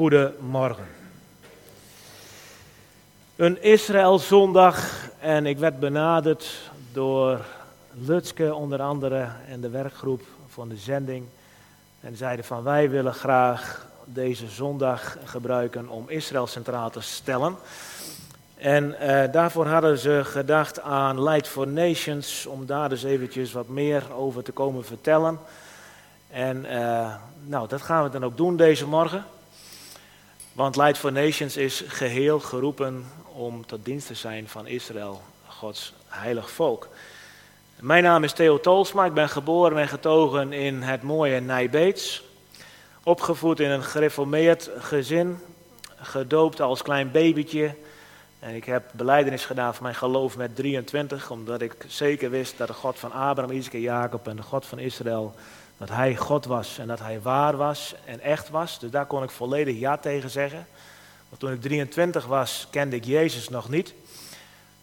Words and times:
Goedemorgen. 0.00 0.86
Een 3.36 3.62
Israël-zondag 3.62 5.08
en 5.18 5.46
ik 5.46 5.58
werd 5.58 5.80
benaderd 5.80 6.70
door 6.92 7.44
Lutske 7.92 8.54
onder 8.54 8.82
andere 8.82 9.28
en 9.48 9.60
de 9.60 9.68
werkgroep 9.68 10.22
van 10.48 10.68
de 10.68 10.76
zending. 10.76 11.24
En 12.00 12.16
zeiden 12.16 12.44
van 12.44 12.62
wij 12.62 12.90
willen 12.90 13.14
graag 13.14 13.86
deze 14.04 14.48
zondag 14.48 15.16
gebruiken 15.24 15.88
om 15.88 16.08
Israël 16.08 16.46
centraal 16.46 16.90
te 16.90 17.00
stellen. 17.00 17.56
En 18.56 18.98
eh, 18.98 19.32
daarvoor 19.32 19.66
hadden 19.66 19.98
ze 19.98 20.20
gedacht 20.24 20.80
aan 20.80 21.22
Light 21.22 21.48
for 21.48 21.68
Nations, 21.68 22.46
om 22.46 22.66
daar 22.66 22.88
dus 22.88 23.02
eventjes 23.02 23.52
wat 23.52 23.68
meer 23.68 24.02
over 24.12 24.42
te 24.42 24.52
komen 24.52 24.84
vertellen. 24.84 25.38
En 26.30 26.64
eh, 26.64 27.14
nou, 27.46 27.68
dat 27.68 27.82
gaan 27.82 28.02
we 28.02 28.10
dan 28.10 28.24
ook 28.24 28.36
doen 28.36 28.56
deze 28.56 28.86
morgen. 28.86 29.24
Want 30.52 30.76
Light 30.76 30.98
for 30.98 31.12
Nations 31.12 31.56
is 31.56 31.84
geheel 31.86 32.40
geroepen 32.40 33.06
om 33.32 33.66
tot 33.66 33.84
dienst 33.84 34.06
te 34.06 34.14
zijn 34.14 34.48
van 34.48 34.66
Israël, 34.66 35.22
Gods 35.46 35.92
heilig 36.08 36.50
volk. 36.50 36.88
Mijn 37.80 38.02
naam 38.02 38.24
is 38.24 38.32
Theo 38.32 38.60
Tolsma, 38.60 39.04
ik 39.04 39.14
ben 39.14 39.28
geboren 39.28 39.78
en 39.78 39.88
getogen 39.88 40.52
in 40.52 40.82
het 40.82 41.02
mooie 41.02 41.40
Nijbeets. 41.40 42.22
Opgevoed 43.02 43.60
in 43.60 43.70
een 43.70 43.82
gereformeerd 43.82 44.70
gezin, 44.78 45.38
gedoopt 45.96 46.60
als 46.60 46.82
klein 46.82 47.10
babytje. 47.10 47.74
En 48.38 48.54
ik 48.54 48.64
heb 48.64 48.90
beleidenis 48.92 49.44
gedaan 49.44 49.74
van 49.74 49.82
mijn 49.82 49.94
geloof 49.94 50.36
met 50.36 50.56
23, 50.56 51.30
omdat 51.30 51.60
ik 51.60 51.74
zeker 51.86 52.30
wist 52.30 52.58
dat 52.58 52.68
de 52.68 52.74
God 52.74 52.98
van 52.98 53.12
Abraham, 53.12 53.56
Isaac 53.56 53.72
en 53.72 53.80
Jacob 53.80 54.28
en 54.28 54.36
de 54.36 54.42
God 54.42 54.66
van 54.66 54.78
Israël, 54.78 55.34
dat 55.80 55.88
hij 55.88 56.16
God 56.16 56.44
was 56.44 56.78
en 56.78 56.86
dat 56.86 56.98
hij 56.98 57.20
waar 57.20 57.56
was 57.56 57.94
en 58.04 58.20
echt 58.20 58.48
was. 58.48 58.78
Dus 58.78 58.90
daar 58.90 59.06
kon 59.06 59.22
ik 59.22 59.30
volledig 59.30 59.78
ja 59.78 59.96
tegen 59.96 60.30
zeggen. 60.30 60.66
Want 61.28 61.40
toen 61.40 61.52
ik 61.52 61.60
23 61.60 62.26
was, 62.26 62.66
kende 62.70 62.96
ik 62.96 63.04
Jezus 63.04 63.48
nog 63.48 63.68
niet. 63.68 63.94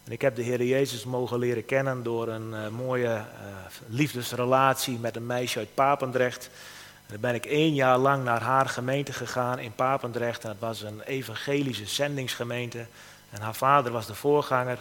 En 0.04 0.12
ik 0.12 0.20
heb 0.20 0.36
de 0.36 0.42
Heer 0.42 0.62
Jezus 0.62 1.04
mogen 1.04 1.38
leren 1.38 1.64
kennen 1.64 2.02
door 2.02 2.28
een 2.28 2.50
uh, 2.50 2.68
mooie 2.68 3.14
uh, 3.14 3.22
liefdesrelatie 3.86 4.98
met 4.98 5.16
een 5.16 5.26
meisje 5.26 5.58
uit 5.58 5.74
Papendrecht. 5.74 6.50
En 7.06 7.12
dan 7.12 7.20
ben 7.20 7.34
ik 7.34 7.46
één 7.46 7.74
jaar 7.74 7.98
lang 7.98 8.24
naar 8.24 8.42
haar 8.42 8.68
gemeente 8.68 9.12
gegaan 9.12 9.58
in 9.58 9.72
Papendrecht. 9.72 10.42
En 10.42 10.48
dat 10.48 10.68
was 10.68 10.82
een 10.82 11.00
evangelische 11.00 11.86
zendingsgemeente. 11.86 12.86
En 13.30 13.40
haar 13.40 13.54
vader 13.54 13.92
was 13.92 14.06
de 14.06 14.14
voorganger. 14.14 14.78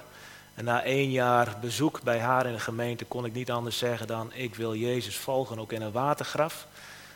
En 0.58 0.64
na 0.64 0.84
één 0.84 1.12
jaar 1.12 1.58
bezoek 1.62 2.02
bij 2.02 2.20
haar 2.20 2.46
in 2.46 2.54
de 2.54 2.60
gemeente 2.60 3.06
kon 3.06 3.26
ik 3.26 3.34
niet 3.34 3.52
anders 3.52 3.78
zeggen 3.78 4.08
dan: 4.08 4.32
Ik 4.34 4.56
wil 4.56 4.76
Jezus 4.76 5.18
volgen, 5.18 5.60
ook 5.60 5.72
in 5.72 5.82
een 5.82 5.92
watergraf. 5.92 6.68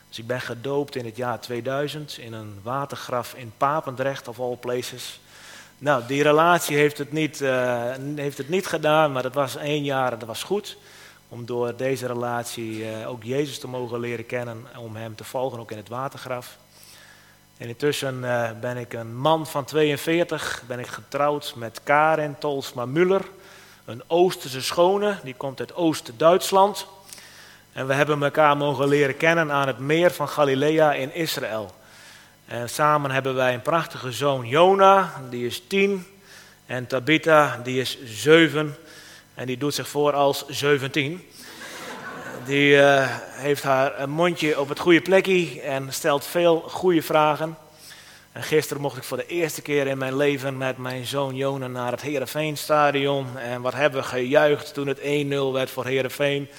Dus 0.07 0.19
ik 0.19 0.27
ben 0.27 0.41
gedoopt 0.41 0.95
in 0.95 1.05
het 1.05 1.15
jaar 1.15 1.39
2000 1.39 2.17
in 2.17 2.33
een 2.33 2.59
watergraf 2.63 3.33
in 3.33 3.51
Papendrecht, 3.57 4.27
of 4.27 4.39
all 4.39 4.55
places. 4.55 5.19
Nou, 5.77 6.03
die 6.07 6.23
relatie 6.23 6.77
heeft 6.77 6.97
het 6.97 7.11
niet, 7.11 7.41
uh, 7.41 7.93
heeft 8.15 8.37
het 8.37 8.49
niet 8.49 8.67
gedaan, 8.67 9.11
maar 9.11 9.23
dat 9.23 9.33
was 9.33 9.55
één 9.55 9.83
jaar 9.83 10.13
en 10.13 10.19
dat 10.19 10.27
was 10.27 10.43
goed. 10.43 10.77
Om 11.27 11.45
door 11.45 11.75
deze 11.75 12.07
relatie 12.07 12.77
uh, 12.77 13.09
ook 13.09 13.23
Jezus 13.23 13.59
te 13.59 13.67
mogen 13.67 13.99
leren 13.99 14.25
kennen, 14.25 14.65
om 14.77 14.95
hem 14.95 15.15
te 15.15 15.23
volgen 15.23 15.59
ook 15.59 15.71
in 15.71 15.77
het 15.77 15.89
watergraf. 15.89 16.57
En 17.61 17.67
intussen 17.67 18.19
uh, 18.23 18.49
ben 18.61 18.77
ik 18.77 18.93
een 18.93 19.15
man 19.17 19.47
van 19.47 19.65
42, 19.65 20.63
ben 20.67 20.79
ik 20.79 20.87
getrouwd 20.87 21.53
met 21.55 21.79
Karin 21.83 22.35
Tolsma 22.39 22.85
Muller, 22.85 23.21
een 23.85 24.03
Oosterse 24.07 24.61
schone, 24.61 25.17
die 25.23 25.33
komt 25.33 25.59
uit 25.59 25.75
Oost-Duitsland. 25.75 26.87
En 27.73 27.87
we 27.87 27.93
hebben 27.93 28.23
elkaar 28.23 28.57
mogen 28.57 28.87
leren 28.87 29.17
kennen 29.17 29.51
aan 29.51 29.67
het 29.67 29.79
meer 29.79 30.11
van 30.11 30.27
Galilea 30.27 30.93
in 30.93 31.13
Israël. 31.13 31.71
En 32.45 32.69
samen 32.69 33.11
hebben 33.11 33.35
wij 33.35 33.53
een 33.53 33.61
prachtige 33.61 34.11
zoon 34.11 34.47
Jona, 34.47 35.21
die 35.29 35.45
is 35.45 35.63
tien. 35.67 36.05
En 36.65 36.87
Tabitha, 36.87 37.59
die 37.63 37.79
is 37.79 37.97
zeven. 38.05 38.75
En 39.33 39.45
die 39.45 39.57
doet 39.57 39.73
zich 39.73 39.87
voor 39.87 40.13
als 40.13 40.47
zeventien. 40.47 41.27
Die 42.45 42.71
uh, 42.75 43.07
heeft 43.31 43.63
haar 43.63 44.09
mondje 44.09 44.59
op 44.59 44.69
het 44.69 44.79
goede 44.79 45.01
plekje 45.01 45.61
en 45.61 45.93
stelt 45.93 46.25
veel 46.25 46.59
goede 46.59 47.01
vragen. 47.01 47.57
En 48.31 48.43
gisteren 48.43 48.81
mocht 48.81 48.97
ik 48.97 49.03
voor 49.03 49.17
de 49.17 49.25
eerste 49.25 49.61
keer 49.61 49.87
in 49.87 49.97
mijn 49.97 50.17
leven 50.17 50.57
met 50.57 50.77
mijn 50.77 51.05
zoon 51.05 51.35
Jona 51.35 51.67
naar 51.67 51.91
het 51.91 52.01
Heerenveen-stadion. 52.01 53.37
En 53.37 53.61
wat 53.61 53.73
hebben 53.73 54.01
we 54.01 54.07
gejuicht 54.07 54.73
toen 54.73 54.87
het 54.87 54.99
1-0 54.99 55.03
werd 55.53 55.69
voor 55.69 55.85
Heerenveen. 55.85 56.49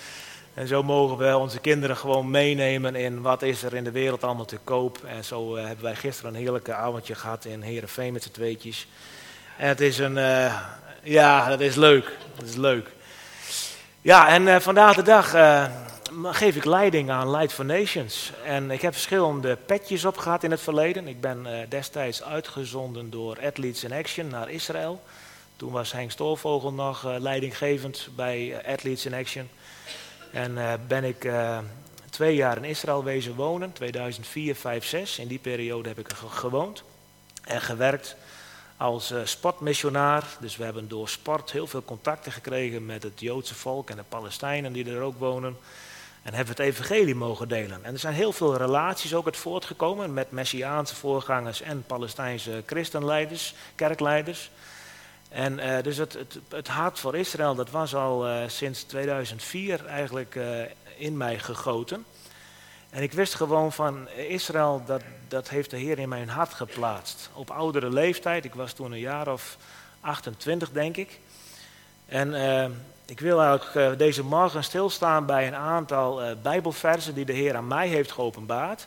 En 0.54 0.66
zo 0.66 0.82
mogen 0.82 1.16
we 1.16 1.36
onze 1.36 1.58
kinderen 1.58 1.96
gewoon 1.96 2.30
meenemen 2.30 2.94
in 2.94 3.22
wat 3.22 3.42
is 3.42 3.62
er 3.62 3.74
in 3.74 3.84
de 3.84 3.90
wereld 3.90 4.24
allemaal 4.24 4.44
te 4.44 4.58
koop. 4.64 4.98
En 5.04 5.24
zo 5.24 5.56
uh, 5.56 5.66
hebben 5.66 5.84
wij 5.84 5.96
gisteren 5.96 6.34
een 6.34 6.40
heerlijke 6.40 6.74
avondje 6.74 7.14
gehad 7.14 7.44
in 7.44 7.62
Heerenveen 7.62 8.12
met 8.12 8.22
z'n 8.22 8.30
tweetjes. 8.30 8.86
En 9.58 9.68
het 9.68 9.80
is 9.80 9.98
een, 9.98 10.16
uh, 10.16 10.54
ja, 11.02 11.48
dat 11.48 11.60
is 11.60 11.74
leuk. 11.74 12.16
Dat 12.36 12.48
is 12.48 12.56
leuk. 12.56 12.88
Ja, 14.04 14.28
en 14.28 14.42
uh, 14.42 14.56
vandaag 14.60 14.94
de 14.94 15.02
dag 15.02 15.30
geef 16.22 16.56
ik 16.56 16.64
leiding 16.64 17.10
aan 17.10 17.30
Light 17.30 17.52
for 17.52 17.64
Nations. 17.64 18.32
En 18.44 18.70
ik 18.70 18.82
heb 18.82 18.92
verschillende 18.92 19.56
petjes 19.56 20.04
opgehad 20.04 20.42
in 20.42 20.50
het 20.50 20.60
verleden. 20.60 21.08
Ik 21.08 21.20
ben 21.20 21.46
destijds 21.68 22.22
uitgezonden 22.22 23.10
door 23.10 23.38
Athletes 23.44 23.84
in 23.84 23.92
Action 23.92 24.28
naar 24.28 24.50
Israël. 24.50 25.02
Toen 25.56 25.72
was 25.72 25.92
Henk 25.92 26.10
Stoorvogel 26.10 26.72
nog 26.72 27.04
leidinggevend 27.18 28.08
bij 28.16 28.62
Athletes 28.66 29.06
in 29.06 29.14
Action. 29.14 29.48
En 30.32 30.58
ben 30.88 31.04
ik 31.04 31.30
twee 32.10 32.34
jaar 32.34 32.56
in 32.56 32.64
Israël 32.64 33.04
wezen 33.04 33.34
wonen, 33.34 33.72
2004, 33.72 34.54
5, 34.54 34.84
6. 34.84 35.18
In 35.18 35.28
die 35.28 35.38
periode 35.38 35.88
heb 35.88 35.98
ik 35.98 36.08
gewoond 36.28 36.82
en 37.44 37.60
gewerkt 37.60 38.16
als 38.82 39.10
uh, 39.10 39.20
sportmissionaar. 39.24 40.24
Dus 40.40 40.56
we 40.56 40.64
hebben 40.64 40.88
door 40.88 41.08
sport 41.08 41.52
heel 41.52 41.66
veel 41.66 41.84
contacten 41.84 42.32
gekregen 42.32 42.86
met 42.86 43.02
het 43.02 43.20
Joodse 43.20 43.54
volk 43.54 43.90
en 43.90 43.96
de 43.96 44.02
Palestijnen 44.08 44.72
die 44.72 44.90
er 44.90 45.00
ook 45.00 45.18
wonen. 45.18 45.56
En 46.22 46.34
hebben 46.34 46.54
het 46.54 46.64
evangelie 46.64 47.14
mogen 47.14 47.48
delen. 47.48 47.84
En 47.84 47.92
er 47.92 47.98
zijn 47.98 48.14
heel 48.14 48.32
veel 48.32 48.56
relaties 48.56 49.14
ook 49.14 49.24
uit 49.24 49.36
voortgekomen 49.36 50.14
met 50.14 50.30
Messiaanse 50.30 50.94
voorgangers 50.94 51.60
en 51.60 51.84
Palestijnse 51.86 52.62
christenleiders, 52.66 53.54
kerkleiders. 53.74 54.50
En 55.28 55.58
uh, 55.58 55.82
dus 55.82 55.96
het, 55.96 56.12
het, 56.12 56.38
het, 56.48 56.68
hart 56.68 56.98
voor 56.98 57.16
Israël, 57.16 57.54
dat 57.54 57.70
was 57.70 57.94
al 57.94 58.28
uh, 58.28 58.42
sinds 58.46 58.82
2004 58.82 59.86
eigenlijk 59.86 60.38
in 60.96 61.16
mij 61.16 61.38
gegoten. 61.38 62.04
En 62.92 63.02
ik 63.02 63.12
wist 63.12 63.34
gewoon 63.34 63.72
van 63.72 64.08
Israël, 64.08 64.82
dat, 64.86 65.02
dat 65.28 65.48
heeft 65.48 65.70
de 65.70 65.76
Heer 65.76 65.98
in 65.98 66.08
mijn 66.08 66.28
hart 66.28 66.54
geplaatst. 66.54 67.30
Op 67.32 67.50
oudere 67.50 67.90
leeftijd, 67.90 68.44
ik 68.44 68.54
was 68.54 68.72
toen 68.72 68.92
een 68.92 68.98
jaar 68.98 69.32
of 69.32 69.56
28 70.00 70.70
denk 70.70 70.96
ik. 70.96 71.20
En 72.06 72.34
ik 73.06 73.20
wil 73.20 73.42
eigenlijk 73.42 73.98
deze 73.98 74.24
morgen 74.24 74.64
stilstaan 74.64 75.26
bij 75.26 75.46
een 75.46 75.54
aantal 75.54 76.36
bijbelversen 76.42 77.14
die 77.14 77.24
de 77.24 77.32
Heer 77.32 77.56
aan 77.56 77.66
mij 77.66 77.88
heeft 77.88 78.12
geopenbaard 78.12 78.86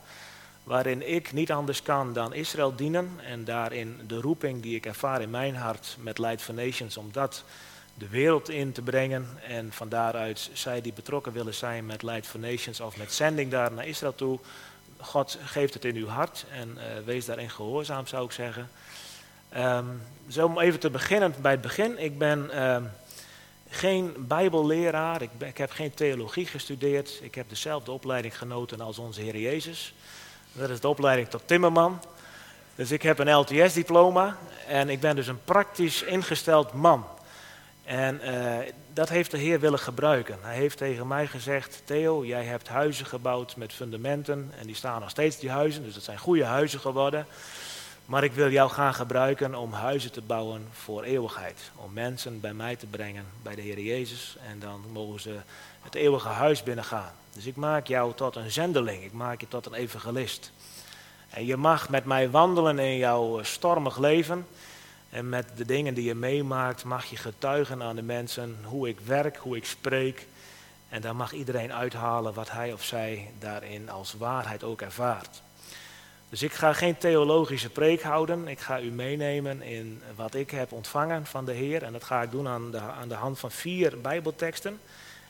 waarin 0.66 1.08
ik 1.08 1.32
niet 1.32 1.52
anders 1.52 1.82
kan 1.82 2.12
dan 2.12 2.34
Israël 2.34 2.76
dienen 2.76 3.10
en 3.24 3.44
daarin 3.44 4.00
de 4.06 4.20
roeping 4.20 4.62
die 4.62 4.74
ik 4.74 4.86
ervaar 4.86 5.20
in 5.20 5.30
mijn 5.30 5.56
hart 5.56 5.96
met 6.00 6.18
Light 6.18 6.42
for 6.42 6.54
Nations, 6.54 6.96
om 6.96 7.08
dat 7.12 7.44
de 7.98 8.08
wereld 8.08 8.48
in 8.48 8.72
te 8.72 8.82
brengen 8.82 9.28
en 9.48 9.72
van 9.72 9.88
daaruit 9.88 10.50
zij 10.52 10.80
die 10.80 10.92
betrokken 10.92 11.32
willen 11.32 11.54
zijn 11.54 11.86
met 11.86 12.02
Light 12.02 12.26
for 12.26 12.40
Nations 12.40 12.80
of 12.80 12.96
met 12.96 13.12
zending 13.12 13.50
daar 13.50 13.72
naar 13.72 13.86
Israël 13.86 14.14
toe, 14.14 14.38
God 15.00 15.38
geeft 15.44 15.74
het 15.74 15.84
in 15.84 15.96
uw 15.96 16.06
hart 16.06 16.44
en 16.50 16.76
uh, 16.76 16.82
wees 17.04 17.24
daarin 17.24 17.50
gehoorzaam 17.50 18.06
zou 18.06 18.24
ik 18.24 18.32
zeggen. 18.32 18.70
Um, 19.56 20.02
zo 20.28 20.46
om 20.46 20.58
even 20.58 20.80
te 20.80 20.90
beginnen 20.90 21.34
bij 21.40 21.52
het 21.52 21.60
begin. 21.60 21.98
Ik 21.98 22.18
ben 22.18 22.64
um, 22.64 22.90
geen 23.68 24.14
bijbelleraar, 24.18 25.22
ik, 25.22 25.30
ik 25.38 25.58
heb 25.58 25.70
geen 25.70 25.94
theologie 25.94 26.46
gestudeerd, 26.46 27.18
ik 27.22 27.34
heb 27.34 27.48
dezelfde 27.48 27.90
opleiding 27.90 28.38
genoten 28.38 28.80
als 28.80 28.98
onze 28.98 29.20
Heer 29.20 29.38
Jezus. 29.38 29.94
Dat 30.52 30.70
is 30.70 30.80
de 30.80 30.88
opleiding 30.88 31.28
tot 31.28 31.42
timmerman. 31.44 32.00
Dus 32.74 32.90
ik 32.90 33.02
heb 33.02 33.18
een 33.18 33.34
LTS-diploma 33.34 34.36
en 34.66 34.88
ik 34.88 35.00
ben 35.00 35.16
dus 35.16 35.26
een 35.26 35.44
praktisch 35.44 36.02
ingesteld 36.02 36.72
man. 36.72 37.06
En 37.86 38.20
uh, 38.24 38.56
dat 38.92 39.08
heeft 39.08 39.30
de 39.30 39.38
Heer 39.38 39.60
willen 39.60 39.78
gebruiken. 39.78 40.38
Hij 40.40 40.54
heeft 40.54 40.76
tegen 40.76 41.06
mij 41.06 41.26
gezegd: 41.26 41.82
Theo, 41.84 42.24
jij 42.24 42.44
hebt 42.44 42.68
huizen 42.68 43.06
gebouwd 43.06 43.56
met 43.56 43.72
fundamenten. 43.72 44.52
En 44.58 44.66
die 44.66 44.74
staan 44.74 45.00
nog 45.00 45.10
steeds, 45.10 45.38
die 45.38 45.50
huizen. 45.50 45.82
Dus 45.84 45.94
dat 45.94 46.02
zijn 46.02 46.18
goede 46.18 46.44
huizen 46.44 46.80
geworden. 46.80 47.26
Maar 48.06 48.24
ik 48.24 48.32
wil 48.32 48.50
jou 48.50 48.70
gaan 48.70 48.94
gebruiken 48.94 49.54
om 49.54 49.72
huizen 49.72 50.12
te 50.12 50.22
bouwen 50.22 50.68
voor 50.72 51.02
eeuwigheid. 51.02 51.70
Om 51.76 51.92
mensen 51.92 52.40
bij 52.40 52.54
mij 52.54 52.76
te 52.76 52.86
brengen, 52.86 53.24
bij 53.42 53.54
de 53.54 53.62
Heer 53.62 53.80
Jezus. 53.80 54.36
En 54.48 54.58
dan 54.58 54.84
mogen 54.92 55.20
ze 55.20 55.36
het 55.82 55.94
eeuwige 55.94 56.28
huis 56.28 56.62
binnengaan. 56.62 57.12
Dus 57.32 57.46
ik 57.46 57.56
maak 57.56 57.86
jou 57.86 58.14
tot 58.14 58.36
een 58.36 58.50
zendeling, 58.50 59.04
ik 59.04 59.12
maak 59.12 59.40
je 59.40 59.48
tot 59.48 59.66
een 59.66 59.74
evangelist. 59.74 60.52
En 61.30 61.46
je 61.46 61.56
mag 61.56 61.88
met 61.88 62.04
mij 62.04 62.30
wandelen 62.30 62.78
in 62.78 62.96
jouw 62.96 63.42
stormig 63.42 63.98
leven. 63.98 64.46
En 65.10 65.28
met 65.28 65.46
de 65.56 65.64
dingen 65.64 65.94
die 65.94 66.04
je 66.04 66.14
meemaakt, 66.14 66.84
mag 66.84 67.04
je 67.04 67.16
getuigen 67.16 67.82
aan 67.82 67.96
de 67.96 68.02
mensen 68.02 68.56
hoe 68.64 68.88
ik 68.88 69.00
werk, 69.00 69.36
hoe 69.36 69.56
ik 69.56 69.64
spreek. 69.64 70.26
En 70.88 71.00
dan 71.00 71.16
mag 71.16 71.32
iedereen 71.32 71.72
uithalen 71.72 72.34
wat 72.34 72.50
hij 72.50 72.72
of 72.72 72.84
zij 72.84 73.30
daarin 73.38 73.90
als 73.90 74.14
waarheid 74.18 74.64
ook 74.64 74.80
ervaart. 74.80 75.42
Dus 76.28 76.42
ik 76.42 76.52
ga 76.52 76.72
geen 76.72 76.98
theologische 76.98 77.70
preek 77.70 78.02
houden. 78.02 78.48
Ik 78.48 78.60
ga 78.60 78.80
u 78.80 78.90
meenemen 78.90 79.62
in 79.62 80.02
wat 80.14 80.34
ik 80.34 80.50
heb 80.50 80.72
ontvangen 80.72 81.26
van 81.26 81.44
de 81.44 81.52
Heer. 81.52 81.82
En 81.82 81.92
dat 81.92 82.04
ga 82.04 82.22
ik 82.22 82.30
doen 82.30 82.48
aan 82.48 82.70
de, 82.70 82.78
aan 82.78 83.08
de 83.08 83.14
hand 83.14 83.38
van 83.38 83.50
vier 83.50 84.00
Bijbelteksten. 84.00 84.80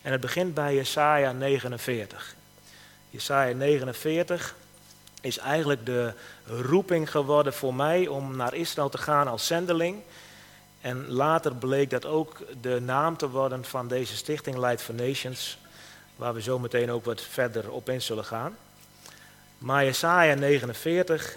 En 0.02 0.12
het 0.12 0.20
begint 0.20 0.54
bij 0.54 0.74
Jesaja 0.74 1.32
49. 1.32 2.34
Jesaja 3.10 3.54
49 3.54 4.54
is 5.26 5.38
eigenlijk 5.38 5.86
de 5.86 6.12
roeping 6.46 7.10
geworden 7.10 7.52
voor 7.52 7.74
mij 7.74 8.06
om 8.06 8.36
naar 8.36 8.54
Israël 8.54 8.88
te 8.88 8.98
gaan 8.98 9.28
als 9.28 9.46
zendeling. 9.46 10.02
En 10.80 11.08
later 11.08 11.54
bleek 11.54 11.90
dat 11.90 12.04
ook 12.04 12.36
de 12.60 12.80
naam 12.80 13.16
te 13.16 13.30
worden 13.30 13.64
van 13.64 13.88
deze 13.88 14.16
stichting 14.16 14.56
Light 14.56 14.82
for 14.82 14.94
Nations, 14.94 15.58
waar 16.16 16.34
we 16.34 16.42
zo 16.42 16.58
meteen 16.58 16.90
ook 16.90 17.04
wat 17.04 17.20
verder 17.20 17.70
op 17.70 17.88
in 17.88 18.02
zullen 18.02 18.24
gaan. 18.24 18.56
Maar 19.58 19.84
Jesaja 19.84 20.34
49 20.34 21.36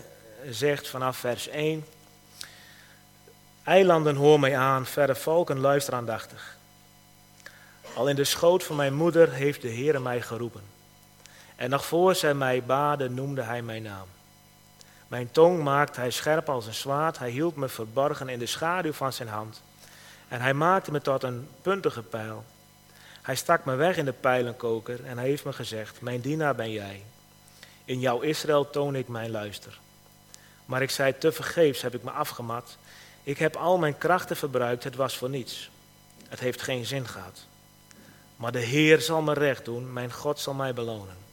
zegt 0.50 0.88
vanaf 0.88 1.18
vers 1.18 1.48
1, 1.48 1.86
Eilanden 3.64 4.16
hoor 4.16 4.40
mij 4.40 4.58
aan, 4.58 4.86
verre 4.86 5.16
volken 5.16 5.60
luister 5.60 5.94
aandachtig. 5.94 6.58
Al 7.94 8.10
in 8.10 8.16
de 8.16 8.24
schoot 8.24 8.64
van 8.64 8.76
mijn 8.76 8.94
moeder 8.94 9.32
heeft 9.32 9.62
de 9.62 9.74
Heere 9.74 10.00
mij 10.00 10.22
geroepen. 10.22 10.79
En 11.60 11.70
nog 11.70 11.86
voor 11.86 12.16
zij 12.16 12.34
mij 12.34 12.64
baden 12.64 13.14
noemde 13.14 13.42
hij 13.42 13.62
mijn 13.62 13.84
naam. 13.84 14.08
Mijn 15.08 15.32
tong 15.32 15.64
maakte 15.64 16.00
hij 16.00 16.12
scherp 16.12 16.50
als 16.50 16.66
een 16.68 16.74
zwaard, 16.74 17.20
hij 17.20 17.30
hield 17.30 17.56
me 17.56 17.70
verborgen 17.70 18.30
in 18.30 18.40
de 18.40 18.46
schaduw 18.46 18.94
van 18.94 19.14
zijn 19.14 19.28
hand. 19.28 19.62
En 20.28 20.42
hij 20.42 20.54
maakte 20.54 20.92
me 20.92 21.02
tot 21.02 21.24
een 21.24 21.48
puntige 21.62 22.04
pijl. 22.04 22.46
Hij 23.22 23.36
stak 23.36 23.66
me 23.66 23.76
weg 23.76 23.98
in 23.98 24.06
de 24.06 24.14
pijlenkoker 24.14 25.06
en 25.06 25.18
hij 25.18 25.28
heeft 25.28 25.46
me 25.46 25.54
gezegd, 25.54 26.02
mijn 26.02 26.22
dienaar 26.22 26.56
ben 26.56 26.72
jij. 26.72 27.04
In 27.86 28.00
jouw 28.00 28.20
Israël 28.20 28.70
toon 28.70 28.96
ik 28.96 29.08
mijn 29.08 29.32
luister. 29.32 29.80
Maar 30.66 30.82
ik 30.82 30.90
zei, 30.90 31.18
te 31.18 31.32
vergeefs 31.32 31.82
heb 31.82 31.96
ik 31.96 32.04
me 32.04 32.12
afgemat. 32.12 32.78
Ik 33.24 33.38
heb 33.38 33.56
al 33.56 33.78
mijn 33.78 33.98
krachten 33.98 34.36
verbruikt, 34.36 34.84
het 34.84 34.96
was 34.96 35.18
voor 35.18 35.30
niets. 35.30 35.70
Het 36.28 36.40
heeft 36.40 36.62
geen 36.62 36.86
zin 36.86 37.08
gehad. 37.08 37.46
Maar 38.36 38.52
de 38.52 38.60
Heer 38.60 39.02
zal 39.02 39.22
me 39.22 39.34
recht 39.34 39.66
doen, 39.66 39.94
mijn 39.94 40.14
God 40.14 40.40
zal 40.40 40.54
mij 40.54 40.74
belonen. 40.74 41.28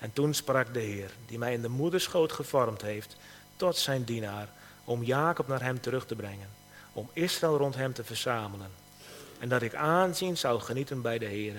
En 0.00 0.12
toen 0.12 0.34
sprak 0.34 0.74
de 0.74 0.80
Heer, 0.80 1.10
die 1.26 1.38
mij 1.38 1.52
in 1.52 1.62
de 1.62 1.68
moederschoot 1.68 2.32
gevormd 2.32 2.82
heeft, 2.82 3.16
tot 3.56 3.76
zijn 3.76 4.04
dienaar, 4.04 4.48
om 4.84 5.02
Jacob 5.02 5.48
naar 5.48 5.62
hem 5.62 5.80
terug 5.80 6.06
te 6.06 6.14
brengen, 6.14 6.48
om 6.92 7.10
Israël 7.12 7.56
rond 7.56 7.74
hem 7.74 7.92
te 7.92 8.04
verzamelen. 8.04 8.70
En 9.38 9.48
dat 9.48 9.62
ik 9.62 9.74
aanzien 9.74 10.36
zou 10.36 10.60
genieten 10.60 11.02
bij 11.02 11.18
de 11.18 11.24
Heer, 11.24 11.54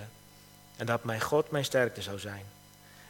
en 0.77 0.85
dat 0.85 1.03
mijn 1.03 1.21
God 1.21 1.51
mijn 1.51 1.65
sterkte 1.65 2.01
zou 2.01 2.19
zijn. 2.19 2.45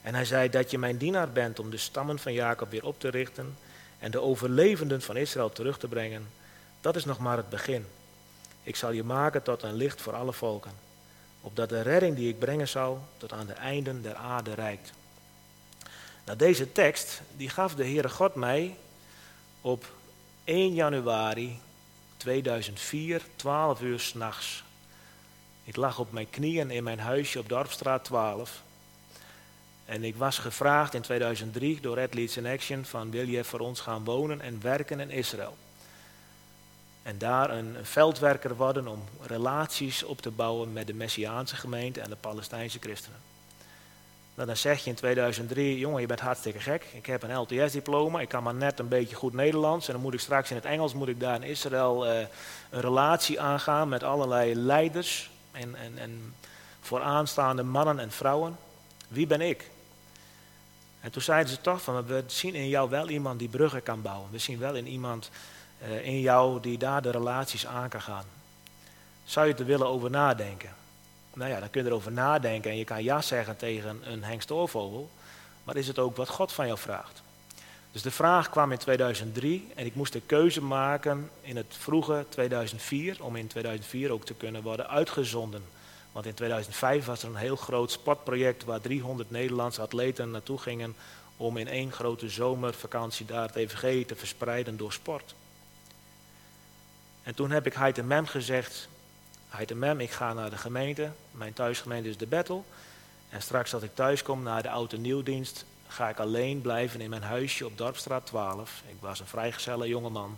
En 0.02 0.16
hij 0.16 0.26
zei 0.26 0.50
dat 0.50 0.72
je 0.72 0.78
mijn 0.78 0.98
dienaar 0.98 1.32
bent 1.32 1.60
om 1.60 1.70
de 1.70 1.78
stammen 1.78 2.20
van 2.20 2.34
Jacob 2.34 2.72
weer 2.72 2.86
op 2.86 3.00
te 3.00 3.10
richten 3.10 3.58
en 4.00 4.12
de 4.12 4.22
overlevenden 4.22 5.02
van 5.02 5.18
Israël 5.18 5.50
terug 5.50 5.78
te 5.78 5.88
brengen. 5.88 6.30
Dat 6.82 6.96
is 6.96 7.06
nog 7.06 7.20
maar 7.20 7.38
het 7.38 7.50
begin. 7.50 7.86
Ik 8.64 8.76
zal 8.76 8.92
je 8.92 9.04
maken 9.04 9.44
tot 9.44 9.64
een 9.64 9.74
licht 9.74 10.02
voor 10.02 10.16
alle 10.16 10.34
volken, 10.34 10.72
opdat 11.42 11.70
de 11.70 11.82
redding 11.82 12.16
die 12.16 12.30
ik 12.30 12.40
brengen 12.40 12.68
zal 12.68 13.04
tot 13.18 13.34
aan 13.34 13.48
de 13.48 13.54
einden 13.54 14.02
der 14.02 14.16
aarde 14.16 14.54
reikt. 14.54 14.94
Nou, 16.26 16.38
deze 16.38 16.72
tekst 16.72 17.22
die 17.38 17.50
gaf 17.50 17.76
de 17.76 17.84
Heere 17.84 18.10
God 18.10 18.36
mij 18.36 18.78
op 19.62 19.86
1 20.44 20.74
januari 20.74 21.60
2004, 22.18 23.22
12 23.36 23.82
uur 23.82 24.00
s'nachts. 24.00 24.64
Ik 25.64 25.76
lag 25.76 26.00
op 26.00 26.12
mijn 26.12 26.30
knieën 26.30 26.72
in 26.72 26.84
mijn 26.84 27.00
huisje 27.00 27.40
op 27.40 27.50
Dorpstraat 27.50 28.04
12. 28.04 28.62
En 29.86 30.04
ik 30.04 30.16
was 30.16 30.38
gevraagd 30.38 30.94
in 30.94 31.02
2003 31.02 31.82
door 31.82 31.96
Red 31.96 32.14
Leads 32.14 32.38
in 32.38 32.46
Action 32.46 32.86
van 32.86 33.12
wil 33.12 33.28
je 33.28 33.44
voor 33.44 33.60
ons 33.60 33.80
gaan 33.80 34.04
wonen 34.04 34.42
en 34.42 34.62
werken 34.62 35.00
in 35.00 35.10
Israël. 35.10 35.58
En 37.04 37.18
daar 37.18 37.50
een 37.50 37.76
veldwerker 37.82 38.56
worden 38.56 38.88
om 38.88 39.04
relaties 39.22 40.04
op 40.04 40.22
te 40.22 40.32
bouwen 40.32 40.74
met 40.74 40.88
de 40.88 40.94
Messiaanse 40.94 41.56
gemeente 41.56 42.02
en 42.02 42.10
de 42.10 42.16
Palestijnse 42.16 42.80
christenen. 42.80 43.31
Nou, 44.36 44.48
dan 44.48 44.58
zeg 44.58 44.84
je 44.84 44.90
in 44.90 44.96
2003, 44.96 45.78
jongen, 45.78 46.02
je 46.02 46.08
bent 46.08 46.20
hartstikke 46.20 46.60
gek. 46.60 46.86
Ik 46.94 47.06
heb 47.06 47.24
een 47.24 47.38
LTS-diploma, 47.38 48.22
ik 48.22 48.30
kan 48.30 48.44
maar 48.44 48.54
net 48.54 48.80
een 48.80 48.88
beetje 48.88 49.16
goed 49.16 49.34
Nederlands. 49.34 49.88
En 49.88 49.94
dan 49.94 50.02
moet 50.02 50.14
ik 50.14 50.20
straks 50.20 50.50
in 50.50 50.56
het 50.56 50.66
Engels, 50.66 50.94
moet 50.94 51.08
ik 51.08 51.20
daar 51.20 51.36
in 51.36 51.44
Israël 51.44 52.08
uh, 52.08 52.20
een 52.70 52.82
relatie 52.82 53.42
aangaan 53.42 53.90
met 53.90 54.04
allerlei 54.04 54.56
leiders 54.56 55.30
en, 55.52 55.76
en, 55.76 55.98
en 55.98 56.34
vooraanstaande 56.82 57.64
mannen 57.64 58.00
en 58.00 58.12
vrouwen. 58.12 58.58
Wie 59.08 59.28
ben 59.28 59.42
ik? 59.42 59.70
En 61.02 61.12
toen 61.12 61.22
zeiden 61.22 61.54
ze 61.54 61.62
toch 61.62 61.82
van, 61.82 62.06
we 62.06 62.24
zien 62.28 62.56
in 62.56 62.68
jou 62.68 62.90
wel 62.90 63.10
iemand 63.10 63.40
die 63.40 63.50
bruggen 63.50 63.84
kan 63.84 64.02
bouwen. 64.02 64.32
We 64.32 64.38
zien 64.38 64.60
wel 64.60 64.76
in 64.76 64.88
iemand 64.88 65.30
uh, 65.84 66.06
in 66.06 66.20
jou 66.20 66.62
die 66.62 66.78
daar 66.78 67.02
de 67.02 67.12
relaties 67.12 67.68
aan 67.68 67.90
kan 67.90 68.02
gaan. 68.02 68.26
Zou 69.24 69.48
je 69.48 69.54
er 69.54 69.66
willen 69.66 69.88
over 69.88 70.10
nadenken? 70.10 70.70
Nou 71.34 71.50
ja, 71.52 71.60
dan 71.60 71.70
kun 71.70 71.84
je 71.84 71.90
erover 71.90 72.12
nadenken 72.12 72.72
en 72.72 72.78
je 72.78 72.84
kan 72.84 73.04
ja 73.04 73.22
zeggen 73.22 73.58
tegen 73.58 74.02
een 74.04 74.24
hengstoorvogel. 74.24 75.10
Maar 75.64 75.76
is 75.76 75.88
het 75.88 76.00
ook 76.00 76.16
wat 76.16 76.30
God 76.30 76.52
van 76.52 76.66
jou 76.66 76.80
vraagt? 76.80 77.22
Dus 77.92 78.02
de 78.02 78.12
vraag 78.12 78.50
kwam 78.50 78.72
in 78.72 78.78
2003 78.78 79.72
en 79.76 79.86
ik 79.86 79.96
moest 79.96 80.14
de 80.14 80.22
keuze 80.22 80.62
maken 80.62 81.30
in 81.42 81.58
het 81.58 81.76
vroege 81.80 82.26
2004 82.30 83.24
om 83.24 83.36
in 83.36 83.48
2004 83.48 84.12
ook 84.12 84.26
te 84.26 84.34
kunnen 84.34 84.62
worden 84.62 84.90
uitgezonden. 84.90 85.64
Want 86.12 86.26
in 86.26 86.34
2005 86.34 87.06
was 87.06 87.24
er 87.24 87.30
een 87.30 87.36
heel 87.36 87.56
groot 87.56 87.92
sportproject 87.92 88.64
waar 88.64 88.82
300 88.82 89.32
Nederlandse 89.32 89.82
atleten 89.82 90.32
naartoe 90.32 90.58
gingen 90.58 90.96
om 91.38 91.58
in 91.58 91.68
één 91.68 91.92
grote 91.92 92.30
zomervakantie 92.30 93.26
daar 93.26 93.48
het 93.48 93.56
EVG 93.56 94.06
te 94.06 94.16
verspreiden 94.16 94.78
door 94.78 94.94
sport. 94.94 95.36
En 97.24 97.36
toen 97.36 97.52
heb 97.52 97.66
ik 97.66 97.74
Heid 97.74 98.06
Mem 98.06 98.26
gezegd, 98.26 98.88
Heid 99.52 99.74
Mem, 99.74 100.00
ik 100.00 100.12
ga 100.12 100.34
naar 100.34 100.50
de 100.50 100.58
gemeente, 100.58 101.12
mijn 101.32 101.54
thuisgemeente 101.54 102.10
is 102.10 102.18
de 102.18 102.28
Battle. 102.28 102.62
En 103.30 103.42
straks 103.42 103.74
als 103.74 103.84
ik 103.84 103.96
thuis 103.96 104.24
kom 104.24 104.44
naar 104.44 104.62
de 104.62 104.70
oude 104.70 104.98
nieuwdienst, 104.98 105.66
ga 105.88 106.10
ik 106.10 106.20
alleen 106.20 106.62
blijven 106.62 107.02
in 107.02 107.10
mijn 107.10 107.22
huisje 107.22 107.66
op 107.66 107.78
Dorpstraat 107.78 108.26
12. 108.26 108.82
Ik 108.88 108.96
was 109.00 109.20
een 109.20 109.26
vrijgezelle 109.26 109.88
jongeman. 109.88 110.38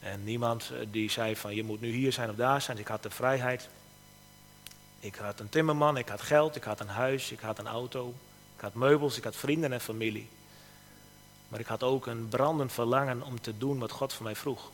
En 0.00 0.24
niemand 0.24 0.70
eh, 0.72 0.86
die 0.90 1.10
zei 1.10 1.36
van 1.36 1.54
je 1.54 1.64
moet 1.64 1.80
nu 1.80 1.90
hier 1.90 2.12
zijn 2.12 2.30
of 2.30 2.36
daar 2.36 2.62
zijn. 2.62 2.78
Ik 2.78 2.88
had 2.88 3.02
de 3.02 3.10
vrijheid. 3.10 3.68
Ik 5.00 5.14
had 5.14 5.40
een 5.40 5.48
timmerman, 5.48 5.96
ik 5.96 6.08
had 6.08 6.22
geld, 6.22 6.56
ik 6.56 6.64
had 6.64 6.80
een 6.80 6.88
huis, 6.88 7.32
ik 7.32 7.40
had 7.40 7.58
een 7.58 7.66
auto. 7.66 8.14
Ik 8.56 8.60
had 8.60 8.74
meubels, 8.74 9.16
ik 9.16 9.24
had 9.24 9.36
vrienden 9.36 9.72
en 9.72 9.80
familie. 9.80 10.28
Maar 11.48 11.60
ik 11.60 11.66
had 11.66 11.82
ook 11.82 12.06
een 12.06 12.28
brandend 12.28 12.72
verlangen 12.72 13.22
om 13.22 13.40
te 13.40 13.58
doen 13.58 13.78
wat 13.78 13.90
God 13.90 14.12
van 14.12 14.24
mij 14.24 14.36
vroeg. 14.36 14.70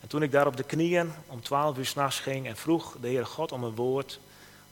En 0.00 0.08
toen 0.08 0.22
ik 0.22 0.32
daar 0.32 0.46
op 0.46 0.56
de 0.56 0.62
knieën 0.62 1.12
om 1.26 1.42
twaalf 1.42 1.78
uur 1.78 1.86
s'nachts 1.86 2.20
ging 2.20 2.46
en 2.46 2.56
vroeg 2.56 2.96
de 3.00 3.08
Heer 3.08 3.26
God 3.26 3.52
om 3.52 3.64
een 3.64 3.74
woord 3.74 4.20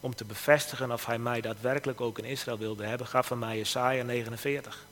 om 0.01 0.15
te 0.15 0.25
bevestigen 0.25 0.93
of 0.93 1.07
hij 1.07 1.19
mij 1.19 1.41
daadwerkelijk 1.41 2.01
ook 2.01 2.19
in 2.19 2.25
Israël 2.25 2.59
wilde 2.59 2.85
hebben, 2.85 3.07
gaf 3.07 3.29
hij 3.29 3.39
mij 3.39 3.57
Jesaja 3.57 4.03
49. 4.03 4.87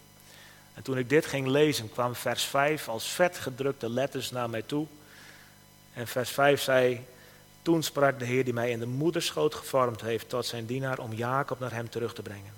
En 0.75 0.83
toen 0.83 0.99
ik 0.99 1.09
dit 1.09 1.26
ging 1.26 1.47
lezen, 1.47 1.91
kwam 1.91 2.14
vers 2.14 2.45
5 2.45 2.88
als 2.88 3.09
vet 3.09 3.38
gedrukte 3.38 3.91
letters 3.91 4.31
naar 4.31 4.50
mij 4.50 4.62
toe. 4.62 4.87
En 5.93 6.07
vers 6.07 6.31
5 6.31 6.61
zei, 6.61 7.07
toen 7.62 7.83
sprak 7.83 8.19
de 8.19 8.25
Heer 8.25 8.45
die 8.45 8.53
mij 8.53 8.71
in 8.71 8.79
de 8.79 8.87
moederschoot 8.87 9.55
gevormd 9.55 10.00
heeft 10.00 10.29
tot 10.29 10.47
zijn 10.47 10.67
dienaar 10.67 10.99
om 10.99 11.12
Jacob 11.12 11.59
naar 11.59 11.73
hem 11.73 11.91
terug 11.91 12.14
te 12.14 12.23
brengen. 12.23 12.53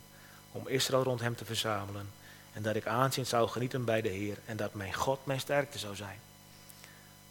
Om 0.52 0.68
Israël 0.68 1.02
rond 1.02 1.21
hem 1.21 1.37
te 1.37 1.45
verzamelen. 1.45 2.11
En 2.52 2.62
dat 2.62 2.76
ik 2.76 2.87
aanzien 2.87 3.26
zou 3.26 3.49
genieten 3.49 3.85
bij 3.85 4.00
de 4.00 4.09
Heer 4.09 4.38
en 4.45 4.56
dat 4.56 4.75
mijn 4.75 4.95
God 4.95 5.26
mijn 5.26 5.40
sterkte 5.40 5.78
zou 5.78 5.97
zijn. 5.97 6.18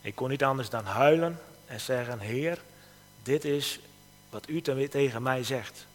Ik 0.05 0.15
kon 0.15 0.29
niet 0.29 0.43
anders 0.43 0.69
dan 0.69 0.85
huilen 0.85 1.39
en 1.65 1.79
zeggen, 1.79 2.19
Heer, 2.19 2.61
dit 3.23 3.45
is 3.45 3.79
wat 4.29 4.49
u 4.49 4.61
tegen 4.61 5.23
mij 5.23 5.43
zegt. 5.43 5.85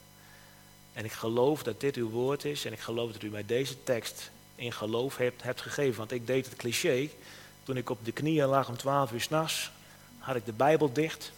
En 0.92 1.04
ik 1.04 1.12
geloof 1.12 1.62
dat 1.62 1.80
dit 1.80 1.96
uw 1.96 2.10
woord 2.10 2.44
is 2.44 2.64
en 2.64 2.72
ik 2.72 2.80
geloof 2.80 3.12
dat 3.12 3.22
u 3.22 3.28
mij 3.28 3.46
deze 3.46 3.82
tekst 3.82 4.30
in 4.54 4.72
geloof 4.72 5.16
hebt, 5.16 5.60
gegeven. 5.60 5.98
Want 5.98 6.12
ik 6.12 6.26
deed 6.26 6.44
het 6.46 6.56
cliché, 6.56 7.08
toen 7.62 7.76
ik 7.76 7.90
op 7.90 8.04
de 8.04 8.12
knieën 8.12 8.46
lag 8.46 8.68
om 8.68 8.76
twaalf 8.76 9.12
uur 9.12 9.20
s'nachts, 9.20 9.70
had 10.18 10.36
ik 10.36 10.44
de 10.44 10.52
Bijbel 10.52 10.92
dicht. 10.92 11.32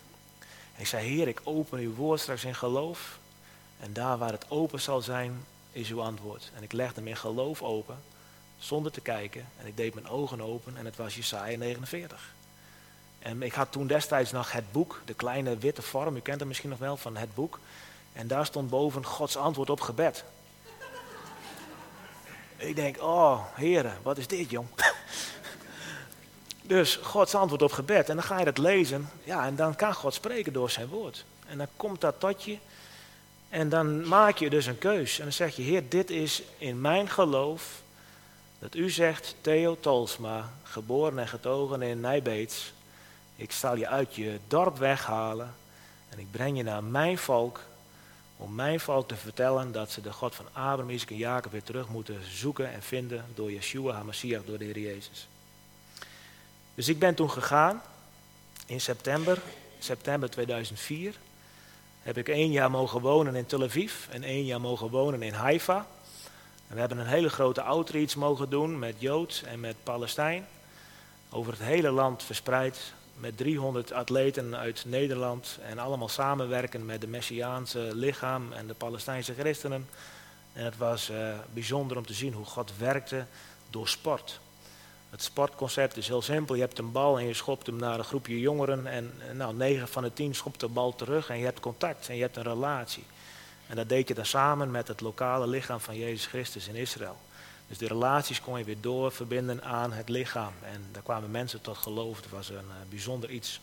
En 0.74 0.80
ik 0.80 0.86
zei, 0.86 1.08
Heer, 1.08 1.28
ik 1.28 1.40
open 1.44 1.78
uw 1.78 1.94
woord 1.94 2.20
straks 2.20 2.44
in 2.44 2.54
geloof. 2.54 3.18
En 3.80 3.92
daar 3.92 4.18
waar 4.18 4.32
het 4.32 4.50
open 4.50 4.80
zal 4.80 5.00
zijn, 5.00 5.44
is 5.72 5.90
uw 5.90 6.02
antwoord. 6.02 6.50
En 6.54 6.62
ik 6.62 6.72
legde 6.72 6.94
hem 6.94 7.08
in 7.08 7.16
geloof 7.16 7.62
open, 7.62 7.98
zonder 8.58 8.92
te 8.92 9.00
kijken. 9.00 9.48
En 9.58 9.66
ik 9.66 9.76
deed 9.76 9.94
mijn 9.94 10.08
ogen 10.08 10.40
open 10.40 10.76
en 10.76 10.84
het 10.84 10.96
was 10.96 11.14
Jesaja 11.14 11.56
49. 11.56 12.34
En 13.22 13.42
ik 13.42 13.52
had 13.52 13.72
toen 13.72 13.86
destijds 13.86 14.32
nog 14.32 14.52
het 14.52 14.72
boek, 14.72 15.00
de 15.04 15.14
kleine 15.14 15.58
witte 15.58 15.82
vorm, 15.82 16.16
u 16.16 16.20
kent 16.20 16.38
het 16.38 16.48
misschien 16.48 16.70
nog 16.70 16.78
wel 16.78 16.96
van 16.96 17.16
het 17.16 17.34
boek. 17.34 17.58
En 18.12 18.26
daar 18.26 18.46
stond 18.46 18.70
boven 18.70 19.04
Gods 19.04 19.36
antwoord 19.36 19.70
op 19.70 19.80
gebed. 19.80 20.24
ik 22.56 22.76
denk, 22.76 23.02
oh 23.02 23.44
heren, 23.54 23.98
wat 24.02 24.18
is 24.18 24.26
dit 24.26 24.50
jong? 24.50 24.68
dus 26.62 26.96
Gods 26.96 27.34
antwoord 27.34 27.62
op 27.62 27.72
gebed. 27.72 28.08
En 28.08 28.14
dan 28.14 28.24
ga 28.24 28.38
je 28.38 28.44
dat 28.44 28.58
lezen. 28.58 29.10
Ja, 29.24 29.46
en 29.46 29.56
dan 29.56 29.76
kan 29.76 29.94
God 29.94 30.14
spreken 30.14 30.52
door 30.52 30.70
zijn 30.70 30.88
woord. 30.88 31.24
En 31.46 31.58
dan 31.58 31.68
komt 31.76 32.00
dat 32.00 32.20
tot 32.20 32.42
je. 32.42 32.58
En 33.48 33.68
dan 33.68 34.08
maak 34.08 34.36
je 34.36 34.50
dus 34.50 34.66
een 34.66 34.78
keus. 34.78 35.18
En 35.18 35.24
dan 35.24 35.32
zeg 35.32 35.56
je, 35.56 35.62
Heer, 35.62 35.88
dit 35.88 36.10
is 36.10 36.42
in 36.58 36.80
mijn 36.80 37.08
geloof 37.08 37.80
Dat 38.58 38.74
u 38.74 38.90
zegt, 38.90 39.34
Theo 39.40 39.76
Tolsma, 39.80 40.52
geboren 40.62 41.18
en 41.18 41.28
getogen 41.28 41.82
in 41.82 42.00
Nijbeets, 42.00 42.72
ik 43.36 43.52
zal 43.52 43.76
je 43.76 43.88
uit 43.88 44.14
je 44.14 44.38
dorp 44.46 44.78
weghalen 44.78 45.54
en 46.08 46.18
ik 46.18 46.30
breng 46.30 46.56
je 46.56 46.62
naar 46.62 46.84
mijn 46.84 47.18
volk 47.18 47.60
om 48.36 48.54
mijn 48.54 48.80
volk 48.80 49.08
te 49.08 49.16
vertellen 49.16 49.72
dat 49.72 49.90
ze 49.90 50.00
de 50.00 50.12
God 50.12 50.34
van 50.34 50.46
Abraham, 50.46 50.90
Isaac 50.90 51.10
en 51.10 51.16
Jacob 51.16 51.52
weer 51.52 51.62
terug 51.62 51.88
moeten 51.88 52.20
zoeken 52.30 52.72
en 52.72 52.82
vinden 52.82 53.24
door 53.34 53.52
Yeshua 53.52 53.92
HaMashiach, 53.92 54.44
door 54.44 54.58
de 54.58 54.64
Heer 54.64 54.78
Jezus. 54.78 55.28
Dus 56.74 56.88
ik 56.88 56.98
ben 56.98 57.14
toen 57.14 57.30
gegaan 57.30 57.82
in 58.66 58.80
september, 58.80 59.38
september 59.78 60.30
2004. 60.30 61.14
Heb 62.02 62.16
ik 62.16 62.28
één 62.28 62.50
jaar 62.50 62.70
mogen 62.70 63.00
wonen 63.00 63.34
in 63.34 63.46
Tel 63.46 63.62
Aviv 63.62 64.08
en 64.10 64.22
één 64.22 64.44
jaar 64.44 64.60
mogen 64.60 64.90
wonen 64.90 65.22
in 65.22 65.32
Haifa. 65.32 65.86
En 66.68 66.74
we 66.74 66.80
hebben 66.80 66.98
een 66.98 67.06
hele 67.06 67.30
grote 67.30 67.62
outreach 67.62 68.16
mogen 68.16 68.50
doen 68.50 68.78
met 68.78 68.94
Joods 68.98 69.42
en 69.42 69.60
met 69.60 69.76
Palestijn. 69.82 70.46
Over 71.30 71.52
het 71.52 71.62
hele 71.62 71.90
land 71.90 72.22
verspreid 72.22 72.92
met 73.16 73.36
300 73.36 73.92
atleten 73.92 74.56
uit 74.56 74.84
Nederland 74.86 75.58
en 75.62 75.78
allemaal 75.78 76.08
samenwerken 76.08 76.84
met 76.86 77.00
de 77.00 77.06
Messiaanse 77.06 77.90
lichaam 77.94 78.52
en 78.52 78.66
de 78.66 78.74
Palestijnse 78.74 79.34
christenen. 79.34 79.88
En 80.52 80.64
het 80.64 80.76
was 80.76 81.10
uh, 81.10 81.34
bijzonder 81.52 81.96
om 81.96 82.06
te 82.06 82.12
zien 82.12 82.32
hoe 82.32 82.44
God 82.44 82.72
werkte 82.78 83.26
door 83.70 83.88
sport. 83.88 84.40
Het 85.10 85.22
sportconcept 85.22 85.96
is 85.96 86.08
heel 86.08 86.22
simpel. 86.22 86.54
Je 86.54 86.60
hebt 86.60 86.78
een 86.78 86.92
bal 86.92 87.18
en 87.18 87.26
je 87.26 87.34
schopt 87.34 87.66
hem 87.66 87.76
naar 87.76 87.98
een 87.98 88.04
groepje 88.04 88.40
jongeren. 88.40 88.86
En 88.86 89.12
nou, 89.32 89.54
9 89.54 89.88
van 89.88 90.02
de 90.02 90.12
10 90.12 90.34
schopt 90.34 90.60
de 90.60 90.68
bal 90.68 90.94
terug 90.94 91.30
en 91.30 91.38
je 91.38 91.44
hebt 91.44 91.60
contact 91.60 92.08
en 92.08 92.14
je 92.14 92.22
hebt 92.22 92.36
een 92.36 92.42
relatie. 92.42 93.04
En 93.66 93.76
dat 93.76 93.88
deed 93.88 94.08
je 94.08 94.14
dan 94.14 94.26
samen 94.26 94.70
met 94.70 94.88
het 94.88 95.00
lokale 95.00 95.46
lichaam 95.46 95.80
van 95.80 95.98
Jezus 95.98 96.26
Christus 96.26 96.68
in 96.68 96.74
Israël. 96.74 97.16
Dus 97.72 97.80
de 97.80 97.94
relaties 97.94 98.40
kon 98.40 98.58
je 98.58 98.64
weer 98.64 98.80
doorverbinden 98.80 99.64
aan 99.64 99.92
het 99.92 100.08
lichaam. 100.08 100.52
En 100.62 100.84
daar 100.92 101.02
kwamen 101.02 101.30
mensen 101.30 101.60
tot 101.60 101.76
geloof. 101.76 102.16
Het 102.16 102.30
was 102.30 102.48
een 102.48 102.54
uh, 102.54 102.88
bijzonder 102.88 103.30
iets. 103.30 103.60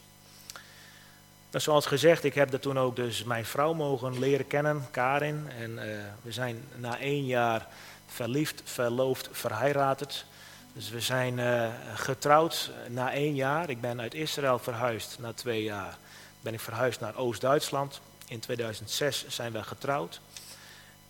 Nou, 1.51 1.63
zoals 1.63 1.85
gezegd, 1.85 2.23
ik 2.23 2.33
heb 2.33 2.51
daar 2.51 2.59
toen 2.59 2.79
ook 2.79 2.95
dus 2.95 3.23
mijn 3.23 3.45
vrouw 3.45 3.73
mogen 3.73 4.19
leren 4.19 4.47
kennen, 4.47 4.87
Karin. 4.91 5.49
En 5.59 5.71
uh, 5.71 5.81
we 6.21 6.31
zijn 6.31 6.63
na 6.75 6.99
één 6.99 7.25
jaar 7.25 7.67
verliefd, 8.05 8.61
verloofd, 8.63 9.29
verheiratet. 9.31 10.25
Dus 10.73 10.89
we 10.89 11.01
zijn 11.01 11.37
uh, 11.37 11.69
getrouwd 11.95 12.71
na 12.87 13.13
één 13.13 13.35
jaar. 13.35 13.69
Ik 13.69 13.81
ben 13.81 14.01
uit 14.01 14.13
Israël 14.13 14.59
verhuisd 14.59 15.17
na 15.19 15.33
twee 15.33 15.63
jaar. 15.63 15.97
Ben 16.41 16.53
ik 16.53 16.59
verhuisd 16.59 16.99
naar 16.99 17.15
Oost-Duitsland. 17.15 18.01
In 18.27 18.39
2006 18.39 19.25
zijn 19.27 19.51
we 19.51 19.63
getrouwd. 19.63 20.21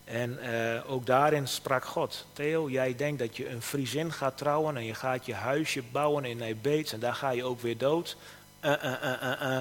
En 0.04 0.38
uh, 0.42 0.90
ook 0.90 1.06
daarin 1.06 1.48
sprak 1.48 1.84
God. 1.84 2.26
Theo, 2.32 2.70
jij 2.70 2.96
denkt 2.96 3.18
dat 3.18 3.36
je 3.36 3.48
een 3.48 3.62
Friesin 3.62 4.12
gaat 4.12 4.38
trouwen 4.38 4.76
en 4.76 4.84
je 4.84 4.94
gaat 4.94 5.26
je 5.26 5.34
huisje 5.34 5.82
bouwen 5.92 6.24
in 6.24 6.36
Nijbeets 6.36 6.92
en 6.92 7.00
daar 7.00 7.14
ga 7.14 7.30
je 7.30 7.44
ook 7.44 7.60
weer 7.60 7.78
dood. 7.78 8.16
Uh, 8.64 9.58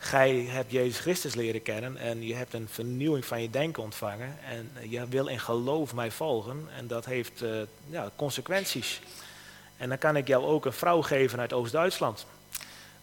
Gij 0.00 0.34
hebt 0.34 0.72
Jezus 0.72 0.98
Christus 0.98 1.34
leren 1.34 1.62
kennen 1.62 1.96
en 1.96 2.26
je 2.26 2.34
hebt 2.34 2.54
een 2.54 2.68
vernieuwing 2.70 3.24
van 3.24 3.42
je 3.42 3.50
denken 3.50 3.82
ontvangen. 3.82 4.38
En 4.44 4.70
je 4.88 5.08
wil 5.08 5.26
in 5.26 5.40
geloof 5.40 5.94
mij 5.94 6.10
volgen 6.10 6.68
en 6.76 6.86
dat 6.86 7.04
heeft 7.04 7.44
ja, 7.86 8.10
consequenties. 8.16 9.00
En 9.76 9.88
dan 9.88 9.98
kan 9.98 10.16
ik 10.16 10.26
jou 10.26 10.44
ook 10.44 10.64
een 10.64 10.72
vrouw 10.72 11.02
geven 11.02 11.40
uit 11.40 11.52
Oost-Duitsland. 11.52 12.26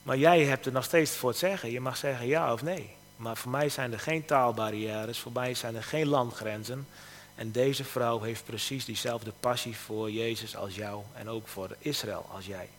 Maar 0.04 0.18
jij 0.18 0.44
hebt 0.44 0.66
er 0.66 0.72
nog 0.72 0.84
steeds 0.84 1.12
voor 1.12 1.30
het 1.30 1.38
zeggen. 1.38 1.72
Je 1.72 1.80
mag 1.80 1.98
zeggen 1.98 2.28
ja 2.28 2.54
of 2.54 2.62
nee. 2.62 2.94
Maar 3.16 3.38
voor 3.38 3.52
mij 3.52 3.70
zijn 3.70 3.94
er 3.94 4.00
geen 4.00 4.26
taalbarrières, 4.26 5.20
voor 5.20 5.32
mij 5.32 5.54
zijn 5.54 5.76
er 5.76 5.84
geen 5.84 6.08
landgrenzen. 6.08 6.88
En 7.36 7.52
deze 7.52 7.84
vrouw 7.84 8.22
heeft 8.22 8.46
precies 8.46 8.86
diezelfde 8.86 9.32
passie 9.40 9.78
voor 9.78 10.12
Jezus 10.12 10.56
als 10.56 10.76
jou 10.76 11.04
en 11.14 11.30
ook 11.30 11.48
voor 11.48 11.76
Israël 11.80 12.26
als 12.32 12.46
jij. 12.46 12.70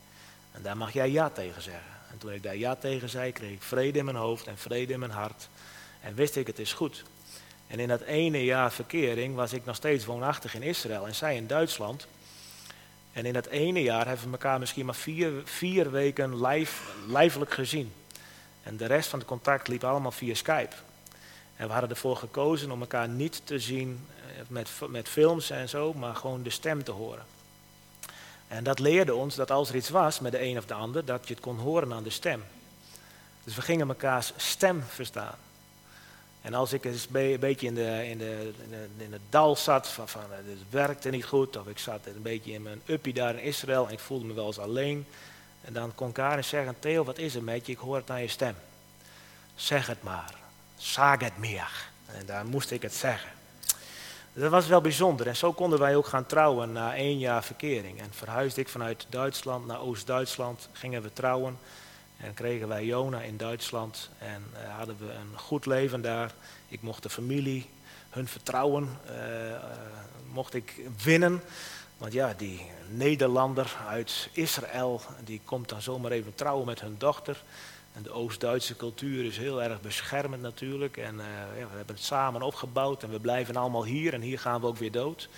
En 0.52 0.62
daar 0.62 0.76
mag 0.76 0.92
jij 0.92 1.10
ja 1.10 1.28
tegen 1.30 1.62
zeggen. 1.62 1.92
En 2.10 2.18
toen 2.18 2.32
ik 2.32 2.42
daar 2.42 2.56
ja 2.56 2.74
tegen 2.74 3.08
zei, 3.08 3.32
kreeg 3.32 3.50
ik 3.50 3.62
vrede 3.62 3.98
in 3.98 4.04
mijn 4.04 4.16
hoofd 4.16 4.46
en 4.46 4.58
vrede 4.58 4.92
in 4.92 4.98
mijn 4.98 5.10
hart. 5.10 5.48
En 6.00 6.14
wist 6.14 6.36
ik, 6.36 6.46
het 6.46 6.58
is 6.58 6.72
goed. 6.72 7.04
En 7.66 7.78
in 7.78 7.88
dat 7.88 8.00
ene 8.00 8.44
jaar 8.44 8.72
verkering 8.72 9.34
was 9.34 9.52
ik 9.52 9.64
nog 9.64 9.76
steeds 9.76 10.04
woonachtig 10.04 10.54
in 10.54 10.62
Israël 10.62 11.06
en 11.06 11.14
zij 11.14 11.36
in 11.36 11.46
Duitsland. 11.46 12.06
En 13.12 13.24
in 13.24 13.32
dat 13.32 13.46
ene 13.46 13.82
jaar 13.82 14.06
hebben 14.06 14.26
we 14.26 14.32
elkaar 14.32 14.58
misschien 14.58 14.86
maar 14.86 14.94
vier, 14.94 15.32
vier 15.44 15.90
weken 15.90 16.40
lijf, 16.40 16.94
lijfelijk 17.06 17.52
gezien. 17.52 17.92
En 18.66 18.76
de 18.76 18.86
rest 18.86 19.08
van 19.08 19.18
het 19.18 19.28
contact 19.28 19.68
liep 19.68 19.84
allemaal 19.84 20.10
via 20.10 20.34
Skype. 20.34 20.74
En 21.56 21.66
we 21.66 21.72
hadden 21.72 21.90
ervoor 21.90 22.16
gekozen 22.16 22.70
om 22.70 22.80
elkaar 22.80 23.08
niet 23.08 23.40
te 23.44 23.58
zien 23.58 24.06
eh, 24.26 24.42
met, 24.48 24.70
met 24.88 25.08
films 25.08 25.50
en 25.50 25.68
zo, 25.68 25.92
maar 25.92 26.14
gewoon 26.14 26.42
de 26.42 26.50
stem 26.50 26.84
te 26.84 26.90
horen. 26.90 27.24
En 28.48 28.64
dat 28.64 28.78
leerde 28.78 29.14
ons 29.14 29.34
dat 29.34 29.50
als 29.50 29.68
er 29.68 29.76
iets 29.76 29.88
was 29.88 30.20
met 30.20 30.32
de 30.32 30.42
een 30.42 30.58
of 30.58 30.66
de 30.66 30.74
ander, 30.74 31.04
dat 31.04 31.28
je 31.28 31.34
het 31.34 31.42
kon 31.42 31.58
horen 31.58 31.92
aan 31.92 32.02
de 32.02 32.10
stem. 32.10 32.44
Dus 33.44 33.54
we 33.54 33.62
gingen 33.62 33.86
mekaars 33.86 34.32
stem 34.36 34.82
verstaan. 34.82 35.36
En 36.42 36.54
als 36.54 36.72
ik 36.72 36.84
eens 36.84 37.08
een 37.12 37.40
beetje 37.40 37.66
in, 37.66 37.74
de, 37.74 38.08
in, 38.08 38.18
de, 38.18 38.52
in, 38.96 39.12
het 39.12 39.20
dal 39.30 39.56
zat, 39.56 39.88
van, 39.88 40.08
van 40.08 40.20
het 40.30 40.70
werkte 40.70 41.10
niet 41.10 41.24
goed, 41.24 41.56
of 41.56 41.66
ik 41.66 41.78
zat 41.78 42.06
een 42.06 42.22
beetje 42.22 42.52
in 42.52 42.62
mijn 42.62 42.82
uppie 42.86 43.12
daar 43.12 43.34
in 43.34 43.42
Israël 43.42 43.86
en 43.86 43.92
ik 43.92 43.98
voelde 43.98 44.24
me 44.24 44.34
wel 44.34 44.46
eens 44.46 44.58
alleen, 44.58 45.06
en 45.66 45.72
dan 45.72 45.94
kon 45.94 46.12
Karin 46.12 46.44
zeggen, 46.44 46.76
Theo, 46.78 47.04
wat 47.04 47.18
is 47.18 47.34
er 47.34 47.42
met 47.42 47.66
je? 47.66 47.72
Ik 47.72 47.78
hoor 47.78 47.96
het 47.96 48.10
aan 48.10 48.20
je 48.20 48.28
stem. 48.28 48.54
Zeg 49.54 49.86
het 49.86 50.02
maar. 50.02 50.34
Sag 50.76 51.20
het 51.20 51.38
meer. 51.38 51.88
En 52.06 52.26
daar 52.26 52.46
moest 52.46 52.70
ik 52.70 52.82
het 52.82 52.94
zeggen. 52.94 53.30
Dat 54.32 54.50
was 54.50 54.66
wel 54.66 54.80
bijzonder. 54.80 55.26
En 55.26 55.36
zo 55.36 55.52
konden 55.52 55.78
wij 55.78 55.96
ook 55.96 56.06
gaan 56.06 56.26
trouwen 56.26 56.72
na 56.72 56.94
één 56.94 57.18
jaar 57.18 57.44
verkering. 57.44 58.00
En 58.00 58.08
verhuisde 58.10 58.60
ik 58.60 58.68
vanuit 58.68 59.06
Duitsland 59.08 59.66
naar 59.66 59.80
Oost-Duitsland. 59.80 60.68
Gingen 60.72 61.02
we 61.02 61.12
trouwen. 61.12 61.58
En 62.16 62.34
kregen 62.34 62.68
wij 62.68 62.84
Jona 62.84 63.20
in 63.20 63.36
Duitsland. 63.36 64.10
En 64.18 64.44
uh, 64.52 64.76
hadden 64.76 64.96
we 64.98 65.12
een 65.12 65.38
goed 65.38 65.66
leven 65.66 66.02
daar. 66.02 66.32
Ik 66.68 66.82
mocht 66.82 67.02
de 67.02 67.10
familie, 67.10 67.70
hun 68.10 68.28
vertrouwen, 68.28 68.98
uh, 69.10 69.50
uh, 69.50 69.56
mocht 70.32 70.54
ik 70.54 70.74
winnen. 71.02 71.42
Want 71.98 72.12
ja, 72.12 72.34
die 72.36 72.60
Nederlander 72.88 73.76
uit 73.88 74.28
Israël, 74.32 75.00
die 75.24 75.40
komt 75.44 75.68
dan 75.68 75.82
zomaar 75.82 76.10
even 76.10 76.34
trouwen 76.34 76.66
met 76.66 76.80
hun 76.80 76.94
dochter. 76.98 77.42
En 77.92 78.02
de 78.02 78.10
Oost-Duitse 78.10 78.76
cultuur 78.76 79.24
is 79.24 79.36
heel 79.38 79.62
erg 79.62 79.80
beschermend 79.80 80.42
natuurlijk. 80.42 80.96
En 80.96 81.14
uh, 81.14 81.24
ja, 81.58 81.66
we 81.70 81.76
hebben 81.76 81.94
het 81.94 82.04
samen 82.04 82.42
opgebouwd 82.42 83.02
en 83.02 83.10
we 83.10 83.20
blijven 83.20 83.56
allemaal 83.56 83.84
hier 83.84 84.14
en 84.14 84.20
hier 84.20 84.38
gaan 84.38 84.60
we 84.60 84.66
ook 84.66 84.76
weer 84.76 84.92
dood. 84.92 85.28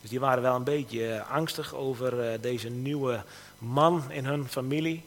Dus 0.00 0.10
die 0.10 0.20
waren 0.20 0.42
wel 0.42 0.54
een 0.54 0.64
beetje 0.64 1.08
uh, 1.08 1.30
angstig 1.30 1.74
over 1.74 2.32
uh, 2.32 2.38
deze 2.40 2.68
nieuwe 2.68 3.22
man 3.58 4.12
in 4.12 4.24
hun 4.24 4.48
familie. 4.48 5.04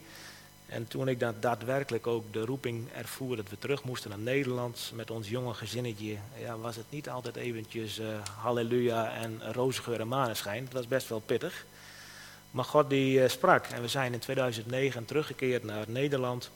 En 0.68 0.88
toen 0.88 1.08
ik 1.08 1.20
dan 1.20 1.34
daadwerkelijk 1.40 2.06
ook 2.06 2.32
de 2.32 2.44
roeping 2.44 2.92
ervoer 2.92 3.36
dat 3.36 3.48
we 3.48 3.58
terug 3.58 3.84
moesten 3.84 4.10
naar 4.10 4.18
Nederland 4.18 4.92
met 4.94 5.10
ons 5.10 5.28
jonge 5.28 5.54
gezinnetje, 5.54 6.16
ja, 6.38 6.58
was 6.58 6.76
het 6.76 6.84
niet 6.88 7.08
altijd 7.08 7.36
eventjes 7.36 7.98
uh, 7.98 8.06
halleluja 8.40 9.12
en 9.12 9.52
roze 9.52 9.82
geur 9.82 10.00
en 10.00 10.08
maneschijn. 10.08 10.64
Het 10.64 10.72
was 10.72 10.88
best 10.88 11.08
wel 11.08 11.20
pittig. 11.20 11.64
Maar 12.50 12.64
God 12.64 12.90
die 12.90 13.18
uh, 13.18 13.28
sprak 13.28 13.66
en 13.66 13.82
we 13.82 13.88
zijn 13.88 14.12
in 14.12 14.18
2009 14.18 15.04
teruggekeerd 15.04 15.64
naar 15.64 15.84
Nederland. 15.86 16.50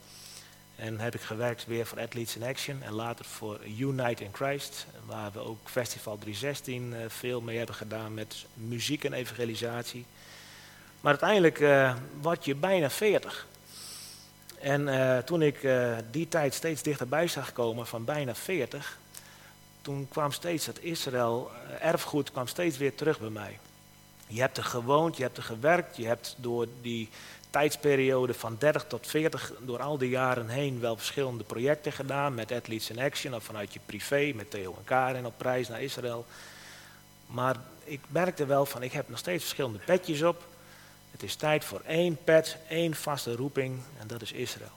En 0.77 1.01
heb 1.01 1.15
ik 1.15 1.21
gewerkt 1.21 1.67
weer 1.67 1.87
voor 1.87 2.01
Athletes 2.01 2.37
in 2.37 2.43
Action 2.43 2.83
en 2.83 2.93
later 2.93 3.25
voor 3.25 3.61
Unite 3.79 4.25
in 4.25 4.33
Christ, 4.33 4.87
waar 5.07 5.33
we 5.33 5.39
ook 5.39 5.69
Festival 5.69 6.19
316 6.19 6.93
uh, 6.93 6.99
veel 7.09 7.41
mee 7.41 7.57
hebben 7.57 7.75
gedaan 7.75 8.15
met 8.15 8.47
muziek 8.55 9.05
en 9.05 9.13
evangelisatie. 9.13 10.05
Maar 11.01 11.19
uiteindelijk 11.21 11.89
word 12.21 12.45
je 12.45 12.55
bijna 12.55 12.91
40. 12.91 13.47
En 14.63 14.89
uh, 14.89 15.19
toen 15.19 15.43
ik 15.43 15.63
uh, 15.63 15.97
die 16.11 16.29
tijd 16.29 16.55
steeds 16.55 16.83
dichterbij 16.83 17.29
zag 17.29 17.53
komen, 17.53 17.87
van 17.87 18.05
bijna 18.05 18.35
40, 18.35 18.99
toen 19.81 20.09
kwam 20.09 20.33
steeds 20.33 20.67
dat 20.67 20.79
Israël 20.79 21.51
uh, 21.51 21.87
erfgoed 21.87 22.33
kwam 22.33 22.47
steeds 22.47 22.79
weer 22.79 22.95
terug 22.95 23.21
bij 23.21 23.31
mij. 23.31 23.59
Je 24.27 24.41
hebt 24.41 24.57
er 24.57 24.65
gewoond, 24.65 25.17
je 25.17 25.23
hebt 25.23 25.37
er 25.37 25.43
gewerkt, 25.43 25.97
je 25.97 26.07
hebt 26.07 26.35
door 26.39 26.67
die 26.81 27.09
tijdsperiode 27.51 28.35
van 28.35 28.57
30 28.59 28.85
tot 28.89 29.07
40, 29.07 29.53
door 29.61 29.83
al 29.83 29.99
die 29.99 30.09
jaren 30.09 30.49
heen 30.49 30.81
wel 30.81 30.97
verschillende 30.97 31.45
projecten 31.45 31.93
gedaan 31.93 32.35
met 32.35 32.53
Athletes 32.53 32.91
in 32.91 32.99
Action 32.99 33.35
of 33.35 33.45
vanuit 33.45 33.73
je 33.73 33.81
privé, 33.87 34.33
met 34.35 34.51
Theo 34.51 34.75
en 34.79 34.85
Karen 34.85 35.27
op 35.27 35.41
reis 35.41 35.69
naar 35.69 35.83
Israël. 35.83 36.27
Maar 37.27 37.57
ik 37.85 38.01
merkte 38.09 38.47
wel 38.47 38.67
van, 38.67 38.83
ik 38.83 38.93
heb 38.93 39.09
nog 39.09 39.19
steeds 39.19 39.43
verschillende 39.43 39.79
petjes 39.79 40.23
op. 40.23 40.43
Het 41.23 41.31
is 41.31 41.37
tijd 41.37 41.65
voor 41.65 41.81
één 41.87 42.19
pet, 42.25 42.57
één 42.69 42.95
vaste 42.95 43.35
roeping 43.35 43.81
en 43.99 44.07
dat 44.07 44.23
is 44.23 44.33
Israël. 44.33 44.73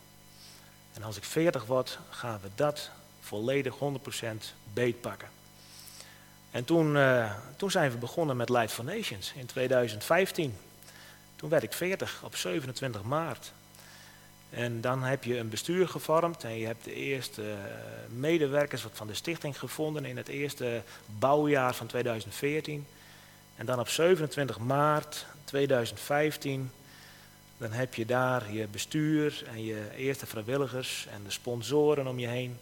En 0.93 1.03
als 1.03 1.17
ik 1.17 1.23
40 1.23 1.65
word, 1.65 1.99
gaan 2.09 2.39
we 2.41 2.49
dat 2.55 2.89
volledig 3.19 3.75
100% 3.77 4.53
beetpakken. 4.73 5.27
En 6.51 6.65
toen, 6.65 6.95
uh, 6.95 7.33
toen 7.57 7.71
zijn 7.71 7.91
we 7.91 7.97
begonnen 7.97 8.37
met 8.37 8.49
Light 8.49 8.71
for 8.71 8.83
Nations 8.83 9.33
in 9.35 9.45
2015. 9.45 10.57
Toen 11.35 11.49
werd 11.49 11.63
ik 11.63 11.73
40 11.73 12.21
op 12.23 12.35
27 12.35 13.03
maart. 13.03 13.51
En 14.49 14.81
dan 14.81 15.03
heb 15.03 15.23
je 15.23 15.37
een 15.37 15.49
bestuur 15.49 15.87
gevormd 15.87 16.43
en 16.43 16.57
je 16.57 16.65
hebt 16.65 16.83
de 16.83 16.93
eerste 16.93 17.41
uh, 17.41 17.55
medewerkers 18.09 18.85
van 18.93 19.07
de 19.07 19.13
stichting 19.13 19.59
gevonden 19.59 20.05
in 20.05 20.17
het 20.17 20.27
eerste 20.27 20.81
bouwjaar 21.05 21.75
van 21.75 21.87
2014. 21.87 22.85
En 23.55 23.65
dan 23.65 23.79
op 23.79 23.89
27 23.89 24.59
maart 24.59 25.25
2015, 25.45 26.71
dan 27.57 27.71
heb 27.71 27.93
je 27.95 28.05
daar 28.05 28.51
je 28.51 28.67
bestuur 28.67 29.43
en 29.47 29.63
je 29.63 29.95
eerste 29.95 30.25
vrijwilligers 30.25 31.07
en 31.11 31.23
de 31.23 31.31
sponsoren 31.31 32.07
om 32.07 32.19
je 32.19 32.27
heen. 32.27 32.57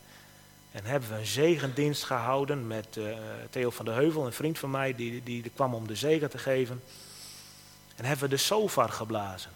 En 0.72 0.86
hebben 0.86 1.10
we 1.10 1.16
een 1.16 1.26
zegendienst 1.26 2.04
gehouden 2.04 2.68
met 2.68 2.96
uh, 2.96 3.16
Theo 3.50 3.70
van 3.70 3.86
der 3.86 3.94
Heuvel, 3.94 4.26
een 4.26 4.34
vriend 4.34 4.60
van 4.60 4.72
mij, 4.72 4.96
die, 4.96 5.24
die, 5.24 5.42
die 5.42 5.52
kwam 5.56 5.74
om 5.74 5.88
de 5.88 5.96
zegen 5.96 6.30
te 6.30 6.38
geven. 6.38 6.84
En 7.96 8.06
hebben 8.06 8.24
we 8.24 8.36
de 8.36 8.42
sofar 8.42 8.90
geblazen. 8.90 9.52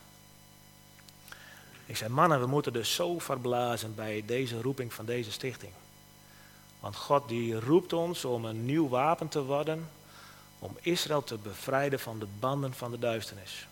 Ik 1.85 1.97
zei, 1.97 2.09
mannen, 2.09 2.39
we 2.39 2.47
moeten 2.47 2.73
de 2.73 2.83
sofar 2.83 3.39
blazen 3.39 3.95
bij 3.95 4.23
deze 4.25 4.61
roeping 4.61 4.93
van 4.93 5.05
deze 5.05 5.31
stichting. 5.31 5.71
Want 6.79 6.95
God 6.95 7.29
die 7.29 7.59
roept 7.59 7.93
ons 7.93 8.25
om 8.25 8.45
een 8.45 8.65
nieuw 8.65 8.89
wapen 8.89 9.27
te 9.27 9.43
worden, 9.43 9.89
om 10.59 10.77
Israël 10.81 11.23
te 11.23 11.37
bevrijden 11.37 11.99
van 11.99 12.19
de 12.19 12.27
banden 12.39 12.73
van 12.73 12.91
de 12.91 12.99
duisternis. 12.99 13.67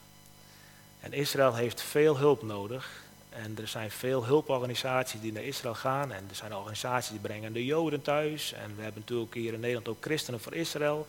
En 1.00 1.13
Israël 1.13 1.56
heeft 1.56 1.82
veel 1.82 2.18
hulp 2.18 2.44
nodig. 2.44 3.04
En 3.30 3.58
er 3.58 3.68
zijn 3.68 3.92
veel 3.92 4.25
hulporganisaties 4.25 5.22
die 5.22 5.32
naar 5.32 5.44
Israël 5.44 5.75
gaan. 5.75 6.12
En 6.12 6.25
er 6.30 6.36
zijn 6.36 6.56
organisaties 6.56 7.12
die 7.12 7.20
brengen 7.20 7.54
de 7.54 7.65
Joden 7.65 8.01
thuis. 8.01 8.54
En 8.54 8.75
we 8.75 8.82
hebben 8.82 9.01
natuurlijk 9.01 9.34
hier 9.34 9.54
in 9.54 9.60
Nederland 9.60 9.88
ook 9.88 10.04
Christenen 10.04 10.39
voor 10.39 10.54
Israël. 10.54 11.08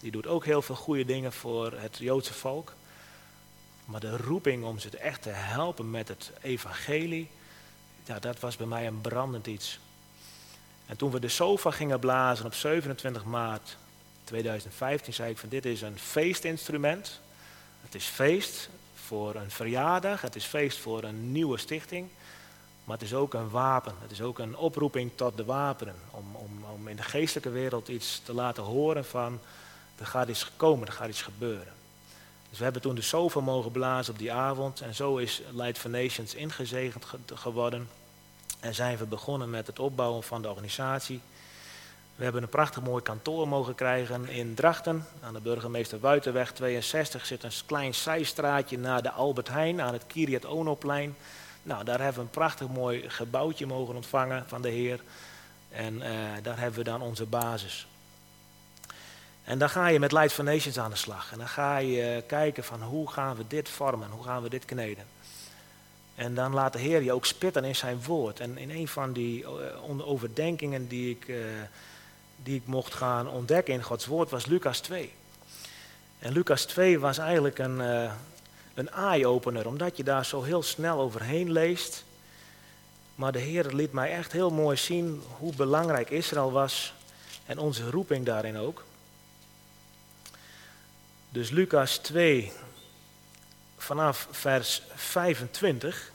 Die 0.00 0.10
doet 0.10 0.26
ook 0.26 0.44
heel 0.44 0.62
veel 0.62 0.74
goede 0.74 1.04
dingen 1.04 1.32
voor 1.32 1.72
het 1.72 1.96
Joodse 1.98 2.34
volk. 2.34 2.72
Maar 3.84 4.00
de 4.00 4.16
roeping 4.16 4.64
om 4.64 4.78
ze 4.78 4.90
echt 4.96 5.22
te 5.22 5.30
helpen 5.30 5.90
met 5.90 6.08
het 6.08 6.32
evangelie, 6.40 7.28
ja, 8.04 8.18
dat 8.18 8.40
was 8.40 8.56
bij 8.56 8.66
mij 8.66 8.86
een 8.86 9.00
brandend 9.00 9.46
iets. 9.46 9.78
En 10.86 10.96
toen 10.96 11.10
we 11.10 11.20
de 11.20 11.28
sofa 11.28 11.70
gingen 11.70 11.98
blazen 11.98 12.46
op 12.46 12.54
27 12.54 13.24
maart 13.24 13.76
2015, 14.28 15.14
zei 15.14 15.30
ik 15.30 15.38
van 15.38 15.48
dit 15.48 15.66
is 15.66 15.82
een 15.82 15.98
feestinstrument. 15.98 17.20
Het 17.82 17.94
is 17.94 18.04
feest 18.04 18.68
voor 18.94 19.34
een 19.34 19.50
verjaardag, 19.50 20.20
het 20.20 20.36
is 20.36 20.44
feest 20.44 20.78
voor 20.78 21.02
een 21.02 21.32
nieuwe 21.32 21.58
stichting. 21.58 22.08
Maar 22.84 22.96
het 22.96 23.06
is 23.06 23.14
ook 23.14 23.34
een 23.34 23.50
wapen, 23.50 23.94
het 24.02 24.10
is 24.10 24.20
ook 24.20 24.38
een 24.38 24.56
oproeping 24.56 25.10
tot 25.14 25.36
de 25.36 25.44
wapenen. 25.44 25.94
Om, 26.10 26.24
om, 26.34 26.64
om 26.74 26.88
in 26.88 26.96
de 26.96 27.02
geestelijke 27.02 27.50
wereld 27.50 27.88
iets 27.88 28.20
te 28.24 28.32
laten 28.32 28.62
horen 28.62 29.04
van 29.04 29.40
er 29.98 30.06
gaat 30.06 30.28
iets 30.28 30.50
komen, 30.56 30.86
er 30.86 30.92
gaat 30.92 31.08
iets 31.08 31.22
gebeuren. 31.22 31.72
Dus 32.48 32.58
we 32.58 32.64
hebben 32.64 32.82
toen 32.82 32.94
de 32.94 33.02
sofa 33.02 33.40
mogen 33.40 33.70
blazen 33.70 34.12
op 34.12 34.18
die 34.18 34.32
avond. 34.32 34.80
En 34.80 34.94
zo 34.94 35.16
is 35.16 35.42
Light 35.52 35.78
for 35.78 35.90
Nations 35.90 36.34
ingezegend 36.34 37.06
geworden. 37.34 37.88
En 38.60 38.74
zijn 38.74 38.96
we 38.96 39.04
begonnen 39.04 39.50
met 39.50 39.66
het 39.66 39.78
opbouwen 39.78 40.22
van 40.22 40.42
de 40.42 40.48
organisatie. 40.48 41.20
We 42.18 42.24
hebben 42.24 42.42
een 42.42 42.48
prachtig 42.48 42.82
mooi 42.82 43.02
kantoor 43.02 43.48
mogen 43.48 43.74
krijgen 43.74 44.28
in 44.28 44.54
Drachten. 44.54 45.06
Aan 45.20 45.32
de 45.32 45.40
burgemeester 45.40 45.98
Buitenweg 45.98 46.52
62 46.52 47.26
zit 47.26 47.42
een 47.42 47.50
klein 47.66 47.94
zijstraatje 47.94 48.78
naar 48.78 49.02
de 49.02 49.10
Albert 49.10 49.48
Heijn 49.48 49.80
aan 49.80 49.92
het 49.92 50.06
Kiryat 50.06 50.46
Onoplein. 50.46 51.16
Nou, 51.62 51.84
daar 51.84 51.98
hebben 51.98 52.14
we 52.14 52.20
een 52.20 52.30
prachtig 52.30 52.68
mooi 52.68 53.10
gebouwtje 53.10 53.66
mogen 53.66 53.94
ontvangen 53.94 54.44
van 54.46 54.62
de 54.62 54.68
Heer. 54.68 55.00
En 55.70 56.02
eh, 56.02 56.10
daar 56.42 56.58
hebben 56.58 56.78
we 56.78 56.84
dan 56.84 57.00
onze 57.00 57.24
basis. 57.24 57.86
En 59.44 59.58
dan 59.58 59.70
ga 59.70 59.86
je 59.86 59.98
met 59.98 60.12
Light 60.12 60.32
for 60.32 60.44
Nations 60.44 60.78
aan 60.78 60.90
de 60.90 60.96
slag. 60.96 61.32
En 61.32 61.38
dan 61.38 61.48
ga 61.48 61.76
je 61.76 62.24
kijken 62.26 62.64
van 62.64 62.82
hoe 62.82 63.10
gaan 63.10 63.36
we 63.36 63.44
dit 63.48 63.68
vormen, 63.68 64.10
hoe 64.10 64.24
gaan 64.24 64.42
we 64.42 64.48
dit 64.48 64.64
kneden. 64.64 65.04
En 66.14 66.34
dan 66.34 66.54
laat 66.54 66.72
de 66.72 66.78
Heer 66.78 67.02
je 67.02 67.12
ook 67.12 67.26
spitten 67.26 67.64
in 67.64 67.76
zijn 67.76 68.02
woord. 68.02 68.40
En 68.40 68.58
in 68.58 68.70
een 68.70 68.88
van 68.88 69.12
die 69.12 69.42
uh, 69.42 70.08
overdenkingen 70.08 70.88
die 70.88 71.10
ik, 71.10 71.28
die 72.42 72.56
ik 72.56 72.66
mocht 72.66 72.94
gaan 72.94 73.28
ontdekken 73.28 73.74
in 73.74 73.82
Gods 73.82 74.06
woord 74.06 74.30
was 74.30 74.46
Lucas 74.46 74.80
2. 74.80 75.12
En 76.18 76.32
Lucas 76.32 76.64
2 76.64 76.98
was 76.98 77.18
eigenlijk 77.18 77.58
een, 77.58 77.80
uh, 77.80 78.12
een 78.74 78.90
eye-opener, 78.90 79.66
omdat 79.66 79.96
je 79.96 80.04
daar 80.04 80.24
zo 80.24 80.42
heel 80.42 80.62
snel 80.62 81.00
overheen 81.00 81.52
leest. 81.52 82.04
Maar 83.14 83.32
de 83.32 83.38
Heer 83.38 83.66
liet 83.66 83.92
mij 83.92 84.12
echt 84.12 84.32
heel 84.32 84.50
mooi 84.50 84.76
zien 84.76 85.22
hoe 85.38 85.54
belangrijk 85.54 86.10
Israël 86.10 86.52
was 86.52 86.94
en 87.46 87.58
onze 87.58 87.90
roeping 87.90 88.24
daarin 88.24 88.56
ook. 88.56 88.84
Dus 91.30 91.50
Lucas 91.50 91.96
2, 91.96 92.52
vanaf 93.76 94.28
vers 94.30 94.82
25. 94.94 96.10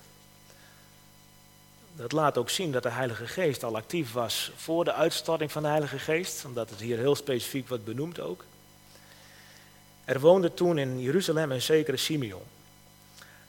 Dat 1.95 2.11
laat 2.11 2.37
ook 2.37 2.49
zien 2.49 2.71
dat 2.71 2.83
de 2.83 2.89
Heilige 2.89 3.27
Geest 3.27 3.63
al 3.63 3.75
actief 3.75 4.13
was 4.13 4.51
voor 4.55 4.83
de 4.83 4.93
uitstorting 4.93 5.51
van 5.51 5.61
de 5.61 5.67
Heilige 5.67 5.99
Geest, 5.99 6.45
omdat 6.45 6.69
het 6.69 6.79
hier 6.79 6.97
heel 6.97 7.15
specifiek 7.15 7.67
wordt 7.67 7.85
benoemd 7.85 8.19
ook. 8.19 8.45
Er 10.05 10.19
woonde 10.19 10.53
toen 10.53 10.77
in 10.77 11.01
Jeruzalem 11.01 11.51
een 11.51 11.61
zekere 11.61 11.97
Simeon. 11.97 12.43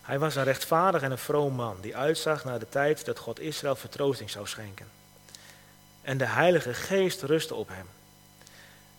Hij 0.02 0.18
was 0.18 0.34
een 0.34 0.44
rechtvaardig 0.44 1.02
en 1.02 1.10
een 1.10 1.18
vroom 1.18 1.54
man 1.54 1.76
die 1.80 1.96
uitzag 1.96 2.44
naar 2.44 2.58
de 2.58 2.68
tijd 2.68 3.04
dat 3.04 3.18
God 3.18 3.40
Israël 3.40 3.76
vertroosting 3.76 4.30
zou 4.30 4.46
schenken. 4.46 4.86
En 6.02 6.18
de 6.18 6.26
Heilige 6.26 6.74
Geest 6.74 7.22
rustte 7.22 7.54
op 7.54 7.68
hem. 7.68 7.86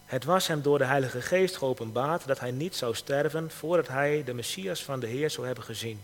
Het 0.05 0.23
was 0.23 0.47
hem 0.47 0.61
door 0.61 0.77
de 0.77 0.85
Heilige 0.85 1.21
Geest 1.21 1.57
geopenbaard 1.57 2.27
dat 2.27 2.39
hij 2.39 2.51
niet 2.51 2.75
zou 2.75 2.95
sterven 2.95 3.51
voordat 3.51 3.87
hij 3.87 4.23
de 4.23 4.33
Messias 4.33 4.83
van 4.83 4.99
de 4.99 5.07
Heer 5.07 5.29
zou 5.29 5.45
hebben 5.45 5.63
gezien. 5.63 6.01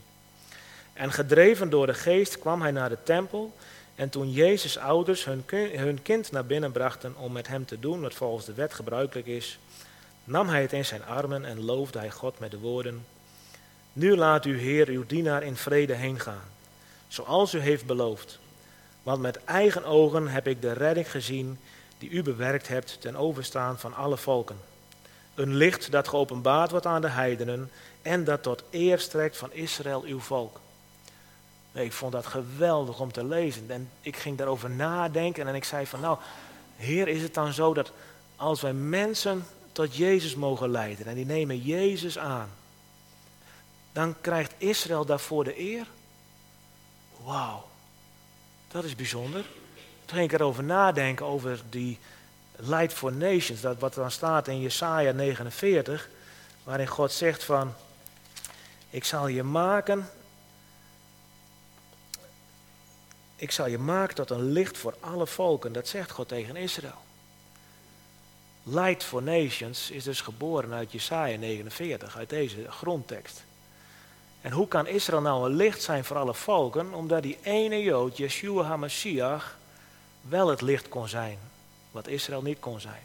En 1.01 1.11
gedreven 1.11 1.69
door 1.69 1.85
de 1.85 1.93
Geest 1.93 2.39
kwam 2.39 2.61
hij 2.61 2.71
naar 2.71 2.89
de 2.89 2.97
tempel. 3.03 3.53
En 3.95 4.09
toen 4.09 4.31
Jezus' 4.31 4.77
ouders 4.77 5.25
hun, 5.25 6.01
kind 6.01 6.31
naar 6.31 6.45
binnen 6.45 6.71
brachten 6.71 7.15
om 7.17 7.31
met 7.31 7.47
hem 7.47 7.65
te 7.65 7.79
doen 7.79 8.01
wat 8.01 8.13
volgens 8.13 8.45
de 8.45 8.53
wet 8.53 8.73
gebruikelijk 8.73 9.27
is, 9.27 9.59
nam 10.23 10.47
hij 10.47 10.61
het 10.61 10.73
in 10.73 10.85
zijn 10.85 11.05
armen 11.05 11.45
en 11.45 11.63
loofde 11.63 11.99
hij 11.99 12.11
God 12.11 12.39
met 12.39 12.51
de 12.51 12.59
woorden: 12.59 13.05
Nu 13.93 14.15
laat 14.15 14.45
u 14.45 14.59
Heer 14.59 14.87
uw 14.87 15.05
dienaar 15.05 15.43
in 15.43 15.55
vrede 15.55 15.93
heen 15.93 16.19
gaan, 16.19 16.43
zoals 17.07 17.53
u 17.53 17.59
heeft 17.59 17.85
beloofd. 17.85 18.39
Want 19.03 19.21
met 19.21 19.43
eigen 19.43 19.85
ogen 19.85 20.27
heb 20.27 20.47
ik 20.47 20.61
de 20.61 20.73
redding 20.73 21.11
gezien 21.11 21.59
die 21.97 22.09
u 22.09 22.23
bewerkt 22.23 22.67
hebt 22.67 23.01
ten 23.01 23.15
overstaan 23.15 23.79
van 23.79 23.93
alle 23.93 24.17
volken. 24.17 24.57
Een 25.35 25.55
licht 25.55 25.91
dat 25.91 26.07
geopenbaard 26.07 26.71
wordt 26.71 26.85
aan 26.85 27.01
de 27.01 27.09
heidenen 27.09 27.71
en 28.01 28.23
dat 28.23 28.43
tot 28.43 28.63
eer 28.69 28.99
strekt 28.99 29.37
van 29.37 29.53
Israël 29.53 30.03
uw 30.03 30.19
volk. 30.19 30.59
Nee, 31.71 31.85
ik 31.85 31.93
vond 31.93 32.11
dat 32.11 32.25
geweldig 32.25 32.99
om 32.99 33.11
te 33.11 33.25
lezen. 33.25 33.69
En 33.69 33.89
ik 34.01 34.17
ging 34.17 34.37
daarover 34.37 34.69
nadenken 34.69 35.47
en 35.47 35.55
ik 35.55 35.63
zei 35.63 35.85
van 35.85 35.99
nou, 35.99 36.17
Heer, 36.75 37.07
is 37.07 37.21
het 37.21 37.33
dan 37.33 37.53
zo 37.53 37.73
dat 37.73 37.91
als 38.35 38.61
wij 38.61 38.73
mensen 38.73 39.45
tot 39.71 39.95
Jezus 39.95 40.35
mogen 40.35 40.69
leiden 40.69 41.05
en 41.05 41.15
die 41.15 41.25
nemen 41.25 41.61
Jezus 41.61 42.17
aan, 42.17 42.49
dan 43.91 44.15
krijgt 44.21 44.53
Israël 44.57 45.05
daarvoor 45.05 45.43
de 45.43 45.59
eer? 45.59 45.87
Wauw, 47.23 47.67
dat 48.67 48.83
is 48.83 48.95
bijzonder. 48.95 49.45
Toen 50.05 50.17
ging 50.17 50.31
ik 50.31 50.39
erover 50.39 50.63
nadenken, 50.63 51.25
over 51.25 51.61
die 51.69 51.99
Light 52.55 52.93
for 52.93 53.13
Nations, 53.13 53.61
dat 53.61 53.79
wat 53.79 53.93
dan 53.93 54.11
staat 54.11 54.47
in 54.47 54.61
Jesaja 54.61 55.11
49, 55.11 56.09
waarin 56.63 56.87
God 56.87 57.11
zegt 57.11 57.43
van, 57.43 57.73
ik 58.89 59.03
zal 59.03 59.27
je 59.27 59.43
maken, 59.43 60.09
ik 63.41 63.51
zal 63.51 63.67
je 63.67 63.77
maken 63.77 64.15
tot 64.15 64.29
een 64.29 64.51
licht 64.51 64.77
voor 64.77 64.95
alle 64.99 65.27
volken, 65.27 65.73
dat 65.73 65.87
zegt 65.87 66.11
God 66.11 66.27
tegen 66.27 66.55
Israël. 66.55 67.01
Light 68.63 69.03
for 69.03 69.23
Nations 69.23 69.91
is 69.91 70.03
dus 70.03 70.21
geboren 70.21 70.73
uit 70.73 70.91
Jesaja 70.91 71.37
49, 71.37 72.17
uit 72.17 72.29
deze 72.29 72.71
grondtekst. 72.71 73.43
En 74.41 74.51
hoe 74.51 74.67
kan 74.67 74.87
Israël 74.87 75.21
nou 75.21 75.45
een 75.45 75.55
licht 75.55 75.81
zijn 75.81 76.05
voor 76.05 76.17
alle 76.17 76.33
volken? 76.33 76.93
Omdat 76.93 77.23
die 77.23 77.37
ene 77.41 77.81
Jood, 77.81 78.17
Yeshua 78.17 78.63
HaMashiach, 78.63 79.57
wel 80.21 80.47
het 80.47 80.61
licht 80.61 80.89
kon 80.89 81.07
zijn, 81.07 81.37
wat 81.91 82.07
Israël 82.07 82.41
niet 82.41 82.59
kon 82.59 82.79
zijn. 82.79 83.03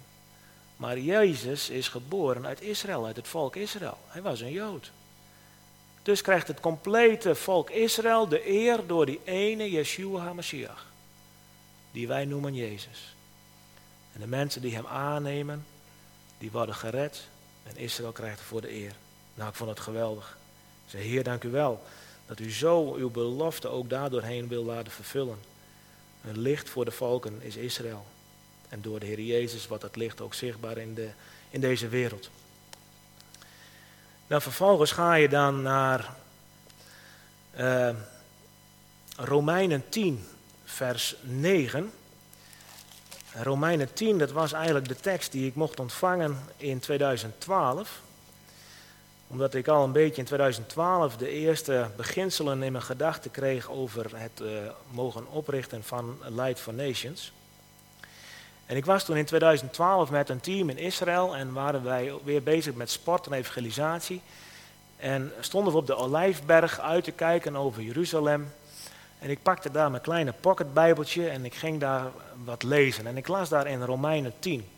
Maar 0.77 0.99
Jezus 0.99 1.71
is 1.71 1.89
geboren 1.89 2.47
uit 2.47 2.63
Israël, 2.63 3.07
uit 3.07 3.17
het 3.17 3.29
volk 3.29 3.57
Israël. 3.57 3.99
Hij 4.07 4.23
was 4.23 4.41
een 4.41 4.53
Jood. 4.53 4.91
Dus 6.07 6.23
krijgt 6.23 6.49
het 6.49 6.61
complete 6.61 7.35
volk 7.35 7.71
Israël 7.71 8.29
de 8.29 8.49
eer 8.49 8.87
door 8.87 9.07
die 9.07 9.21
ene 9.25 9.71
Yeshua 9.71 10.21
HaMashiach, 10.21 10.87
die 11.91 12.09
wij 12.09 12.25
noemen 12.25 12.55
Jezus. 12.55 13.15
En 14.13 14.21
de 14.21 14.27
mensen 14.27 14.63
die 14.63 14.75
hem 14.75 14.87
aannemen, 14.87 15.67
die 16.39 16.51
worden 16.51 16.75
gered 16.75 17.23
en 17.63 17.77
Israël 17.77 18.13
krijgt 18.13 18.39
ervoor 18.39 18.61
de 18.61 18.73
eer. 18.73 18.93
Nou, 19.35 19.49
ik 19.49 19.55
vond 19.55 19.71
het 19.71 19.81
geweldig. 19.81 20.39
Ik 20.85 20.91
zei, 20.91 21.03
Heer, 21.03 21.23
dank 21.23 21.45
u 21.45 21.51
wel 21.51 21.83
dat 22.27 22.41
u 22.41 22.51
zo 22.51 22.95
uw 22.95 23.11
belofte 23.11 23.69
ook 23.69 23.91
daardoorheen 23.91 24.49
wil 24.49 24.65
laten 24.65 24.93
vervullen. 24.93 25.39
Een 26.25 26.39
licht 26.39 26.69
voor 26.69 26.85
de 26.85 26.91
volken 26.91 27.43
is 27.43 27.57
Israël. 27.57 28.07
En 28.69 28.81
door 28.81 29.01
de 29.01 29.07
Heer 29.07 29.21
Jezus 29.21 29.67
wordt 29.67 29.83
dat 29.83 29.97
licht 29.97 30.21
ook 30.21 30.35
zichtbaar 30.35 30.79
in, 30.79 30.95
de, 30.95 31.11
in 31.51 31.61
deze 31.61 31.89
wereld. 31.89 32.31
Nou, 34.29 34.43
vervolgens 34.43 34.93
ga 34.93 35.15
je 35.15 35.29
dan 35.29 35.63
naar 35.63 36.15
uh, 37.59 37.89
Romeinen 39.17 39.89
10, 39.89 40.27
vers 40.65 41.17
9. 41.23 41.93
Romeinen 43.43 43.93
10, 43.93 44.19
dat 44.19 44.31
was 44.31 44.53
eigenlijk 44.53 44.89
de 44.89 44.97
tekst 44.97 45.33
die 45.33 45.47
ik 45.47 45.55
mocht 45.55 45.81
ontvangen 45.81 46.39
in 46.57 46.79
2012. 46.79 48.01
Omdat 49.27 49.55
ik 49.55 49.69
al 49.69 49.85
een 49.85 49.93
beetje 49.93 50.21
in 50.21 50.27
2012 50.27 51.17
de 51.17 51.29
eerste 51.29 51.91
beginselen 51.97 52.63
in 52.63 52.73
mijn 52.73 52.85
gedachten 52.85 53.31
kreeg 53.31 53.71
over 53.71 54.21
het 54.21 54.41
uh, 54.43 54.49
mogen 54.91 55.27
oprichten 55.31 55.85
van 55.85 56.19
Light 56.29 56.61
for 56.61 56.75
Nations. 56.75 57.33
En 58.67 58.77
ik 58.77 58.85
was 58.85 59.05
toen 59.05 59.17
in 59.17 59.25
2012 59.25 60.11
met 60.11 60.29
een 60.29 60.41
team 60.41 60.71
in 60.71 60.79
Israël 60.79 61.37
en 61.37 61.53
waren 61.53 61.85
wij 61.85 62.13
weer 62.25 62.43
bezig 62.43 62.75
met 62.75 62.91
sport 62.91 63.27
en 63.27 63.33
evangelisatie. 63.33 64.21
En 64.97 65.33
stonden 65.41 65.73
we 65.73 65.79
op 65.79 65.87
de 65.87 65.97
Olijfberg 65.97 66.81
uit 66.81 67.05
te 67.05 67.13
kijken 67.13 67.57
over 67.57 67.83
Jeruzalem. 67.83 68.53
En 69.19 69.31
ik 69.31 69.43
pakte 69.43 69.71
daar 69.71 69.91
mijn 69.91 70.03
kleine 70.03 70.33
pocketbijbeltje 70.33 71.29
en 71.29 71.45
ik 71.45 71.55
ging 71.55 71.81
daar 71.81 72.11
wat 72.45 72.63
lezen. 72.63 73.07
En 73.07 73.17
ik 73.17 73.29
las 73.29 73.49
daar 73.49 73.67
in 73.67 73.83
Romeinen 73.83 74.33
10. 74.39 74.69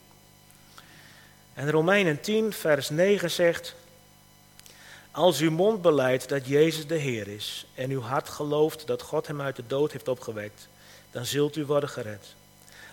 En 1.54 1.70
Romeinen 1.70 2.20
10, 2.20 2.52
vers 2.52 2.90
9 2.90 3.30
zegt: 3.30 3.74
Als 5.10 5.40
uw 5.40 5.50
mond 5.50 5.82
beleidt 5.82 6.28
dat 6.28 6.46
Jezus 6.46 6.86
de 6.86 6.94
Heer 6.94 7.28
is 7.28 7.66
en 7.74 7.90
uw 7.90 8.00
hart 8.00 8.28
gelooft 8.28 8.86
dat 8.86 9.02
God 9.02 9.26
hem 9.26 9.40
uit 9.40 9.56
de 9.56 9.66
dood 9.66 9.92
heeft 9.92 10.08
opgewekt, 10.08 10.68
dan 11.10 11.24
zult 11.24 11.56
u 11.56 11.66
worden 11.66 11.88
gered. 11.88 12.36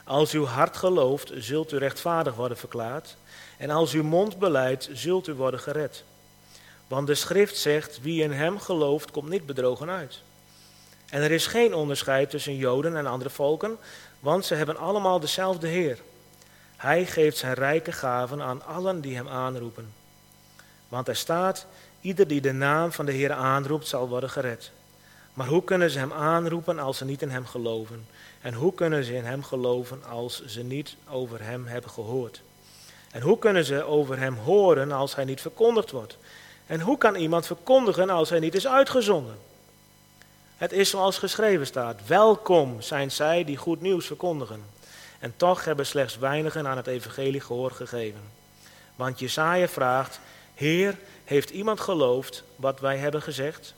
Als 0.06 0.32
uw 0.32 0.46
hart 0.46 0.78
gelooft, 0.78 1.32
zult 1.36 1.72
u 1.72 1.78
rechtvaardig 1.78 2.36
worden 2.36 2.58
verklaard. 2.58 3.16
En 3.58 3.70
als 3.70 3.94
uw 3.94 4.04
mond 4.04 4.40
beleidt, 4.40 4.90
zult 4.94 5.28
u 5.28 5.34
worden 5.34 5.60
gered. 5.60 6.04
Want 6.88 7.08
de 7.08 7.16
schrift 7.16 7.58
zegt, 7.58 8.02
wie 8.02 8.24
in 8.24 8.32
hem 8.32 8.60
gelooft, 8.60 9.12
komt 9.12 9.30
niet 9.30 9.46
bedrogen 9.46 9.90
uit. 9.90 10.22
En 11.10 11.22
er 11.22 11.32
is 11.32 11.48
geen 11.48 11.74
onderscheid 11.74 12.30
tussen 12.30 12.56
Joden 12.56 12.98
en 12.98 13.06
andere 13.06 13.30
volken, 13.30 13.78
want 14.20 14.46
ze 14.46 14.56
hebben 14.56 14.78
allemaal 14.78 15.20
dezelfde 15.20 15.68
Heer. 15.68 16.00
Hij 16.78 17.06
geeft 17.06 17.38
zijn 17.38 17.54
rijke 17.54 17.92
gaven 17.92 18.42
aan 18.42 18.66
allen 18.66 19.02
die 19.02 19.16
hem 19.16 19.28
aanroepen. 19.28 19.94
Want 20.88 21.08
er 21.08 21.16
staat, 21.16 21.66
ieder 22.02 22.28
die 22.28 22.42
de 22.42 22.52
naam 22.52 22.92
van 22.92 23.06
de 23.06 23.12
Heer 23.12 23.32
aanroept, 23.32 23.88
zal 23.88 24.08
worden 24.08 24.30
gered. 24.30 24.72
Maar 25.36 25.48
hoe 25.48 25.64
kunnen 25.64 25.90
ze 25.90 26.00
hem 26.00 26.14
aanroepen 26.14 26.80
als 26.80 26.98
ze 26.98 27.06
niet 27.06 27.22
in 27.22 27.30
hem 27.30 27.46
geloven? 27.46 28.08
En 28.42 28.54
hoe 28.54 28.74
kunnen 28.74 29.04
ze 29.04 29.14
in 29.14 29.24
hem 29.24 29.44
geloven 29.44 30.04
als 30.04 30.46
ze 30.46 30.64
niet 30.64 30.96
over 31.10 31.44
hem 31.44 31.66
hebben 31.66 31.90
gehoord? 31.90 32.42
En 33.12 33.22
hoe 33.22 33.40
kunnen 33.40 33.66
ze 33.66 33.84
over 33.84 34.20
hem 34.20 34.36
horen 34.36 34.92
als 34.92 35.16
hij 35.16 35.26
niet 35.26 35.42
verkondigd 35.42 35.92
wordt? 35.92 36.18
En 36.66 36.80
hoe 36.82 36.98
kan 36.98 37.16
iemand 37.16 37.46
verkondigen 37.46 38.10
als 38.10 38.30
hij 38.30 38.40
niet 38.40 38.56
is 38.56 38.68
uitgezonden? 38.68 39.38
Het 40.58 40.72
is 40.72 40.90
zoals 40.90 41.18
geschreven 41.18 41.66
staat: 41.66 42.08
Welkom 42.08 42.82
zijn 42.82 43.12
zij 43.12 43.44
die 43.44 43.58
goed 43.58 43.82
nieuws 43.82 44.06
verkondigen. 44.06 44.64
En 45.20 45.34
toch 45.38 45.66
hebben 45.66 45.86
slechts 45.86 46.18
weinigen 46.18 46.68
aan 46.68 46.78
het 46.78 46.88
evangelie 46.88 47.42
gehoor 47.42 47.72
gegeven. 47.72 48.22
Want 48.96 49.20
Jesaja 49.20 49.68
vraagt: 49.68 50.20
Heer, 50.54 50.98
heeft 51.24 51.50
iemand 51.50 51.80
geloofd 51.80 52.44
wat 52.56 52.80
wij 52.80 52.98
hebben 52.98 53.22
gezegd? 53.22 53.74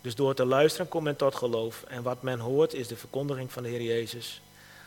Dus 0.00 0.14
door 0.14 0.34
te 0.34 0.44
luisteren 0.44 0.88
komt 0.88 1.04
men 1.04 1.16
tot 1.16 1.34
geloof. 1.34 1.84
En 1.88 2.02
wat 2.02 2.22
men 2.22 2.38
hoort 2.38 2.74
is 2.74 2.88
de 2.88 2.96
verkondiging 2.96 3.52
van 3.52 3.62
de 3.62 3.68
Heer 3.68 3.82
Jezus. 3.82 4.42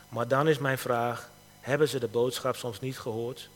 Maar 0.08 0.28
dan 0.28 0.48
is 0.48 0.58
mijn 0.58 0.78
vraag: 0.78 1.30
hebben 1.60 1.88
ze 1.88 1.98
de 1.98 2.08
boodschap 2.08 2.56
soms 2.56 2.80
niet 2.80 2.98
gehoord? 2.98 3.48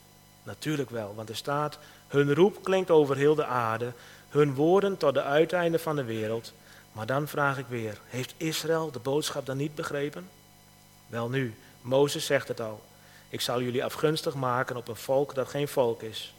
Natuurlijk 0.43 0.89
wel, 0.89 1.13
want 1.15 1.29
er 1.29 1.35
staat: 1.35 1.79
hun 2.07 2.33
roep 2.33 2.63
klinkt 2.63 2.91
over 2.91 3.17
heel 3.17 3.35
de 3.35 3.45
aarde, 3.45 3.91
hun 4.29 4.53
woorden 4.53 4.97
tot 4.97 5.13
de 5.13 5.23
uiteinden 5.23 5.79
van 5.79 5.95
de 5.95 6.03
wereld. 6.03 6.53
Maar 6.91 7.05
dan 7.05 7.27
vraag 7.27 7.57
ik 7.57 7.65
weer: 7.67 7.99
heeft 8.05 8.33
Israël 8.37 8.91
de 8.91 8.99
boodschap 8.99 9.45
dan 9.45 9.57
niet 9.57 9.75
begrepen? 9.75 10.29
Wel 11.07 11.29
nu, 11.29 11.55
Mozes 11.81 12.25
zegt 12.25 12.47
het 12.47 12.61
al. 12.61 12.81
Ik 13.29 13.41
zal 13.41 13.61
jullie 13.61 13.83
afgunstig 13.83 14.35
maken 14.35 14.77
op 14.77 14.87
een 14.87 14.95
volk 14.95 15.35
dat 15.35 15.47
geen 15.47 15.67
volk 15.67 16.01
is. 16.01 16.33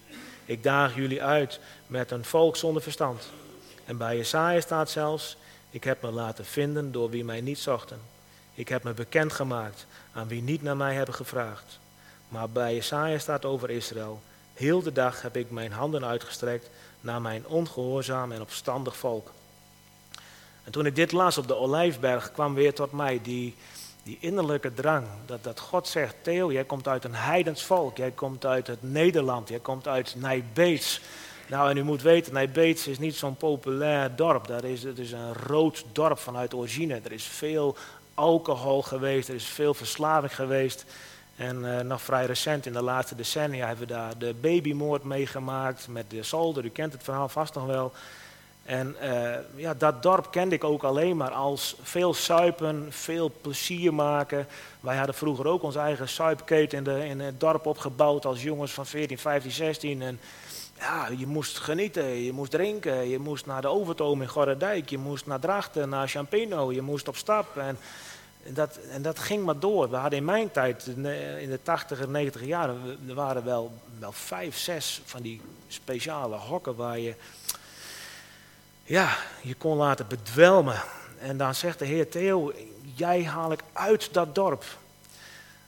Ik 0.44 0.62
daag 0.62 0.94
jullie 0.94 1.22
uit 1.22 1.60
met 1.86 2.10
een 2.10 2.24
volk 2.24 2.56
zonder 2.56 2.82
verstand. 2.82 3.30
En 3.90 3.96
bij 3.96 4.16
Jesaja 4.16 4.60
staat 4.60 4.90
zelfs, 4.90 5.36
ik 5.70 5.84
heb 5.84 6.02
me 6.02 6.10
laten 6.10 6.44
vinden 6.44 6.92
door 6.92 7.10
wie 7.10 7.24
mij 7.24 7.40
niet 7.40 7.58
zochten. 7.58 8.00
Ik 8.54 8.68
heb 8.68 8.82
me 8.82 8.92
bekendgemaakt 8.92 9.86
aan 10.12 10.28
wie 10.28 10.42
niet 10.42 10.62
naar 10.62 10.76
mij 10.76 10.94
hebben 10.94 11.14
gevraagd. 11.14 11.78
Maar 12.28 12.50
bij 12.50 12.74
Jesaja 12.74 13.18
staat 13.18 13.44
over 13.44 13.70
Israël, 13.70 14.20
heel 14.54 14.82
de 14.82 14.92
dag 14.92 15.22
heb 15.22 15.36
ik 15.36 15.50
mijn 15.50 15.72
handen 15.72 16.04
uitgestrekt 16.04 16.70
naar 17.00 17.20
mijn 17.20 17.46
ongehoorzaam 17.46 18.32
en 18.32 18.40
opstandig 18.40 18.96
volk. 18.96 19.30
En 20.64 20.72
toen 20.72 20.86
ik 20.86 20.96
dit 20.96 21.12
las 21.12 21.38
op 21.38 21.48
de 21.48 21.56
Olijfberg, 21.56 22.32
kwam 22.32 22.54
weer 22.54 22.74
tot 22.74 22.92
mij 22.92 23.20
die, 23.22 23.54
die 24.02 24.18
innerlijke 24.20 24.74
drang. 24.74 25.06
Dat, 25.26 25.44
dat 25.44 25.60
God 25.60 25.88
zegt, 25.88 26.14
Theo, 26.22 26.52
jij 26.52 26.64
komt 26.64 26.88
uit 26.88 27.04
een 27.04 27.14
heidens 27.14 27.62
volk. 27.62 27.96
Jij 27.96 28.10
komt 28.10 28.46
uit 28.46 28.66
het 28.66 28.82
Nederland. 28.82 29.48
Jij 29.48 29.58
komt 29.58 29.88
uit 29.88 30.14
Nijbeets. 30.16 31.00
Nou, 31.50 31.70
en 31.70 31.76
u 31.76 31.82
moet 31.82 32.02
weten, 32.02 32.32
Nijbeets 32.32 32.86
is 32.86 32.98
niet 32.98 33.16
zo'n 33.16 33.36
populair 33.36 34.16
dorp. 34.16 34.46
Daar 34.46 34.64
is, 34.64 34.82
het 34.82 34.98
is 34.98 35.12
een 35.12 35.32
rood 35.32 35.84
dorp 35.92 36.18
vanuit 36.18 36.54
origine. 36.54 37.00
Er 37.04 37.12
is 37.12 37.24
veel 37.24 37.76
alcohol 38.14 38.82
geweest, 38.82 39.28
er 39.28 39.34
is 39.34 39.44
veel 39.44 39.74
verslaving 39.74 40.34
geweest. 40.34 40.84
En 41.36 41.64
uh, 41.64 41.80
nog 41.80 42.02
vrij 42.02 42.26
recent, 42.26 42.66
in 42.66 42.72
de 42.72 42.82
laatste 42.82 43.14
decennia, 43.14 43.66
hebben 43.66 43.86
we 43.86 43.92
daar 43.92 44.18
de 44.18 44.34
babymoord 44.40 45.04
meegemaakt 45.04 45.88
met 45.88 46.10
de 46.10 46.22
zolder. 46.22 46.64
U 46.64 46.68
kent 46.68 46.92
het 46.92 47.02
verhaal 47.02 47.28
vast 47.28 47.54
nog 47.54 47.66
wel. 47.66 47.92
En 48.64 48.96
uh, 49.02 49.32
ja, 49.54 49.74
dat 49.74 50.02
dorp 50.02 50.30
kende 50.30 50.54
ik 50.54 50.64
ook 50.64 50.82
alleen 50.82 51.16
maar 51.16 51.30
als 51.30 51.76
veel 51.82 52.14
suipen, 52.14 52.86
veel 52.90 53.32
plezier 53.40 53.94
maken. 53.94 54.46
Wij 54.80 54.96
hadden 54.96 55.14
vroeger 55.14 55.46
ook 55.46 55.62
onze 55.62 55.78
eigen 55.78 56.08
suipketen 56.08 56.78
in, 56.78 56.84
de, 56.84 57.06
in 57.06 57.20
het 57.20 57.40
dorp 57.40 57.66
opgebouwd 57.66 58.24
als 58.24 58.42
jongens 58.42 58.72
van 58.72 58.86
14, 58.86 59.18
15, 59.18 59.50
16. 59.50 60.02
En 60.02 60.20
ja, 60.80 61.08
je 61.16 61.26
moest 61.26 61.58
genieten, 61.58 62.04
je 62.04 62.32
moest 62.32 62.50
drinken, 62.50 63.08
je 63.08 63.18
moest 63.18 63.46
naar 63.46 63.62
de 63.62 63.68
Overtoom 63.68 64.22
in 64.22 64.28
Gorredijk, 64.28 64.90
je 64.90 64.98
moest 64.98 65.26
naar 65.26 65.40
Drachten, 65.40 65.88
naar 65.88 66.08
Champino, 66.08 66.72
je 66.72 66.82
moest 66.82 67.08
op 67.08 67.16
stap. 67.16 67.56
En 67.56 67.78
dat, 68.48 68.78
en 68.90 69.02
dat 69.02 69.18
ging 69.18 69.44
maar 69.44 69.58
door. 69.58 69.90
We 69.90 69.96
hadden 69.96 70.18
in 70.18 70.24
mijn 70.24 70.50
tijd, 70.50 70.86
in 70.86 71.50
de 71.50 71.58
80 71.62 72.00
en 72.00 72.10
90 72.10 72.44
jaren, 72.44 72.98
er 73.08 73.14
waren 73.14 73.44
wel, 73.44 73.72
wel 73.98 74.12
vijf, 74.12 74.56
zes 74.56 75.02
van 75.04 75.22
die 75.22 75.40
speciale 75.68 76.36
hokken 76.36 76.76
waar 76.76 76.98
je 76.98 77.14
ja, 78.90 79.16
je 79.42 79.54
kon 79.54 79.76
laten 79.76 80.06
bedwelmen. 80.08 80.82
En 81.18 81.36
dan 81.36 81.54
zegt 81.54 81.78
de 81.78 81.84
Heer 81.84 82.08
Theo, 82.08 82.52
jij 82.94 83.24
haal 83.24 83.52
ik 83.52 83.60
uit 83.72 84.12
dat 84.12 84.34
dorp. 84.34 84.64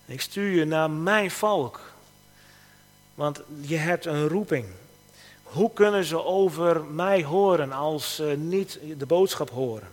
Ik 0.04 0.20
stuur 0.20 0.50
je 0.50 0.64
naar 0.64 0.90
mijn 0.90 1.30
volk. 1.30 1.80
Want 3.14 3.40
je 3.60 3.76
hebt 3.76 4.06
een 4.06 4.28
roeping. 4.28 4.66
Hoe 5.52 5.70
kunnen 5.72 6.04
ze 6.04 6.24
over 6.24 6.84
mij 6.84 7.24
horen 7.24 7.72
als 7.72 8.14
ze 8.14 8.34
niet 8.38 8.78
de 8.98 9.06
boodschap 9.06 9.50
horen? 9.50 9.88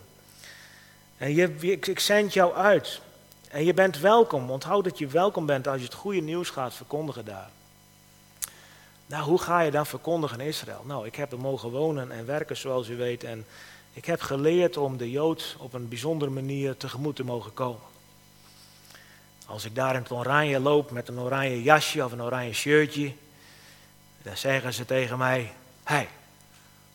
En 1.16 1.34
je, 1.34 1.54
ik, 1.60 1.86
ik 1.86 2.00
zend 2.00 2.32
jou 2.32 2.54
uit. 2.54 3.00
En 3.48 3.64
je 3.64 3.74
bent 3.74 3.98
welkom. 3.98 4.50
Onthoud 4.50 4.84
dat 4.84 4.98
je 4.98 5.06
welkom 5.06 5.46
bent 5.46 5.68
als 5.68 5.78
je 5.78 5.84
het 5.84 5.94
goede 5.94 6.20
nieuws 6.20 6.50
gaat 6.50 6.74
verkondigen 6.74 7.24
daar. 7.24 7.50
Nou, 9.06 9.24
hoe 9.24 9.38
ga 9.38 9.60
je 9.60 9.70
dan 9.70 9.86
verkondigen 9.86 10.40
in 10.40 10.46
Israël? 10.46 10.82
Nou, 10.84 11.06
ik 11.06 11.14
heb 11.14 11.32
er 11.32 11.40
mogen 11.40 11.70
wonen 11.70 12.10
en 12.10 12.26
werken, 12.26 12.56
zoals 12.56 12.88
u 12.88 12.96
weet. 12.96 13.24
En 13.24 13.46
ik 13.92 14.04
heb 14.04 14.20
geleerd 14.20 14.76
om 14.76 14.96
de 14.96 15.10
Jood 15.10 15.56
op 15.58 15.72
een 15.72 15.88
bijzondere 15.88 16.30
manier 16.30 16.76
tegemoet 16.76 17.16
te 17.16 17.24
mogen 17.24 17.54
komen. 17.54 17.88
Als 19.46 19.64
ik 19.64 19.74
daar 19.74 19.94
in 19.94 20.02
het 20.02 20.10
oranje 20.10 20.60
loop 20.60 20.90
met 20.90 21.08
een 21.08 21.18
oranje 21.18 21.62
jasje 21.62 22.04
of 22.04 22.12
een 22.12 22.22
oranje 22.22 22.52
shirtje, 22.52 23.12
dan 24.22 24.36
zeggen 24.36 24.72
ze 24.72 24.84
tegen 24.84 25.18
mij: 25.18 25.52
Hey, 25.84 26.08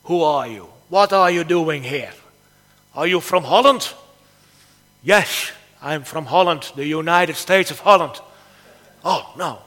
who 0.02 0.38
are 0.38 0.52
you? 0.52 0.68
What 0.88 1.14
are 1.14 1.34
you 1.34 1.46
doing 1.46 1.86
here? 1.86 2.14
Are 2.94 3.08
you 3.08 3.22
from 3.22 3.44
Holland? 3.44 3.96
Yes, 5.02 5.54
I'm 5.84 6.04
from 6.04 6.26
Holland, 6.26 6.72
the 6.76 6.88
United 6.88 7.36
States 7.36 7.72
of 7.72 7.80
Holland. 7.80 8.22
Oh, 9.04 9.36
no. 9.36 9.62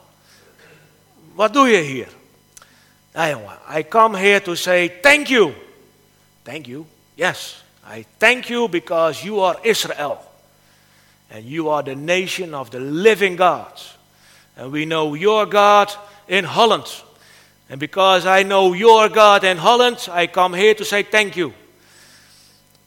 Wat 1.35 1.53
doe 1.53 1.69
je 1.69 1.83
hier? 1.83 2.09
I 3.15 3.83
come 3.89 4.19
here 4.19 4.41
to 4.41 4.55
say 4.55 4.89
thank 5.01 5.29
you. 5.29 5.55
Thank 6.43 6.67
you. 6.67 6.87
Yes, 7.15 7.63
I 7.85 8.05
thank 8.19 8.49
you 8.49 8.69
because 8.69 9.25
you 9.25 9.41
are 9.41 9.59
Israel. 9.63 10.19
And 11.31 11.45
you 11.45 11.69
are 11.69 11.83
the 11.83 11.95
nation 11.95 12.55
of 12.55 12.71
the 12.71 12.81
living 12.81 13.37
God. 13.37 13.81
And 14.57 14.73
we 14.73 14.85
know 14.85 15.15
your 15.15 15.47
God 15.47 15.95
in 16.27 16.45
Holland. 16.45 17.03
And 17.71 17.79
because 17.79 18.41
I 18.41 18.43
know 18.43 18.75
your 18.75 19.09
God 19.09 19.43
in 19.43 19.57
Holland, 19.57 20.09
I 20.11 20.27
come 20.27 20.57
here 20.57 20.75
to 20.75 20.85
say 20.85 21.03
thank 21.03 21.35
you. 21.35 21.53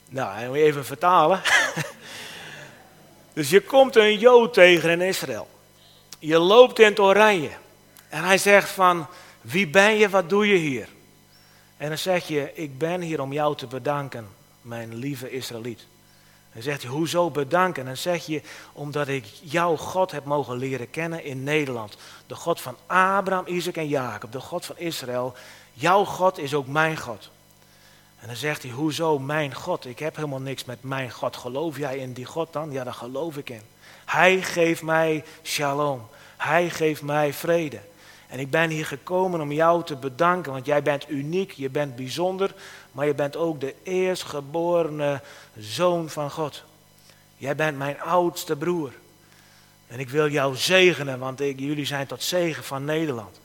Nou, 0.09 0.37
en 0.37 0.53
even 0.53 0.85
vertalen. 0.85 1.41
dus 3.33 3.49
je 3.49 3.61
komt 3.61 3.95
een 3.95 4.19
Jood 4.19 4.53
tegen 4.53 4.89
in 4.89 5.01
Israël. 5.01 5.49
Je 6.19 6.37
loopt 6.37 6.79
in 6.79 6.85
het 6.85 6.99
oranje. 6.99 7.51
En 8.09 8.23
hij 8.23 8.37
zegt 8.37 8.69
van, 8.69 9.07
wie 9.41 9.67
ben 9.67 9.97
je, 9.97 10.09
wat 10.09 10.29
doe 10.29 10.47
je 10.47 10.55
hier? 10.55 10.87
En 11.77 11.87
dan 11.87 11.97
zeg 11.97 12.27
je, 12.27 12.51
ik 12.53 12.77
ben 12.77 13.01
hier 13.01 13.21
om 13.21 13.33
jou 13.33 13.55
te 13.55 13.67
bedanken, 13.67 14.27
mijn 14.61 14.95
lieve 14.95 15.31
Israëliet. 15.31 15.85
Dan 16.53 16.61
zegt 16.61 16.81
hij, 16.81 16.91
hoezo 16.91 17.29
bedanken? 17.29 17.81
En 17.81 17.87
dan 17.87 17.97
zeg 17.97 18.25
je, 18.25 18.41
omdat 18.73 19.07
ik 19.07 19.25
jouw 19.41 19.75
God 19.75 20.11
heb 20.11 20.25
mogen 20.25 20.57
leren 20.57 20.89
kennen 20.89 21.23
in 21.23 21.43
Nederland. 21.43 21.97
De 22.27 22.35
God 22.35 22.61
van 22.61 22.77
Abraham, 22.87 23.47
Isaac 23.47 23.75
en 23.75 23.87
Jacob, 23.87 24.31
de 24.31 24.39
God 24.39 24.65
van 24.65 24.77
Israël. 24.77 25.33
jouw 25.73 26.05
God 26.05 26.37
is 26.37 26.53
ook 26.53 26.67
mijn 26.67 26.97
God. 26.97 27.29
En 28.19 28.27
dan 28.27 28.35
zegt 28.35 28.63
hij, 28.63 28.71
hoezo 28.71 29.19
mijn 29.19 29.53
God? 29.55 29.85
Ik 29.85 29.99
heb 29.99 30.15
helemaal 30.15 30.41
niks 30.41 30.65
met 30.65 30.83
mijn 30.83 31.11
God. 31.11 31.37
Geloof 31.37 31.77
jij 31.77 31.97
in 31.97 32.13
die 32.13 32.25
God 32.25 32.53
dan? 32.53 32.71
Ja, 32.71 32.83
daar 32.83 32.93
geloof 32.93 33.37
ik 33.37 33.49
in. 33.49 33.61
Hij 34.05 34.41
geeft 34.41 34.81
mij 34.81 35.23
shalom. 35.43 36.07
Hij 36.37 36.69
geeft 36.69 37.01
mij 37.01 37.33
vrede. 37.33 37.79
En 38.31 38.39
ik 38.39 38.49
ben 38.49 38.69
hier 38.69 38.85
gekomen 38.85 39.41
om 39.41 39.51
jou 39.51 39.83
te 39.83 39.95
bedanken, 39.95 40.51
want 40.51 40.65
jij 40.65 40.83
bent 40.83 41.09
uniek, 41.09 41.51
je 41.51 41.69
bent 41.69 41.95
bijzonder, 41.95 42.53
maar 42.91 43.05
je 43.05 43.13
bent 43.13 43.35
ook 43.35 43.59
de 43.59 43.75
eerstgeborene 43.83 45.21
zoon 45.57 46.09
van 46.09 46.31
God. 46.31 46.63
Jij 47.37 47.55
bent 47.55 47.77
mijn 47.77 48.01
oudste 48.01 48.55
broer. 48.55 48.91
En 49.87 49.99
ik 49.99 50.09
wil 50.09 50.29
jou 50.29 50.55
zegenen, 50.55 51.19
want 51.19 51.39
jullie 51.39 51.85
zijn 51.85 52.07
tot 52.07 52.23
zegen 52.23 52.63
van 52.63 52.85
Nederland. 52.85 53.39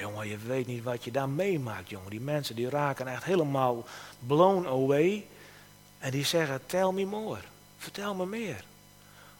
jongen, 0.00 0.28
je 0.28 0.38
weet 0.38 0.66
niet 0.66 0.82
wat 0.82 1.04
je 1.04 1.10
daar 1.10 1.28
meemaakt, 1.28 1.90
jongen. 1.90 2.10
Die 2.10 2.20
mensen 2.20 2.56
die 2.56 2.68
raken 2.68 3.06
echt 3.06 3.24
helemaal 3.24 3.84
blown 4.26 4.66
away. 4.66 5.26
En 5.98 6.10
die 6.10 6.24
zeggen, 6.24 6.60
tell 6.66 6.90
me 6.92 7.04
more. 7.04 7.40
Vertel 7.78 8.14
me 8.14 8.26
meer. 8.26 8.64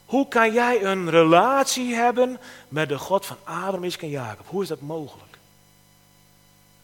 Hoe 0.06 0.28
kan 0.28 0.52
jij 0.52 0.84
een 0.84 1.10
relatie 1.10 1.94
hebben 1.94 2.38
met 2.68 2.88
de 2.88 2.98
God 2.98 3.26
van 3.26 3.36
Abraham, 3.44 3.84
Isaac 3.84 4.02
en 4.02 4.08
Jacob? 4.08 4.46
Hoe 4.48 4.62
is 4.62 4.68
dat 4.68 4.80
mogelijk? 4.80 5.26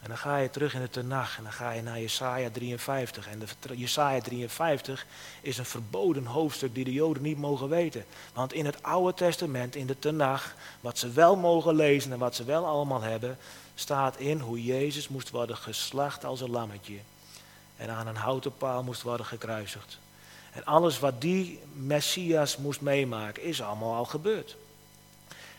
En 0.03 0.09
dan 0.09 0.19
ga 0.19 0.37
je 0.37 0.51
terug 0.51 0.75
in 0.75 0.81
de 0.81 0.91
Tenach 0.91 1.37
en 1.37 1.43
dan 1.43 1.53
ga 1.53 1.71
je 1.71 1.83
naar 1.83 2.01
Jesaja 2.01 2.51
53. 2.51 3.29
En 3.29 3.39
de, 3.39 3.77
Jesaja 3.77 4.21
53 4.21 5.07
is 5.41 5.59
een 5.59 5.65
verboden 5.65 6.27
hoofdstuk 6.27 6.75
die 6.75 6.85
de 6.85 6.93
Joden 6.93 7.23
niet 7.23 7.39
mogen 7.39 7.69
weten. 7.69 8.05
Want 8.35 8.53
in 8.53 8.67
het 8.67 8.83
Oude 8.83 9.15
Testament, 9.15 9.77
in 9.77 9.87
de 9.87 9.99
Tenach, 9.99 10.55
wat 10.81 10.99
ze 10.99 11.11
wel 11.11 11.37
mogen 11.37 11.75
lezen 11.75 12.13
en 12.13 12.19
wat 12.19 12.35
ze 12.35 12.45
wel 12.45 12.67
allemaal 12.67 13.03
hebben, 13.03 13.39
staat 13.75 14.17
in 14.17 14.39
hoe 14.39 14.65
Jezus 14.65 15.09
moest 15.09 15.31
worden 15.31 15.57
geslacht 15.57 16.25
als 16.25 16.41
een 16.41 16.51
lammetje. 16.51 16.99
En 17.77 17.91
aan 17.91 18.07
een 18.07 18.17
houten 18.17 18.57
paal 18.57 18.83
moest 18.83 19.03
worden 19.03 19.27
gekruisigd. 19.27 19.99
En 20.53 20.65
alles 20.65 20.99
wat 20.99 21.21
die 21.21 21.61
Messias 21.73 22.57
moest 22.57 22.81
meemaken, 22.81 23.43
is 23.43 23.63
allemaal 23.63 23.95
al 23.95 24.05
gebeurd. 24.05 24.57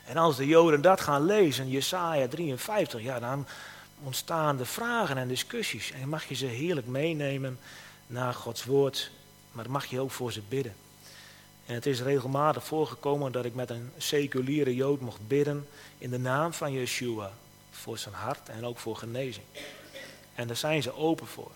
En 0.05 0.17
als 0.17 0.35
de 0.37 0.47
Joden 0.47 0.81
dat 0.81 1.01
gaan 1.01 1.25
lezen, 1.25 1.69
Jesaja 1.69 2.27
53, 2.27 3.01
ja, 3.01 3.19
dan 3.19 3.47
ontstaan 4.03 4.57
de 4.57 4.65
vragen 4.65 5.17
en 5.17 5.27
discussies. 5.27 5.91
En 5.91 6.09
mag 6.09 6.25
je 6.25 6.35
ze 6.35 6.45
heerlijk 6.45 6.87
meenemen 6.87 7.59
naar 8.07 8.33
Gods 8.33 8.65
woord, 8.65 9.11
maar 9.51 9.69
mag 9.69 9.85
je 9.85 9.99
ook 9.99 10.11
voor 10.11 10.31
ze 10.31 10.41
bidden. 10.49 10.75
En 11.65 11.73
het 11.73 11.85
is 11.85 12.01
regelmatig 12.01 12.63
voorgekomen 12.63 13.31
dat 13.31 13.45
ik 13.45 13.55
met 13.55 13.69
een 13.69 13.91
seculiere 13.97 14.75
Jood 14.75 15.01
mocht 15.01 15.27
bidden 15.27 15.67
in 15.97 16.09
de 16.09 16.19
naam 16.19 16.53
van 16.53 16.71
Yeshua. 16.71 17.31
Voor 17.71 17.97
zijn 17.97 18.15
hart 18.15 18.49
en 18.49 18.65
ook 18.65 18.77
voor 18.77 18.95
genezing. 18.95 19.45
En 20.35 20.47
daar 20.47 20.55
zijn 20.55 20.81
ze 20.83 20.95
open 20.95 21.27
voor. 21.27 21.51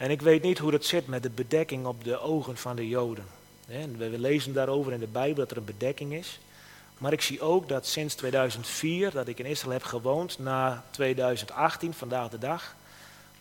En 0.00 0.10
ik 0.10 0.22
weet 0.22 0.42
niet 0.42 0.58
hoe 0.58 0.72
het 0.72 0.84
zit 0.84 1.06
met 1.06 1.22
de 1.22 1.30
bedekking 1.30 1.86
op 1.86 2.04
de 2.04 2.20
ogen 2.20 2.56
van 2.56 2.76
de 2.76 2.88
Joden. 2.88 3.24
We 3.96 4.18
lezen 4.18 4.52
daarover 4.52 4.92
in 4.92 5.00
de 5.00 5.06
Bijbel 5.06 5.34
dat 5.34 5.50
er 5.50 5.56
een 5.56 5.64
bedekking 5.64 6.12
is. 6.12 6.38
Maar 6.98 7.12
ik 7.12 7.20
zie 7.20 7.40
ook 7.40 7.68
dat 7.68 7.86
sinds 7.86 8.14
2004, 8.14 9.10
dat 9.10 9.28
ik 9.28 9.38
in 9.38 9.46
Israël 9.46 9.72
heb 9.72 9.82
gewoond, 9.82 10.38
na 10.38 10.84
2018, 10.90 11.94
vandaag 11.94 12.30
de 12.30 12.38
dag, 12.38 12.74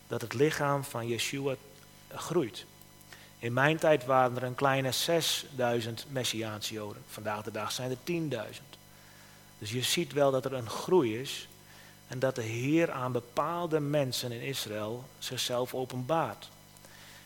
dat 0.08 0.22
het 0.22 0.34
lichaam 0.34 0.84
van 0.84 1.08
Yeshua 1.08 1.56
groeit. 2.14 2.66
In 3.40 3.54
mijn 3.54 3.78
tijd 3.78 4.06
waren 4.06 4.38
er 4.38 4.44
een 4.44 4.56
kleine 4.56 4.92
6000 4.92 6.06
Messiaanse 6.10 6.74
Joden. 6.74 7.04
Vandaag 7.08 7.44
de 7.44 7.52
dag 7.52 7.72
zijn 7.72 7.92
er 7.92 8.12
10.000. 8.54 8.62
Dus 9.60 9.72
je 9.72 9.82
ziet 9.82 10.14
wel 10.14 10.32
dat 10.32 10.46
er 10.46 10.54
een 10.54 10.70
groei 10.70 11.20
is 11.20 11.48
en 12.10 12.20
dat 12.20 12.36
de 12.36 12.42
Heer 12.42 12.92
aan 12.92 13.12
bepaalde 13.12 13.80
mensen 13.80 14.32
in 14.32 14.42
Israël 14.42 15.04
zichzelf 15.20 15.74
openbaart. 15.74 16.50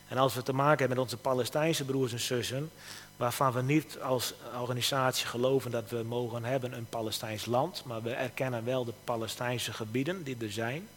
En 0.08 0.18
als 0.18 0.34
we 0.34 0.44
te 0.44 0.54
maken 0.54 0.80
hebben 0.80 0.98
met 0.98 1.06
onze 1.06 1.18
Palestijnse 1.18 1.86
broers 1.86 2.12
en 2.12 2.20
zussen, 2.20 2.72
waarvan 3.18 3.54
we 3.54 3.62
niet 3.62 4.00
als 4.02 4.34
organisatie 4.60 5.26
geloven 5.26 5.72
dat 5.72 5.90
we 5.90 6.04
mogen 6.04 6.44
hebben 6.44 6.74
een 6.74 6.90
Palestijns 6.90 7.46
land, 7.46 7.84
maar 7.86 8.02
we 8.02 8.12
erkennen 8.12 8.66
wel 8.66 8.86
de 8.86 8.94
Palestijnse 9.04 9.74
gebieden 9.74 10.24
die 10.24 10.38
er 10.40 10.52
zijn. 10.52 10.88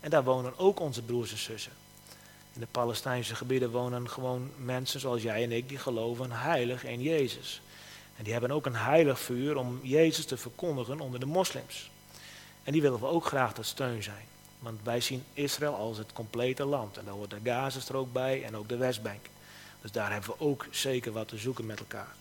En 0.00 0.10
daar 0.10 0.24
wonen 0.24 0.58
ook 0.58 0.80
onze 0.80 1.02
broers 1.02 1.30
en 1.30 1.38
zussen. 1.38 1.72
In 2.52 2.60
de 2.60 2.66
Palestijnse 2.70 3.34
gebieden 3.34 3.70
wonen 3.70 4.10
gewoon 4.10 4.50
mensen 4.56 5.00
zoals 5.00 5.22
jij 5.22 5.42
en 5.42 5.52
ik 5.52 5.68
die 5.68 5.78
geloven 5.78 6.32
heilig 6.32 6.84
in 6.84 7.02
Jezus. 7.02 7.60
En 8.16 8.24
die 8.24 8.32
hebben 8.32 8.50
ook 8.50 8.66
een 8.66 8.76
heilig 8.76 9.20
vuur 9.20 9.56
om 9.56 9.80
Jezus 9.82 10.24
te 10.24 10.36
verkondigen 10.36 11.00
onder 11.00 11.20
de 11.20 11.26
moslims. 11.26 11.89
En 12.70 12.76
die 12.76 12.84
willen 12.84 13.00
we 13.00 13.06
ook 13.06 13.24
graag 13.24 13.52
tot 13.52 13.66
steun 13.66 14.02
zijn. 14.02 14.24
Want 14.58 14.80
wij 14.82 15.00
zien 15.00 15.24
Israël 15.32 15.74
als 15.74 15.98
het 15.98 16.12
complete 16.12 16.64
land. 16.64 16.96
En 16.96 17.04
daar 17.04 17.14
hoort 17.14 17.30
de 17.30 17.38
Gazastrook 17.42 18.12
bij 18.12 18.44
en 18.44 18.56
ook 18.56 18.68
de 18.68 18.76
Westbank. 18.76 19.26
Dus 19.80 19.92
daar 19.92 20.12
hebben 20.12 20.30
we 20.30 20.44
ook 20.44 20.66
zeker 20.70 21.12
wat 21.12 21.28
te 21.28 21.36
zoeken 21.36 21.66
met 21.66 21.78
elkaar. 21.78 22.14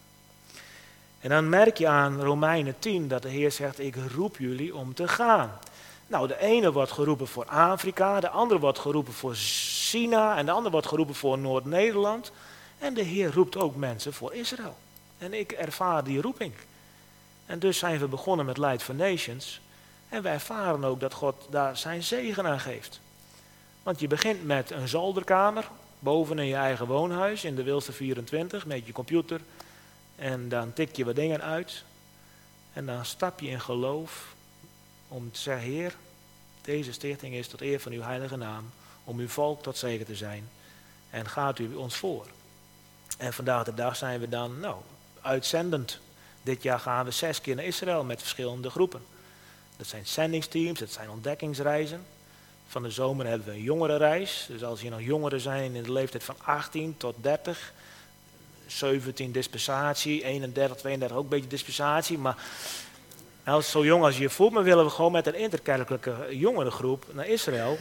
En 1.20 1.30
dan 1.30 1.50
merk 1.50 1.78
je 1.78 1.88
aan 1.88 2.22
Romeinen 2.22 2.76
10 2.80 3.08
dat 3.08 3.22
de 3.22 3.30
Heer 3.30 3.52
zegt, 3.52 3.80
ik 3.80 3.96
roep 4.16 4.38
jullie 4.38 4.76
om 4.76 4.94
te 4.94 5.08
gaan. 5.08 5.60
Nou, 6.08 6.28
de 6.28 6.40
ene 6.40 6.72
wordt 6.72 6.92
geroepen 6.92 7.28
voor 7.28 7.46
Afrika, 7.46 8.20
de 8.20 8.30
andere 8.30 8.60
wordt 8.60 8.80
geroepen 8.80 9.14
voor 9.14 9.36
China 9.36 10.38
en 10.38 10.46
de 10.46 10.52
andere 10.52 10.72
wordt 10.72 10.88
geroepen 10.88 11.16
voor 11.16 11.38
Noord-Nederland. 11.38 12.32
En 12.80 12.94
de 12.94 13.04
Heer 13.04 13.34
roept 13.34 13.58
ook 13.58 13.76
mensen 13.76 14.14
voor 14.14 14.34
Israël. 14.34 14.78
En 15.18 15.34
ik 15.34 15.52
ervaar 15.52 16.04
die 16.04 16.22
roeping. 16.22 16.54
En 17.46 17.60
dus 17.60 17.78
zijn 17.78 18.00
we 18.00 18.08
begonnen 18.08 18.46
met 18.46 18.58
Light 18.58 18.84
for 18.84 18.96
Nations. 18.96 19.60
En 20.10 20.22
wij 20.22 20.34
ervaren 20.34 20.84
ook 20.84 21.00
dat 21.00 21.14
God 21.14 21.48
daar 21.50 21.78
zijn 21.78 22.04
zegen 22.04 22.46
aan 22.46 22.60
geeft. 22.60 23.00
Want 23.84 24.00
je 24.00 24.08
begint 24.08 24.46
met 24.46 24.72
een 24.72 24.88
zolderkamer, 24.88 25.70
boven 26.00 26.40
in 26.40 26.46
je 26.46 26.56
eigen 26.56 26.88
woonhuis, 26.88 27.44
in 27.44 27.56
de 27.56 27.64
Wilste 27.64 27.92
24, 27.92 28.66
met 28.66 28.86
je 28.86 28.92
computer. 28.92 29.42
En 30.16 30.50
dan 30.50 30.74
tik 30.74 30.96
je 30.96 31.06
wat 31.06 31.16
dingen 31.16 31.42
uit. 31.42 31.84
En 32.74 32.86
dan 32.86 33.06
stap 33.06 33.40
je 33.40 33.48
in 33.48 33.62
geloof 33.62 34.36
om 35.08 35.32
te 35.32 35.40
zeggen, 35.40 35.72
Heer, 35.72 35.96
deze 36.62 36.94
stichting 36.94 37.34
is 37.34 37.48
tot 37.48 37.62
eer 37.62 37.80
van 37.80 37.92
uw 37.92 38.02
heilige 38.02 38.38
naam, 38.38 38.70
om 39.04 39.20
uw 39.20 39.28
volk 39.28 39.64
tot 39.64 39.78
zegen 39.78 40.06
te 40.06 40.16
zijn. 40.16 40.50
En 41.10 41.28
gaat 41.28 41.60
u 41.60 41.76
ons 41.76 41.96
voor. 41.96 42.28
En 43.18 43.34
vandaag 43.34 43.64
de 43.64 43.74
dag 43.74 43.96
zijn 43.96 44.20
we 44.20 44.30
dan, 44.30 44.60
nou, 44.60 44.76
uitzendend. 45.22 46.00
Dit 46.42 46.64
jaar 46.64 46.80
gaan 46.80 47.06
we 47.06 47.12
zes 47.12 47.42
keer 47.42 47.56
naar 47.56 47.66
Israël 47.66 48.04
met 48.04 48.20
verschillende 48.20 48.70
groepen. 48.70 49.02
Dat 49.80 49.88
zijn 49.88 50.08
zendingsteams, 50.08 50.80
dat 50.80 50.92
zijn 50.92 51.10
ontdekkingsreizen. 51.10 52.06
Van 52.68 52.84
de 52.84 52.90
zomer 52.90 53.28
hebben 53.28 53.48
we 53.48 53.54
een 53.54 53.62
jongerenreis. 53.62 54.46
Dus 54.50 54.64
als 54.64 54.82
je 54.82 54.90
nog 54.90 55.02
jongeren 55.02 55.40
zijn 55.40 55.76
in 55.76 55.84
de 55.84 55.92
leeftijd 55.92 56.24
van 56.24 56.36
18 56.44 56.98
tot 56.98 57.16
30, 57.22 57.74
17 58.68 59.32
dispensatie, 59.32 60.24
31, 60.24 60.78
32 60.78 61.18
ook 61.18 61.24
een 61.24 61.30
beetje 61.30 61.50
dispensatie. 61.50 62.18
Maar 62.18 62.36
als 63.44 63.72
zo 63.72 63.86
jong 63.86 64.04
als 64.04 64.16
je 64.16 64.22
je 64.22 64.30
voelt, 64.30 64.52
maar 64.52 64.64
willen 64.64 64.86
we 64.86 64.92
gewoon 64.92 65.12
met 65.12 65.28
een 65.28 65.36
interkerkelijke 65.36 66.28
jongerengroep 66.32 67.06
naar 67.14 67.28
Israël. 67.28 67.78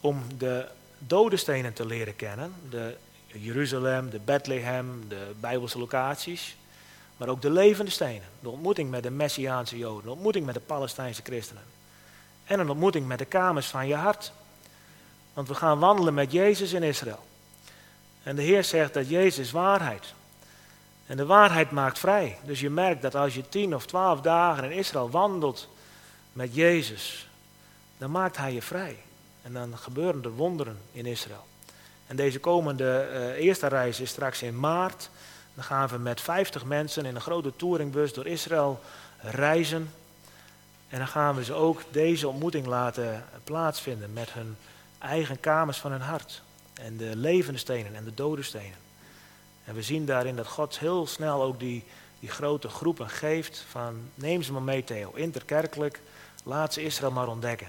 Om 0.00 0.22
de 0.38 0.66
dodenstenen 0.98 1.72
te 1.72 1.86
leren 1.86 2.16
kennen. 2.16 2.52
De 2.70 2.96
Jeruzalem, 3.26 4.10
de 4.10 4.20
Bethlehem, 4.24 5.04
de 5.08 5.32
Bijbelse 5.40 5.78
locaties. 5.78 6.56
Maar 7.16 7.28
ook 7.28 7.42
de 7.42 7.50
levende 7.50 7.90
stenen. 7.90 8.28
De 8.40 8.48
ontmoeting 8.48 8.90
met 8.90 9.02
de 9.02 9.10
Messiaanse 9.10 9.78
Joden. 9.78 10.04
De 10.04 10.10
ontmoeting 10.10 10.46
met 10.46 10.54
de 10.54 10.60
Palestijnse 10.60 11.22
christenen. 11.22 11.62
En 12.44 12.60
een 12.60 12.70
ontmoeting 12.70 13.06
met 13.06 13.18
de 13.18 13.24
kamers 13.24 13.66
van 13.66 13.86
je 13.86 13.94
hart. 13.94 14.32
Want 15.32 15.48
we 15.48 15.54
gaan 15.54 15.78
wandelen 15.78 16.14
met 16.14 16.32
Jezus 16.32 16.72
in 16.72 16.82
Israël. 16.82 17.24
En 18.22 18.36
de 18.36 18.42
Heer 18.42 18.64
zegt 18.64 18.94
dat 18.94 19.08
Jezus 19.08 19.50
waarheid. 19.50 20.14
En 21.06 21.16
de 21.16 21.26
waarheid 21.26 21.70
maakt 21.70 21.98
vrij. 21.98 22.38
Dus 22.44 22.60
je 22.60 22.70
merkt 22.70 23.02
dat 23.02 23.14
als 23.14 23.34
je 23.34 23.48
tien 23.48 23.74
of 23.74 23.86
twaalf 23.86 24.20
dagen 24.20 24.64
in 24.64 24.78
Israël 24.78 25.10
wandelt 25.10 25.68
met 26.32 26.54
Jezus, 26.54 27.28
dan 27.98 28.10
maakt 28.10 28.36
Hij 28.36 28.52
je 28.52 28.62
vrij. 28.62 28.98
En 29.42 29.52
dan 29.52 29.78
gebeuren 29.78 30.22
er 30.22 30.30
wonderen 30.30 30.78
in 30.92 31.06
Israël. 31.06 31.46
En 32.06 32.16
deze 32.16 32.40
komende 32.40 33.08
uh, 33.12 33.44
eerste 33.44 33.66
reis 33.66 34.00
is 34.00 34.10
straks 34.10 34.42
in 34.42 34.60
maart. 34.60 35.10
Dan 35.56 35.64
gaan 35.64 35.88
we 35.88 35.98
met 35.98 36.20
50 36.20 36.64
mensen 36.64 37.04
in 37.04 37.14
een 37.14 37.20
grote 37.20 37.56
touringbus 37.56 38.12
door 38.12 38.26
Israël 38.26 38.80
reizen. 39.20 39.90
En 40.88 40.98
dan 40.98 41.08
gaan 41.08 41.34
we 41.34 41.44
ze 41.44 41.52
ook 41.52 41.82
deze 41.90 42.28
ontmoeting 42.28 42.66
laten 42.66 43.24
plaatsvinden 43.44 44.12
met 44.12 44.32
hun 44.32 44.56
eigen 44.98 45.40
kamers 45.40 45.78
van 45.78 45.90
hun 45.90 46.00
hart. 46.00 46.42
En 46.74 46.96
de 46.96 47.16
levende 47.16 47.58
stenen 47.58 47.94
en 47.94 48.04
de 48.04 48.14
dode 48.14 48.42
stenen. 48.42 48.78
En 49.64 49.74
we 49.74 49.82
zien 49.82 50.06
daarin 50.06 50.36
dat 50.36 50.46
God 50.46 50.78
heel 50.78 51.06
snel 51.06 51.42
ook 51.42 51.60
die, 51.60 51.84
die 52.20 52.30
grote 52.30 52.68
groepen 52.68 53.08
geeft 53.08 53.64
van 53.68 54.00
neem 54.14 54.42
ze 54.42 54.52
maar 54.52 54.62
mee 54.62 54.84
Theo, 54.84 55.12
interkerkelijk, 55.14 56.00
laat 56.44 56.72
ze 56.72 56.82
Israël 56.82 57.12
maar 57.12 57.28
ontdekken. 57.28 57.68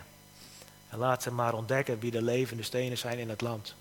En 0.89 0.97
laat 0.97 1.23
ze 1.23 1.31
maar 1.31 1.53
ontdekken 1.53 1.99
wie 1.99 2.11
de 2.11 2.21
levende 2.21 2.63
stenen 2.63 2.97
zijn 2.97 3.17
in 3.17 3.29
het 3.29 3.41
land. 3.41 3.75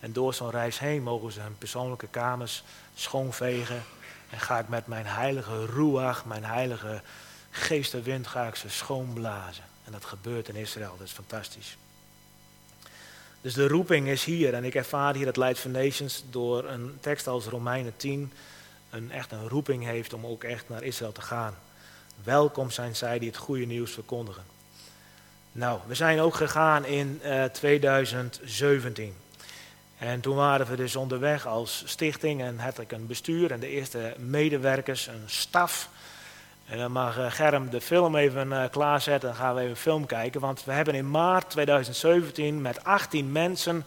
En 0.00 0.12
door 0.12 0.34
zo'n 0.34 0.50
reis 0.50 0.78
heen 0.78 1.02
mogen 1.02 1.32
ze 1.32 1.40
hun 1.40 1.58
persoonlijke 1.58 2.06
kamers 2.06 2.64
schoonvegen. 2.94 3.82
En 4.30 4.40
ga 4.40 4.58
ik 4.58 4.68
met 4.68 4.86
mijn 4.86 5.06
heilige 5.06 5.66
ruach, 5.66 6.24
mijn 6.24 6.44
heilige 6.44 7.02
geestenwind, 7.50 8.26
ga 8.26 8.46
ik 8.46 8.54
ze 8.54 8.68
schoonblazen. 8.68 9.64
En 9.84 9.92
dat 9.92 10.04
gebeurt 10.04 10.48
in 10.48 10.56
Israël, 10.56 10.94
dat 10.98 11.06
is 11.06 11.12
fantastisch. 11.12 11.76
Dus 13.40 13.54
de 13.54 13.68
roeping 13.68 14.08
is 14.08 14.24
hier 14.24 14.54
en 14.54 14.64
ik 14.64 14.74
ervaar 14.74 15.14
hier 15.14 15.26
het 15.26 15.36
Light 15.36 15.58
for 15.58 15.70
Nations 15.70 16.24
door 16.30 16.64
een 16.64 16.96
tekst 17.00 17.26
als 17.26 17.46
Romeinen 17.46 17.96
10 17.96 18.32
een, 18.90 19.10
echt 19.10 19.32
een 19.32 19.48
roeping 19.48 19.84
heeft 19.84 20.12
om 20.12 20.26
ook 20.26 20.44
echt 20.44 20.68
naar 20.68 20.82
Israël 20.82 21.12
te 21.12 21.20
gaan. 21.20 21.54
Welkom 22.24 22.70
zijn 22.70 22.96
zij 22.96 23.18
die 23.18 23.28
het 23.28 23.36
goede 23.36 23.64
nieuws 23.64 23.92
verkondigen. 23.92 24.44
Nou, 25.52 25.80
we 25.86 25.94
zijn 25.94 26.20
ook 26.20 26.34
gegaan 26.34 26.84
in 26.84 27.20
uh, 27.22 27.44
eh, 27.44 27.52
2017. 27.52 29.14
En 29.98 30.20
toen 30.20 30.36
waren 30.36 30.66
we 30.66 30.76
dus 30.76 30.96
onderweg 30.96 31.46
als 31.46 31.82
stichting 31.86 32.42
en 32.42 32.58
had 32.58 32.78
ik 32.78 32.92
een 32.92 33.06
bestuur 33.06 33.50
en 33.50 33.60
de 33.60 33.68
eerste 33.68 34.14
medewerkers, 34.18 35.06
een 35.06 35.22
staf. 35.26 35.88
En 36.66 36.78
dan 36.78 36.92
mag 36.92 37.18
eh, 37.18 37.30
Germ 37.30 37.70
de 37.70 37.80
film 37.80 38.16
even 38.16 38.48
uh, 38.50 38.64
klaarzetten 38.70 39.28
en 39.28 39.34
gaan 39.34 39.54
we 39.54 39.60
even 39.60 39.76
film 39.76 40.06
kijken. 40.06 40.40
Want 40.40 40.64
we 40.64 40.72
hebben 40.72 40.94
in 40.94 41.10
maart 41.10 41.50
2017 41.50 42.60
met 42.60 42.84
18 42.84 43.32
mensen 43.32 43.84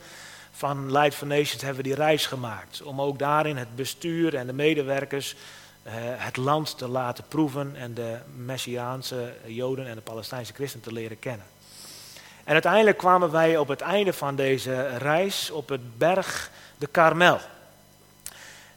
van 0.52 0.92
Light 0.92 1.16
for 1.16 1.28
Nations 1.28 1.62
hebben 1.62 1.84
we 1.84 1.90
die 1.90 1.98
reis 1.98 2.26
gemaakt. 2.26 2.82
Om 2.82 3.02
ook 3.02 3.20
daarin 3.20 3.58
het 3.58 3.76
bestuur 3.76 4.36
en 4.36 4.48
de 4.48 4.54
medewerkers 4.54 5.36
uh, 5.84 5.92
het 5.96 6.38
land 6.38 6.78
te 6.78 6.88
laten 6.88 7.24
proeven 7.28 7.76
en 7.76 7.94
de 7.94 8.18
Messiaanse 8.36 9.34
Joden 9.46 9.88
en 9.88 9.96
de 9.96 10.02
Palestijnse 10.02 10.54
christenen 10.54 10.86
te 10.86 10.94
leren 10.94 11.20
kennen. 11.20 11.46
En 12.44 12.54
uiteindelijk 12.54 12.98
kwamen 12.98 13.32
wij 13.32 13.58
op 13.58 13.68
het 13.68 13.82
einde 13.82 14.14
van 14.14 14.36
deze 14.36 14.98
reis 14.98 15.52
op 15.52 15.70
het 15.70 15.98
berg 15.98 16.52
de 16.78 16.88
Karmel. 16.88 17.40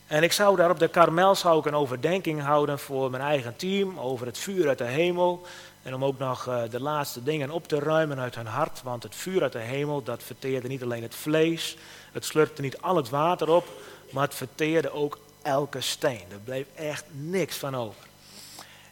En 0.07 0.23
ik 0.23 0.33
zou 0.33 0.57
daar 0.57 0.71
op 0.71 0.79
de 0.79 0.89
Karmel 0.89 1.35
zou 1.35 1.59
ik 1.59 1.65
een 1.65 1.75
overdenking 1.75 2.43
houden 2.43 2.79
voor 2.79 3.11
mijn 3.11 3.23
eigen 3.23 3.57
team 3.57 3.99
over 3.99 4.27
het 4.27 4.39
vuur 4.39 4.69
uit 4.69 4.79
de 4.79 4.85
hemel. 4.85 5.47
En 5.83 5.95
om 5.95 6.05
ook 6.05 6.19
nog 6.19 6.49
uh, 6.49 6.63
de 6.71 6.81
laatste 6.81 7.23
dingen 7.23 7.51
op 7.51 7.69
te 7.69 7.79
ruimen 7.79 8.19
uit 8.19 8.35
hun 8.35 8.47
hart. 8.47 8.83
Want 8.83 9.03
het 9.03 9.15
vuur 9.15 9.43
uit 9.43 9.53
de 9.53 9.59
hemel, 9.59 10.03
dat 10.03 10.23
verteerde 10.23 10.69
niet 10.69 10.83
alleen 10.83 11.03
het 11.03 11.15
vlees. 11.15 11.77
Het 12.13 12.25
slurpte 12.25 12.63
niet 12.63 12.81
al 12.81 12.97
het 12.97 13.09
water 13.09 13.51
op. 13.51 13.69
Maar 14.11 14.25
het 14.25 14.35
verteerde 14.35 14.93
ook 14.93 15.19
elke 15.43 15.81
steen. 15.81 16.23
Er 16.31 16.39
bleef 16.45 16.67
echt 16.75 17.05
niks 17.11 17.57
van 17.57 17.77
over. 17.77 18.03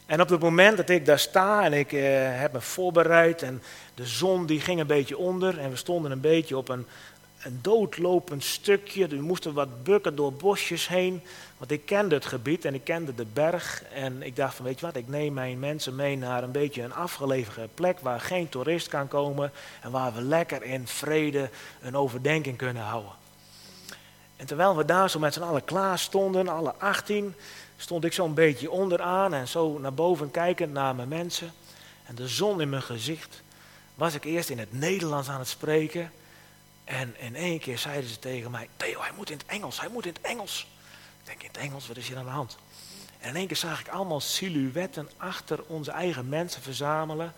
En 0.05 0.21
op 0.21 0.29
het 0.29 0.39
moment 0.39 0.77
dat 0.77 0.89
ik 0.89 1.05
daar 1.05 1.19
sta 1.19 1.63
en 1.63 1.73
ik 1.73 1.91
uh, 1.91 2.01
heb 2.39 2.53
me 2.53 2.61
voorbereid 2.61 3.41
en 3.41 3.61
de 3.95 4.05
zon 4.05 4.45
die 4.45 4.59
ging 4.59 4.79
een 4.79 4.87
beetje 4.87 5.17
onder 5.17 5.59
en 5.59 5.69
we 5.69 5.75
stonden 5.75 6.11
een 6.11 6.21
beetje 6.21 6.57
op 6.57 6.69
een, 6.69 6.85
een 7.43 7.59
doodlopend 7.61 8.43
stukje. 8.43 9.07
We 9.07 9.15
moesten 9.15 9.53
wat 9.53 9.83
bukken 9.83 10.15
door 10.15 10.33
bosjes 10.33 10.87
heen, 10.87 11.21
want 11.57 11.71
ik 11.71 11.85
kende 11.85 12.15
het 12.15 12.25
gebied 12.25 12.65
en 12.65 12.73
ik 12.73 12.83
kende 12.83 13.15
de 13.15 13.25
berg. 13.33 13.83
En 13.93 14.21
ik 14.21 14.35
dacht 14.35 14.55
van 14.55 14.65
weet 14.65 14.79
je 14.79 14.85
wat, 14.85 14.95
ik 14.95 15.07
neem 15.07 15.33
mijn 15.33 15.59
mensen 15.59 15.95
mee 15.95 16.17
naar 16.17 16.43
een 16.43 16.51
beetje 16.51 16.81
een 16.81 16.93
afgelegen 16.93 17.69
plek 17.73 17.99
waar 17.99 18.19
geen 18.19 18.49
toerist 18.49 18.87
kan 18.87 19.07
komen 19.07 19.51
en 19.81 19.91
waar 19.91 20.13
we 20.13 20.21
lekker 20.21 20.63
in 20.63 20.87
vrede 20.87 21.49
een 21.81 21.95
overdenking 21.95 22.57
kunnen 22.57 22.83
houden. 22.83 23.11
En 24.35 24.45
terwijl 24.45 24.77
we 24.77 24.85
daar 24.85 25.09
zo 25.09 25.19
met 25.19 25.33
z'n 25.33 25.41
allen 25.41 25.63
klaar 25.63 25.99
stonden, 25.99 26.47
alle 26.47 26.73
18, 26.77 27.35
stond 27.77 28.03
ik 28.03 28.13
zo'n 28.13 28.33
beetje 28.33 28.71
onderaan 28.71 29.33
en 29.33 29.47
zo 29.47 29.77
naar 29.79 29.93
boven 29.93 30.31
kijkend 30.31 30.73
naar 30.73 30.95
mijn 30.95 31.07
mensen. 31.07 31.53
En 32.05 32.15
de 32.15 32.27
zon 32.27 32.61
in 32.61 32.69
mijn 32.69 32.81
gezicht 32.81 33.41
was 33.95 34.13
ik 34.13 34.23
eerst 34.23 34.49
in 34.49 34.59
het 34.59 34.73
Nederlands 34.73 35.29
aan 35.29 35.39
het 35.39 35.47
spreken. 35.47 36.11
En 36.83 37.15
in 37.19 37.35
één 37.35 37.59
keer 37.59 37.77
zeiden 37.77 38.09
ze 38.09 38.19
tegen 38.19 38.51
mij, 38.51 38.69
Theo, 38.77 39.01
hij 39.01 39.11
moet 39.15 39.29
in 39.29 39.37
het 39.37 39.45
Engels, 39.45 39.79
hij 39.79 39.89
moet 39.89 40.05
in 40.05 40.13
het 40.13 40.21
Engels. 40.21 40.67
Ik 41.19 41.25
denk, 41.25 41.41
in 41.41 41.47
het 41.47 41.57
Engels, 41.57 41.87
wat 41.87 41.97
is 41.97 42.07
hier 42.07 42.17
aan 42.17 42.25
de 42.25 42.29
hand? 42.29 42.57
En 43.19 43.29
in 43.29 43.35
één 43.35 43.47
keer 43.47 43.57
zag 43.57 43.79
ik 43.79 43.87
allemaal 43.87 44.19
silhouetten 44.19 45.09
achter 45.17 45.63
onze 45.67 45.91
eigen 45.91 46.29
mensen 46.29 46.61
verzamelen. 46.61 47.33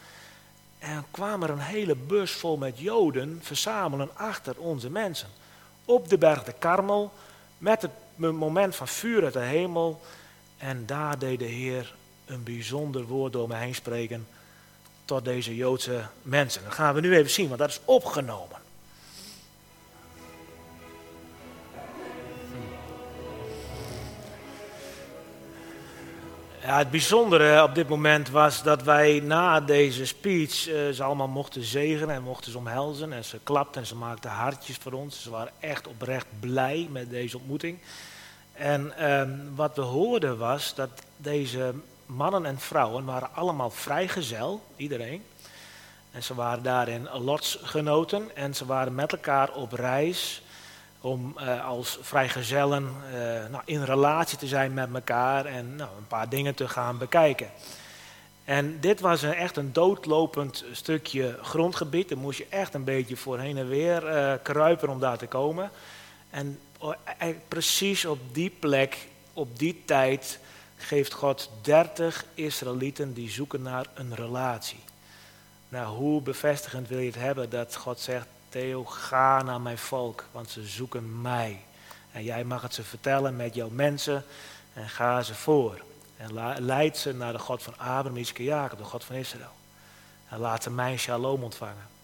En 0.80 1.06
kwam 1.12 1.43
er 1.43 1.50
een 1.50 1.60
hele 1.60 1.95
bus 1.95 2.32
vol 2.32 2.58
met 2.58 2.80
Joden 2.80 3.39
verzamelen 3.43 4.10
achter 4.17 4.58
onze 4.58 4.89
mensen. 4.89 5.30
Op 5.86 6.10
de 6.10 6.17
berg 6.17 6.43
de 6.43 6.54
Karmel, 6.54 7.13
met 7.58 7.82
het 7.82 7.91
moment 8.15 8.76
van 8.76 8.88
vuur 8.88 9.24
uit 9.24 9.34
de 9.34 9.39
hemel. 9.39 10.02
En 10.65 10.86
daar 10.86 11.19
deed 11.19 11.39
de 11.39 11.45
Heer 11.45 11.95
een 12.25 12.43
bijzonder 12.43 13.04
woord 13.04 13.34
door 13.34 13.47
me 13.47 13.56
heen 13.56 13.75
spreken 13.75 14.28
tot 15.06 15.25
deze 15.25 15.56
Joodse 15.56 16.06
mensen. 16.21 16.63
Dat 16.63 16.73
gaan 16.73 16.93
we 16.93 17.01
nu 17.01 17.15
even 17.15 17.32
zien, 17.32 17.47
want 17.47 17.60
dat 17.60 17.69
is 17.69 17.80
opgenomen. 17.86 18.58
Ja, 26.62 26.78
het 26.78 26.91
bijzondere 26.91 27.63
op 27.63 27.75
dit 27.75 27.88
moment 27.88 28.30
was 28.30 28.63
dat 28.63 28.84
wij 28.84 29.19
na 29.19 29.62
deze 29.62 30.06
speech 30.06 30.67
uh, 30.67 30.89
ze 30.89 31.04
allemaal 31.04 31.28
mochten 31.28 31.63
zegenen 31.63 32.15
en 32.15 32.23
mochten 32.23 32.51
ze 32.51 32.58
omhelzen. 32.58 33.13
En 33.13 33.25
ze 33.25 33.39
klapten 33.43 33.82
en 33.82 33.88
ze 33.88 33.95
maakten 33.95 34.30
hartjes 34.30 34.78
voor 34.78 34.93
ons. 34.93 35.21
Ze 35.21 35.30
waren 35.30 35.54
echt 35.60 35.88
oprecht 35.88 36.28
blij 36.39 36.88
met 36.91 37.10
deze 37.10 37.38
ontmoeting. 37.38 37.78
En 38.56 38.98
ehm, 38.98 39.30
wat 39.56 39.76
we 39.76 39.82
hoorden 39.82 40.38
was 40.38 40.76
dat 40.76 40.89
deze 41.18 41.74
mannen 42.06 42.46
en 42.46 42.60
vrouwen 42.60 43.06
waren 43.06 43.34
allemaal 43.34 43.70
vrijgezel, 43.70 44.62
iedereen. 44.76 45.24
En 46.12 46.24
ze 46.24 46.36
waren 46.36 46.63
daarin 46.63 47.08
lotsgenoten 47.12 48.36
en 48.36 48.56
ze 48.56 48.65
waren 48.65 48.96
met 48.96 49.12
elkaar 49.12 49.54
op 49.54 49.72
reis 49.72 50.41
om 51.02 51.36
uh, 51.39 51.65
als 51.65 51.98
vrijgezellen 52.02 52.84
uh, 52.84 53.20
nou, 53.52 53.63
in 53.65 53.84
relatie 53.84 54.38
te 54.38 54.48
zijn 54.48 54.74
met 54.74 54.94
elkaar 54.94 55.46
en 55.46 55.76
nou, 55.76 55.89
een 55.98 56.08
paar 56.08 56.30
dingen 56.30 56.56
te 56.56 56.68
gaan 56.68 56.98
bekijken. 56.98 57.50
En 58.44 58.80
dit 58.80 59.00
was 59.00 59.22
een, 59.22 59.34
echt 59.34 59.58
een 59.58 59.74
doodlopend 59.74 60.65
stukje 60.72 61.38
grondgebied. 61.41 62.10
Daar 62.10 62.18
moest 62.18 62.38
je 62.38 62.48
echt 62.50 62.74
een 62.74 62.84
beetje 62.84 63.18
voor 63.18 63.39
heen 63.39 63.58
en 63.58 63.68
weer 63.68 64.04
uh, 64.04 64.34
kruipen 64.44 64.89
om 64.89 65.00
daar 65.00 65.18
te 65.18 65.28
komen. 65.28 65.72
En 66.30 66.60
precies 67.47 68.05
op 68.05 68.19
die 68.31 68.49
plek, 68.49 69.07
op 69.33 69.59
die 69.59 69.81
tijd, 69.85 70.39
geeft 70.77 71.13
God 71.13 71.49
30 71.61 72.25
Israëlieten 72.33 73.13
die 73.13 73.29
zoeken 73.29 73.61
naar 73.61 73.85
een 73.93 74.15
relatie. 74.15 74.79
Nou, 75.69 75.97
hoe 75.97 76.21
bevestigend 76.21 76.88
wil 76.88 76.99
je 76.99 77.05
het 77.05 77.15
hebben 77.15 77.49
dat 77.49 77.75
God 77.75 77.99
zegt, 77.99 78.27
Theo, 78.49 78.85
ga 78.85 79.43
naar 79.43 79.61
mijn 79.61 79.77
volk, 79.77 80.25
want 80.31 80.49
ze 80.49 80.65
zoeken 80.65 81.21
mij. 81.21 81.59
En 82.11 82.23
jij 82.23 82.43
mag 82.43 82.61
het 82.61 82.73
ze 82.73 82.83
vertellen 82.83 83.35
met 83.35 83.55
jouw 83.55 83.69
mensen 83.69 84.25
en 84.73 84.89
ga 84.89 85.21
ze 85.21 85.35
voor. 85.35 85.81
En 86.17 86.33
leid 86.65 86.97
ze 86.97 87.13
naar 87.13 87.33
de 87.33 87.39
God 87.39 87.63
van 87.63 87.73
Abraham, 87.77 88.17
Isaac 88.17 88.38
en 88.38 88.43
Jacob, 88.43 88.77
de 88.77 88.83
God 88.83 89.03
van 89.03 89.15
Israël. 89.15 89.53
En 90.29 90.39
laat 90.39 90.63
ze 90.63 90.69
mijn 90.69 90.99
shalom 90.99 91.43
ontvangen. 91.43 91.94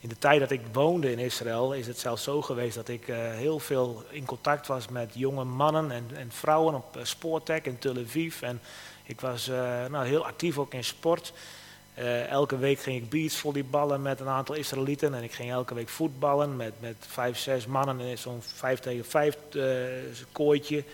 In 0.00 0.08
de 0.08 0.18
tijd 0.18 0.40
dat 0.40 0.50
ik 0.50 0.60
woonde 0.72 1.10
in 1.10 1.18
Israël 1.18 1.74
is 1.74 1.86
het 1.86 1.98
zelfs 1.98 2.22
zo 2.22 2.42
geweest 2.42 2.74
dat 2.74 2.88
ik 2.88 3.08
uh, 3.08 3.16
heel 3.16 3.58
veel 3.58 4.04
in 4.10 4.24
contact 4.24 4.66
was 4.66 4.88
met 4.88 5.10
jonge 5.14 5.44
mannen 5.44 5.90
en, 5.90 6.06
en 6.14 6.32
vrouwen 6.32 6.74
op 6.74 6.96
uh, 6.96 7.56
in 7.62 7.78
Tel 7.78 7.96
Aviv. 7.96 8.42
En 8.42 8.60
ik 9.04 9.20
was 9.20 9.48
uh, 9.48 9.86
nou, 9.86 10.06
heel 10.06 10.26
actief 10.26 10.58
ook 10.58 10.74
in 10.74 10.84
sport. 10.84 11.32
elke 12.28 12.58
week 12.58 12.80
ging 12.80 13.02
ik 13.02 13.10
beachvolleyballen 13.10 14.02
met 14.02 14.20
een 14.20 14.28
aantal 14.28 14.54
Israëlieten. 14.54 15.14
En 15.14 15.22
ik 15.22 15.32
ging 15.32 15.50
elke 15.50 15.74
week 15.74 15.88
voetballen 15.88 16.56
met, 16.56 16.72
met 16.80 16.96
vijf, 16.98 17.38
zes 17.38 17.66
mannen 17.66 18.00
in 18.00 18.18
zo'n 18.18 18.42
vijf 18.42 18.80
tegen 18.80 19.04
vijf 19.04 19.36
kooitje. 20.32 20.84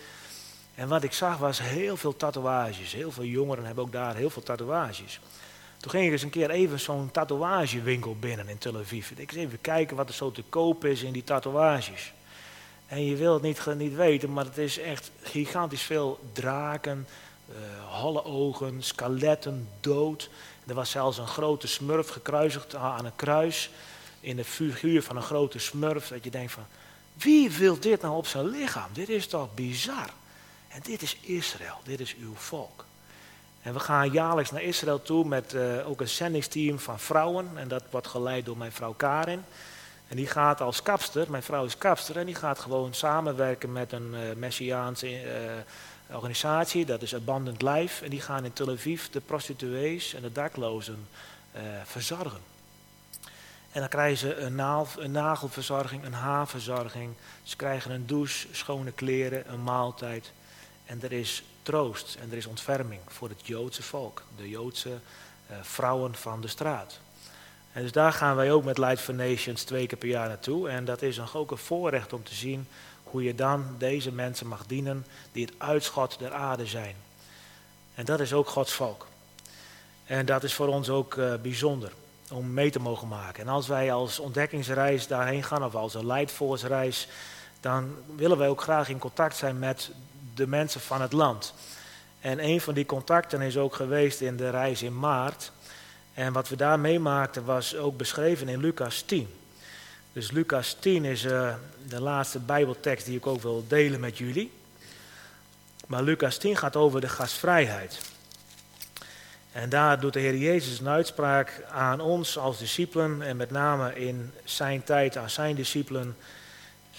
En 0.75 0.87
wat 0.87 1.03
ik 1.03 1.13
zag 1.13 1.37
was 1.37 1.61
heel 1.61 1.97
veel 1.97 2.15
tatoeages. 2.15 2.93
Heel 2.93 3.11
veel 3.11 3.23
jongeren 3.23 3.65
hebben 3.65 3.83
ook 3.83 3.91
daar 3.91 4.15
heel 4.15 4.29
veel 4.29 4.43
tatoeages. 4.43 5.19
Toen 5.85 5.93
ging 5.93 6.05
ik 6.05 6.11
eens 6.11 6.23
een 6.23 6.29
keer 6.29 6.49
even 6.49 6.79
zo'n 6.79 7.11
tatoeagewinkel 7.11 8.15
binnen 8.19 8.47
in 8.47 8.57
Tel 8.57 8.77
Aviv. 8.77 9.11
Ik 9.11 9.31
eens 9.31 9.35
even 9.35 9.61
kijken 9.61 9.95
wat 9.95 10.07
er 10.07 10.13
zo 10.13 10.31
te 10.31 10.43
koop 10.49 10.85
is 10.85 11.01
in 11.01 11.13
die 11.13 11.23
tatoeages. 11.23 12.13
En 12.87 13.05
je 13.05 13.15
wil 13.15 13.33
het 13.33 13.41
niet, 13.41 13.65
niet 13.77 13.95
weten, 13.95 14.33
maar 14.33 14.45
het 14.45 14.57
is 14.57 14.79
echt 14.79 15.11
gigantisch 15.21 15.81
veel 15.81 16.19
draken, 16.33 17.07
uh, 17.49 17.55
holle 18.01 18.23
ogen, 18.23 18.83
skeletten, 18.83 19.69
dood. 19.79 20.29
Er 20.67 20.73
was 20.73 20.89
zelfs 20.89 21.17
een 21.17 21.27
grote 21.27 21.67
smurf 21.67 22.09
gekruisigd 22.09 22.75
aan 22.75 23.05
een 23.05 23.15
kruis. 23.15 23.69
In 24.19 24.35
de 24.35 24.45
figuur 24.45 25.03
van 25.03 25.15
een 25.15 25.21
grote 25.21 25.59
smurf. 25.59 26.07
Dat 26.07 26.23
je 26.23 26.29
denkt 26.29 26.51
van, 26.51 26.65
wie 27.13 27.51
wil 27.51 27.79
dit 27.79 28.01
nou 28.01 28.15
op 28.15 28.27
zijn 28.27 28.49
lichaam? 28.49 28.89
Dit 28.93 29.09
is 29.09 29.27
toch 29.27 29.53
bizar? 29.53 30.09
En 30.67 30.79
dit 30.83 31.01
is 31.01 31.17
Israël, 31.21 31.77
dit 31.83 31.99
is 31.99 32.15
uw 32.15 32.35
volk. 32.35 32.85
En 33.65 33.73
we 33.73 33.79
gaan 33.79 34.11
jaarlijks 34.11 34.51
naar 34.51 34.61
Israël 34.61 35.01
toe 35.01 35.25
met 35.25 35.53
uh, 35.53 35.89
ook 35.89 36.01
een 36.01 36.09
zendingsteam 36.09 36.79
van 36.79 36.99
vrouwen. 36.99 37.49
En 37.55 37.67
dat 37.67 37.83
wordt 37.89 38.07
geleid 38.07 38.45
door 38.45 38.57
mijn 38.57 38.71
vrouw 38.71 38.93
Karin. 38.93 39.43
En 40.07 40.15
die 40.15 40.27
gaat 40.27 40.61
als 40.61 40.81
kapster, 40.81 41.31
mijn 41.31 41.43
vrouw 41.43 41.65
is 41.65 41.77
kapster, 41.77 42.17
en 42.17 42.25
die 42.25 42.35
gaat 42.35 42.59
gewoon 42.59 42.93
samenwerken 42.93 43.71
met 43.71 43.91
een 43.91 44.13
uh, 44.13 44.19
Messiaanse 44.35 45.23
uh, 45.23 46.15
organisatie, 46.15 46.85
dat 46.85 47.01
is 47.01 47.15
Abundant 47.15 47.61
Life. 47.61 48.03
En 48.03 48.09
die 48.09 48.21
gaan 48.21 48.45
in 48.45 48.53
Tel 48.53 48.69
Aviv 48.69 49.05
de 49.05 49.21
prostituees 49.21 50.13
en 50.13 50.21
de 50.21 50.31
daklozen 50.31 51.07
verzorgen. 51.83 52.39
En 53.71 53.79
dan 53.79 53.89
krijgen 53.89 54.17
ze 54.17 54.35
een, 54.35 54.55
naal, 54.55 54.87
een 54.97 55.11
nagelverzorging, 55.11 56.05
een 56.05 56.13
haarverzorging. 56.13 57.13
Ze 57.43 57.55
krijgen 57.55 57.91
een 57.91 58.07
douche, 58.07 58.47
schone 58.51 58.91
kleren, 58.91 59.51
een 59.51 59.63
maaltijd. 59.63 60.31
En 60.85 61.01
er 61.01 61.11
is 61.11 61.43
troost 61.65 62.17
en 62.21 62.31
er 62.31 62.37
is 62.37 62.45
ontferming 62.45 63.01
voor 63.07 63.29
het 63.29 63.47
Joodse 63.47 63.83
volk, 63.83 64.23
de 64.37 64.49
Joodse 64.49 64.89
uh, 64.89 65.57
vrouwen 65.61 66.15
van 66.15 66.41
de 66.41 66.47
straat. 66.47 66.99
En 67.71 67.81
dus 67.81 67.91
daar 67.91 68.13
gaan 68.13 68.35
wij 68.35 68.51
ook 68.51 68.63
met 68.63 68.77
Light 68.77 68.99
for 68.99 69.13
Nations 69.13 69.63
twee 69.63 69.87
keer 69.87 69.97
per 69.97 70.07
jaar 70.07 70.27
naartoe. 70.27 70.69
En 70.69 70.85
dat 70.85 71.01
is 71.01 71.35
ook 71.35 71.51
een 71.51 71.57
voorrecht 71.57 72.13
om 72.13 72.23
te 72.23 72.35
zien 72.35 72.67
hoe 73.03 73.23
je 73.23 73.35
dan 73.35 73.75
deze 73.77 74.11
mensen 74.11 74.47
mag 74.47 74.65
dienen 74.65 75.05
die 75.31 75.45
het 75.45 75.53
uitschot 75.57 76.19
der 76.19 76.33
aarde 76.33 76.65
zijn. 76.65 76.95
En 77.95 78.05
dat 78.05 78.19
is 78.19 78.33
ook 78.33 78.47
Gods 78.47 78.73
volk. 78.73 79.07
En 80.05 80.25
dat 80.25 80.43
is 80.43 80.53
voor 80.53 80.67
ons 80.67 80.89
ook 80.89 81.15
uh, 81.15 81.33
bijzonder 81.41 81.91
om 82.31 82.53
mee 82.53 82.69
te 82.69 82.79
mogen 82.79 83.07
maken. 83.07 83.43
En 83.43 83.49
als 83.49 83.67
wij 83.67 83.93
als 83.93 84.19
ontdekkingsreis 84.19 85.07
daarheen 85.07 85.43
gaan, 85.43 85.63
of 85.63 85.75
als 85.75 85.93
een 85.93 86.67
reis, 86.67 87.07
dan 87.59 87.95
willen 88.15 88.37
wij 88.37 88.47
ook 88.47 88.61
graag 88.61 88.89
in 88.89 88.99
contact 88.99 89.35
zijn 89.35 89.59
met 89.59 89.91
de 90.35 90.47
mensen 90.47 90.81
van 90.81 91.01
het 91.01 91.13
land. 91.13 91.53
En 92.19 92.43
een 92.43 92.61
van 92.61 92.73
die 92.73 92.85
contacten 92.85 93.41
is 93.41 93.57
ook 93.57 93.75
geweest 93.75 94.21
in 94.21 94.37
de 94.37 94.49
reis 94.49 94.81
in 94.81 94.99
maart. 94.99 95.51
En 96.13 96.33
wat 96.33 96.49
we 96.49 96.55
daar 96.55 96.79
meemaakten 96.79 97.45
was 97.45 97.75
ook 97.75 97.97
beschreven 97.97 98.47
in 98.47 98.59
Lucas 98.59 99.01
10. 99.01 99.27
Dus 100.13 100.31
Lucas 100.31 100.77
10 100.79 101.05
is 101.05 101.25
uh, 101.25 101.53
de 101.87 102.01
laatste 102.01 102.39
Bijbeltekst 102.39 103.05
die 103.05 103.17
ik 103.17 103.27
ook 103.27 103.41
wil 103.41 103.65
delen 103.67 103.99
met 103.99 104.17
jullie. 104.17 104.51
Maar 105.87 106.03
Lucas 106.03 106.37
10 106.37 106.57
gaat 106.57 106.75
over 106.75 107.01
de 107.01 107.09
gastvrijheid. 107.09 107.99
En 109.51 109.69
daar 109.69 109.99
doet 109.99 110.13
de 110.13 110.19
Heer 110.19 110.37
Jezus 110.37 110.79
een 110.79 110.87
uitspraak 110.87 111.63
aan 111.71 111.99
ons 111.99 112.37
als 112.37 112.57
discipelen 112.57 113.21
en 113.21 113.37
met 113.37 113.51
name 113.51 113.95
in 113.95 114.31
zijn 114.43 114.83
tijd 114.83 115.17
aan 115.17 115.29
zijn 115.29 115.55
discipelen 115.55 116.15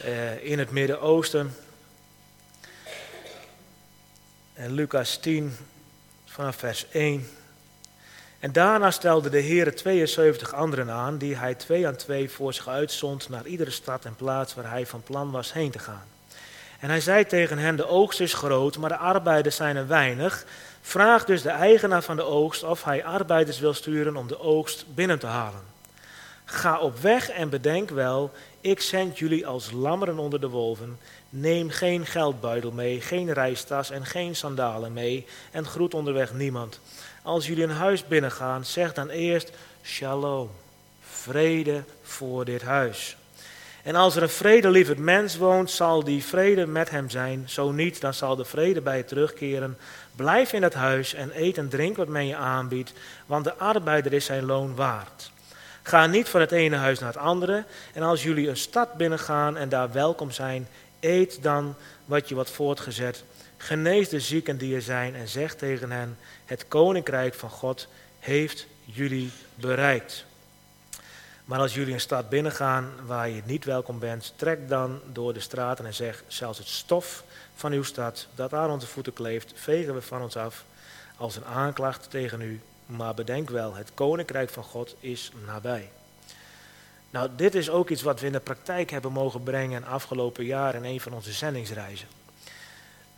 uh, 0.05 0.45
in 0.45 0.59
het 0.59 0.70
Midden-Oosten. 0.70 1.55
En 4.57 4.73
Lucas 4.73 5.17
10 5.17 5.57
vanaf 6.25 6.57
vers 6.57 6.87
1. 6.91 7.29
En 8.39 8.53
daarna 8.53 8.91
stelde 8.91 9.31
de 9.31 9.39
Heer 9.39 9.75
72 9.75 10.55
anderen 10.55 10.91
aan, 10.91 11.19
die 11.19 11.37
hij 11.37 11.55
twee 11.55 11.87
aan 11.87 11.97
twee 11.97 12.31
voor 12.31 12.55
zich 12.55 12.69
uitzond 12.69 13.29
naar 13.29 13.47
iedere 13.47 13.71
stad 13.71 14.05
en 14.05 14.17
plaats 14.17 14.55
waar 14.55 14.71
hij 14.71 14.87
van 14.87 15.03
plan 15.03 15.31
was 15.31 15.53
heen 15.53 15.71
te 15.71 15.79
gaan. 15.79 16.05
En 16.81 16.89
hij 16.89 17.01
zei 17.01 17.27
tegen 17.27 17.59
hen, 17.59 17.77
de 17.77 17.87
oogst 17.87 18.21
is 18.21 18.35
groot, 18.35 18.79
maar 18.79 18.89
de 18.89 18.97
arbeiders 18.97 19.57
zijn 19.57 19.77
er 19.77 19.87
weinig. 19.87 20.45
Vraag 20.81 21.25
dus 21.25 21.43
de 21.43 21.51
eigenaar 21.51 22.03
van 22.03 22.17
de 22.17 22.25
oogst 22.25 22.63
of 22.63 22.85
hij 22.85 23.05
arbeiders 23.05 23.59
wil 23.59 23.75
sturen 23.75 24.17
om 24.17 24.27
de 24.27 24.41
oogst 24.41 24.85
binnen 24.95 25.19
te 25.19 25.27
halen. 25.27 25.63
Ga 26.45 26.79
op 26.79 26.99
weg 26.99 27.31
en 27.31 27.49
bedenk 27.49 27.91
wel, 27.91 28.33
ik 28.61 28.81
zend 28.81 29.19
jullie 29.19 29.47
als 29.47 29.71
lammeren 29.71 30.19
onder 30.19 30.41
de 30.41 30.49
wolven. 30.49 30.99
Neem 31.39 31.70
geen 31.70 32.07
geldbuidel 32.07 32.70
mee, 32.70 33.01
geen 33.01 33.32
reistas 33.32 33.91
en 33.91 34.07
geen 34.07 34.37
sandalen 34.37 34.93
mee 34.93 35.26
en 35.51 35.66
groet 35.66 35.95
onderweg 35.95 36.32
niemand. 36.32 36.80
Als 37.22 37.47
jullie 37.47 37.64
een 37.64 37.70
huis 37.70 38.07
binnengaan, 38.07 38.64
zeg 38.64 38.93
dan 38.93 39.09
eerst 39.09 39.51
shalom, 39.82 40.51
vrede 41.01 41.82
voor 42.03 42.45
dit 42.45 42.62
huis. 42.62 43.16
En 43.82 43.95
als 43.95 44.16
er 44.16 44.22
een 44.22 44.28
vredelievend 44.28 44.99
mens 44.99 45.37
woont, 45.37 45.70
zal 45.70 46.05
die 46.05 46.24
vrede 46.24 46.66
met 46.66 46.91
hem 46.91 47.11
zijn. 47.11 47.45
Zo 47.49 47.72
niet, 47.72 48.01
dan 48.01 48.14
zal 48.14 48.37
de 48.37 48.45
vrede 48.45 48.80
bij 48.80 48.97
je 48.97 49.05
terugkeren. 49.05 49.78
Blijf 50.14 50.53
in 50.53 50.62
het 50.62 50.74
huis 50.74 51.14
en 51.14 51.30
eet 51.34 51.59
en 51.59 51.68
drink 51.68 51.97
wat 51.97 52.09
men 52.09 52.26
je 52.26 52.37
aanbiedt, 52.37 52.93
want 53.26 53.45
de 53.45 53.55
arbeider 53.55 54.12
is 54.12 54.24
zijn 54.24 54.45
loon 54.45 54.74
waard. 54.74 55.30
Ga 55.82 56.07
niet 56.07 56.28
van 56.28 56.41
het 56.41 56.53
ene 56.53 56.76
huis 56.76 56.99
naar 56.99 57.12
het 57.12 57.22
andere. 57.22 57.64
En 57.93 58.03
als 58.03 58.22
jullie 58.22 58.49
een 58.49 58.57
stad 58.57 58.95
binnengaan 58.95 59.57
en 59.57 59.68
daar 59.68 59.93
welkom 59.93 60.30
zijn, 60.30 60.68
eet 61.01 61.43
dan 61.43 61.75
wat 62.05 62.29
je 62.29 62.35
wordt 62.35 62.51
voortgezet. 62.51 63.25
Genees 63.57 64.09
de 64.09 64.21
zieken 64.21 64.59
die 64.59 64.75
er 64.75 64.83
zijn 64.83 65.15
en 65.15 65.29
zeg 65.29 65.55
tegen 65.55 65.91
hen: 65.91 66.19
Het 66.45 66.69
koninkrijk 66.69 67.35
van 67.35 67.51
God 67.51 67.89
heeft 68.19 68.67
jullie 68.85 69.31
bereikt. 69.55 70.25
Maar 71.45 71.59
als 71.59 71.75
jullie 71.75 71.95
een 71.95 72.01
stad 72.01 72.29
binnengaan 72.29 72.91
waar 73.07 73.29
je 73.29 73.43
niet 73.45 73.65
welkom 73.65 73.99
bent, 73.99 74.33
trek 74.37 74.69
dan 74.69 75.01
door 75.13 75.35
de 75.35 75.41
straten 75.41 75.87
en 75.87 75.95
zeg: 75.95 76.25
Zelfs 76.27 76.59
het 76.59 76.69
stof 76.69 77.25
van 77.55 77.73
uw 77.73 77.83
stad 77.83 78.27
dat 78.35 78.53
aan 78.53 78.71
onze 78.71 78.87
voeten 78.87 79.13
kleeft, 79.13 79.53
vegen 79.55 79.95
we 79.95 80.03
van 80.03 80.23
ons 80.23 80.37
af 80.37 80.65
als 81.17 81.37
een 81.37 81.45
aanklacht 81.45 82.11
tegen 82.11 82.41
u. 82.41 82.61
Maar 82.87 83.15
bedenk 83.15 83.51
wel, 83.51 83.75
het 83.75 83.91
koninkrijk 83.95 84.51
van 84.51 84.63
God 84.63 84.95
is 85.01 85.33
nabij. 85.47 85.91
Nou, 87.17 87.29
dit 87.37 87.55
is 87.55 87.71
ook 87.71 87.91
iets 87.91 88.03
wat 88.03 88.21
we 88.21 88.27
in 88.27 88.33
de 88.33 88.41
praktijk 88.41 88.91
hebben 88.91 89.12
mogen 89.12 89.43
brengen 89.43 89.85
afgelopen 89.85 90.45
jaar 90.45 90.75
in 90.75 90.85
een 90.85 91.01
van 91.01 91.12
onze 91.12 91.33
zendingsreizen. 91.33 92.09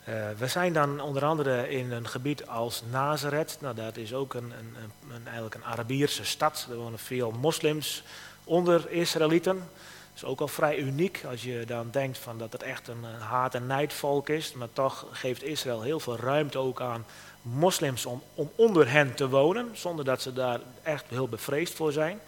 Uh, 0.09 0.14
we 0.38 0.46
zijn 0.46 0.72
dan 0.72 1.01
onder 1.01 1.24
andere 1.24 1.68
in 1.70 1.92
een 1.92 2.09
gebied 2.09 2.46
als 2.46 2.82
Nazareth. 2.90 3.57
Nou, 3.61 3.74
dat 3.74 3.96
is 3.96 4.14
ook 4.14 4.34
een, 4.34 4.53
een, 4.59 4.76
een, 5.14 5.24
eigenlijk 5.24 5.55
een 5.55 5.64
Arabierse 5.64 6.24
stad. 6.24 6.66
Er 6.70 6.76
wonen 6.76 6.99
veel 6.99 7.30
moslims 7.30 8.03
onder 8.44 8.90
Israëlieten. 8.90 9.57
Dat 9.57 10.14
is 10.14 10.24
ook 10.24 10.40
al 10.40 10.49
vrij 10.49 10.78
uniek 10.78 11.24
als 11.30 11.42
je 11.42 11.64
dan 11.66 11.88
denkt 11.90 12.18
van 12.18 12.38
dat 12.38 12.53
het 12.53 12.62
echt 12.62 12.88
een 12.88 13.05
haat- 13.05 13.55
en 13.55 13.66
nijdvolk 13.66 14.28
is. 14.28 14.53
Maar 14.53 14.72
toch 14.72 15.07
geeft 15.11 15.42
Israël 15.42 15.82
heel 15.82 16.01
veel 16.01 16.16
ruimte 16.16 16.59
ook 16.59 16.80
aan 16.80 17.07
moslims 17.42 18.07
om, 18.07 18.22
om 18.34 18.51
onder 18.55 18.90
hen 18.90 19.14
te 19.14 19.28
wonen. 19.28 19.70
Zonder 19.72 20.05
dat 20.05 20.22
ze 20.22 20.32
daar 20.32 20.61
echt 20.82 21.05
heel 21.09 21.28
bevreesd 21.28 21.74
voor 21.74 21.92
zijn. 21.92 22.20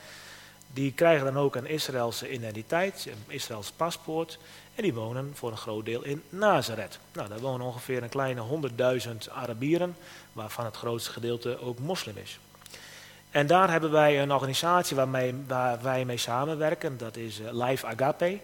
Die 0.73 0.93
krijgen 0.93 1.25
dan 1.25 1.39
ook 1.39 1.57
een 1.57 1.67
Israëlse 1.67 2.31
identiteit, 2.31 3.07
een 3.07 3.35
Israëls 3.35 3.71
paspoort. 3.71 4.39
En 4.75 4.83
die 4.83 4.95
wonen 4.95 5.31
voor 5.35 5.51
een 5.51 5.57
groot 5.57 5.85
deel 5.85 6.03
in 6.03 6.23
Nazareth. 6.29 6.99
Nou, 7.13 7.29
daar 7.29 7.41
wonen 7.41 7.67
ongeveer 7.67 8.03
een 8.03 8.09
kleine 8.09 8.43
100.000 9.03 9.33
Arabieren, 9.33 9.97
waarvan 10.33 10.65
het 10.65 10.77
grootste 10.77 11.11
gedeelte 11.11 11.61
ook 11.61 11.79
moslim 11.79 12.17
is. 12.17 12.39
En 13.31 13.47
daar 13.47 13.71
hebben 13.71 13.91
wij 13.91 14.23
een 14.23 14.33
organisatie 14.33 14.97
waarmee, 14.97 15.35
waar 15.47 15.83
wij 15.83 16.05
mee 16.05 16.17
samenwerken, 16.17 16.99
dat 16.99 17.17
is 17.17 17.41
eh, 17.41 17.53
Live 17.53 17.87
Agape. 17.87 18.41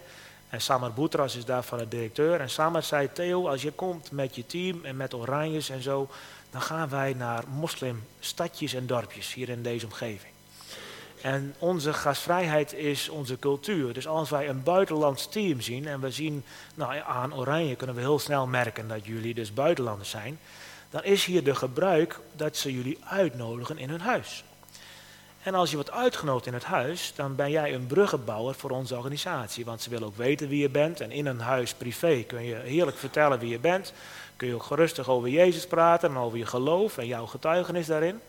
En 0.49 0.61
Samar 0.61 0.93
Boutras 0.93 1.37
is 1.37 1.45
daarvan 1.45 1.79
de 1.79 1.89
directeur. 1.89 2.41
En 2.41 2.51
Samar 2.51 2.83
zei, 2.83 3.13
Theo, 3.13 3.49
als 3.49 3.63
je 3.63 3.73
komt 3.73 4.11
met 4.11 4.37
je 4.37 4.47
team 4.47 4.85
en 4.85 4.97
met 4.97 5.15
oranjes 5.15 5.69
en 5.69 5.83
zo, 5.83 6.09
dan 6.51 6.61
gaan 6.61 6.89
wij 6.89 7.15
naar 7.15 7.45
moslimstadjes 7.49 8.75
en 8.75 8.87
dorpjes 8.87 9.35
hier 9.35 9.49
in 9.49 9.63
deze 9.63 9.87
omgeving. 9.87 10.36
En 11.21 11.55
onze 11.59 11.93
gastvrijheid 11.93 12.73
is 12.73 13.09
onze 13.09 13.39
cultuur. 13.39 13.93
Dus 13.93 14.07
als 14.07 14.31
wij 14.31 14.49
een 14.49 14.63
buitenlands 14.63 15.29
team 15.29 15.61
zien 15.61 15.87
en 15.87 16.01
we 16.01 16.11
zien, 16.11 16.45
nou 16.75 16.97
aan 17.07 17.35
Oranje 17.35 17.77
kunnen 17.77 17.97
we 17.97 18.03
heel 18.03 18.19
snel 18.19 18.47
merken 18.47 18.89
dat 18.89 19.07
jullie 19.07 19.35
dus 19.35 19.55
buitenlanders 19.55 20.11
zijn. 20.11 20.39
Dan 20.91 21.05
is 21.05 21.25
hier 21.25 21.45
de 21.45 21.55
gebruik 21.55 22.21
dat 22.33 22.57
ze 22.57 22.73
jullie 22.73 22.99
uitnodigen 23.05 23.79
in 23.79 23.91
hun 23.91 24.01
huis. 24.01 24.45
En 25.43 25.55
als 25.55 25.71
je 25.71 25.77
wordt 25.77 25.91
uitgenodigd 25.91 26.47
in 26.47 26.55
het 26.55 26.65
huis, 26.65 27.13
dan 27.17 27.35
ben 27.35 27.51
jij 27.51 27.75
een 27.75 27.87
bruggenbouwer 27.87 28.55
voor 28.55 28.71
onze 28.71 28.97
organisatie. 28.97 29.65
Want 29.65 29.83
ze 29.83 29.91
willen 29.91 30.07
ook 30.07 30.17
weten 30.17 30.49
wie 30.49 30.61
je 30.61 30.69
bent. 30.69 31.01
En 31.01 31.11
in 31.11 31.27
een 31.27 31.41
huis 31.41 31.75
privé 31.75 32.23
kun 32.23 32.45
je 32.45 32.55
heerlijk 32.55 32.97
vertellen 32.97 33.39
wie 33.39 33.51
je 33.51 33.59
bent. 33.59 33.93
Kun 34.37 34.49
je 34.49 34.55
ook 34.55 34.63
gerustig 34.63 35.09
over 35.09 35.29
Jezus 35.29 35.67
praten 35.67 36.11
en 36.11 36.17
over 36.17 36.39
je 36.39 36.47
geloof 36.47 36.99
en 36.99 37.07
jouw 37.07 37.27
getuigenis 37.27 37.87
daarin. 37.87 38.21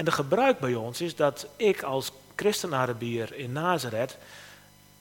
En 0.00 0.06
de 0.06 0.12
gebruik 0.12 0.58
bij 0.58 0.74
ons 0.74 1.00
is 1.00 1.16
dat 1.16 1.46
ik 1.56 1.82
als 1.82 2.12
christen-Arabier 2.36 3.34
in 3.34 3.52
Nazareth 3.52 4.16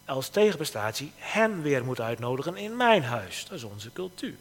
als 0.05 0.29
tegenprestatie 0.29 1.11
hem 1.15 1.61
weer 1.61 1.85
moet 1.85 2.01
uitnodigen 2.01 2.57
in 2.57 2.77
mijn 2.77 3.03
huis. 3.03 3.45
Dat 3.49 3.57
is 3.57 3.63
onze 3.63 3.93
cultuur. 3.93 4.35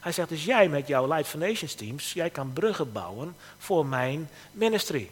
Hij 0.00 0.12
zegt 0.12 0.28
dus 0.28 0.44
jij 0.44 0.68
met 0.68 0.86
jouw 0.86 1.06
Light 1.06 1.26
for 1.26 1.38
Nations 1.38 1.74
teams, 1.74 2.12
jij 2.12 2.30
kan 2.30 2.52
bruggen 2.52 2.92
bouwen 2.92 3.36
voor 3.58 3.86
mijn 3.86 4.30
ministry. 4.52 5.10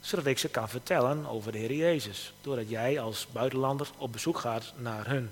Zodat 0.00 0.26
ik 0.26 0.38
ze 0.38 0.48
kan 0.48 0.68
vertellen 0.68 1.26
over 1.26 1.52
de 1.52 1.58
Heer 1.58 1.72
Jezus. 1.72 2.32
Doordat 2.40 2.68
jij 2.68 3.00
als 3.00 3.26
buitenlander 3.32 3.88
op 3.96 4.12
bezoek 4.12 4.38
gaat 4.38 4.72
naar 4.76 5.06
hun. 5.08 5.30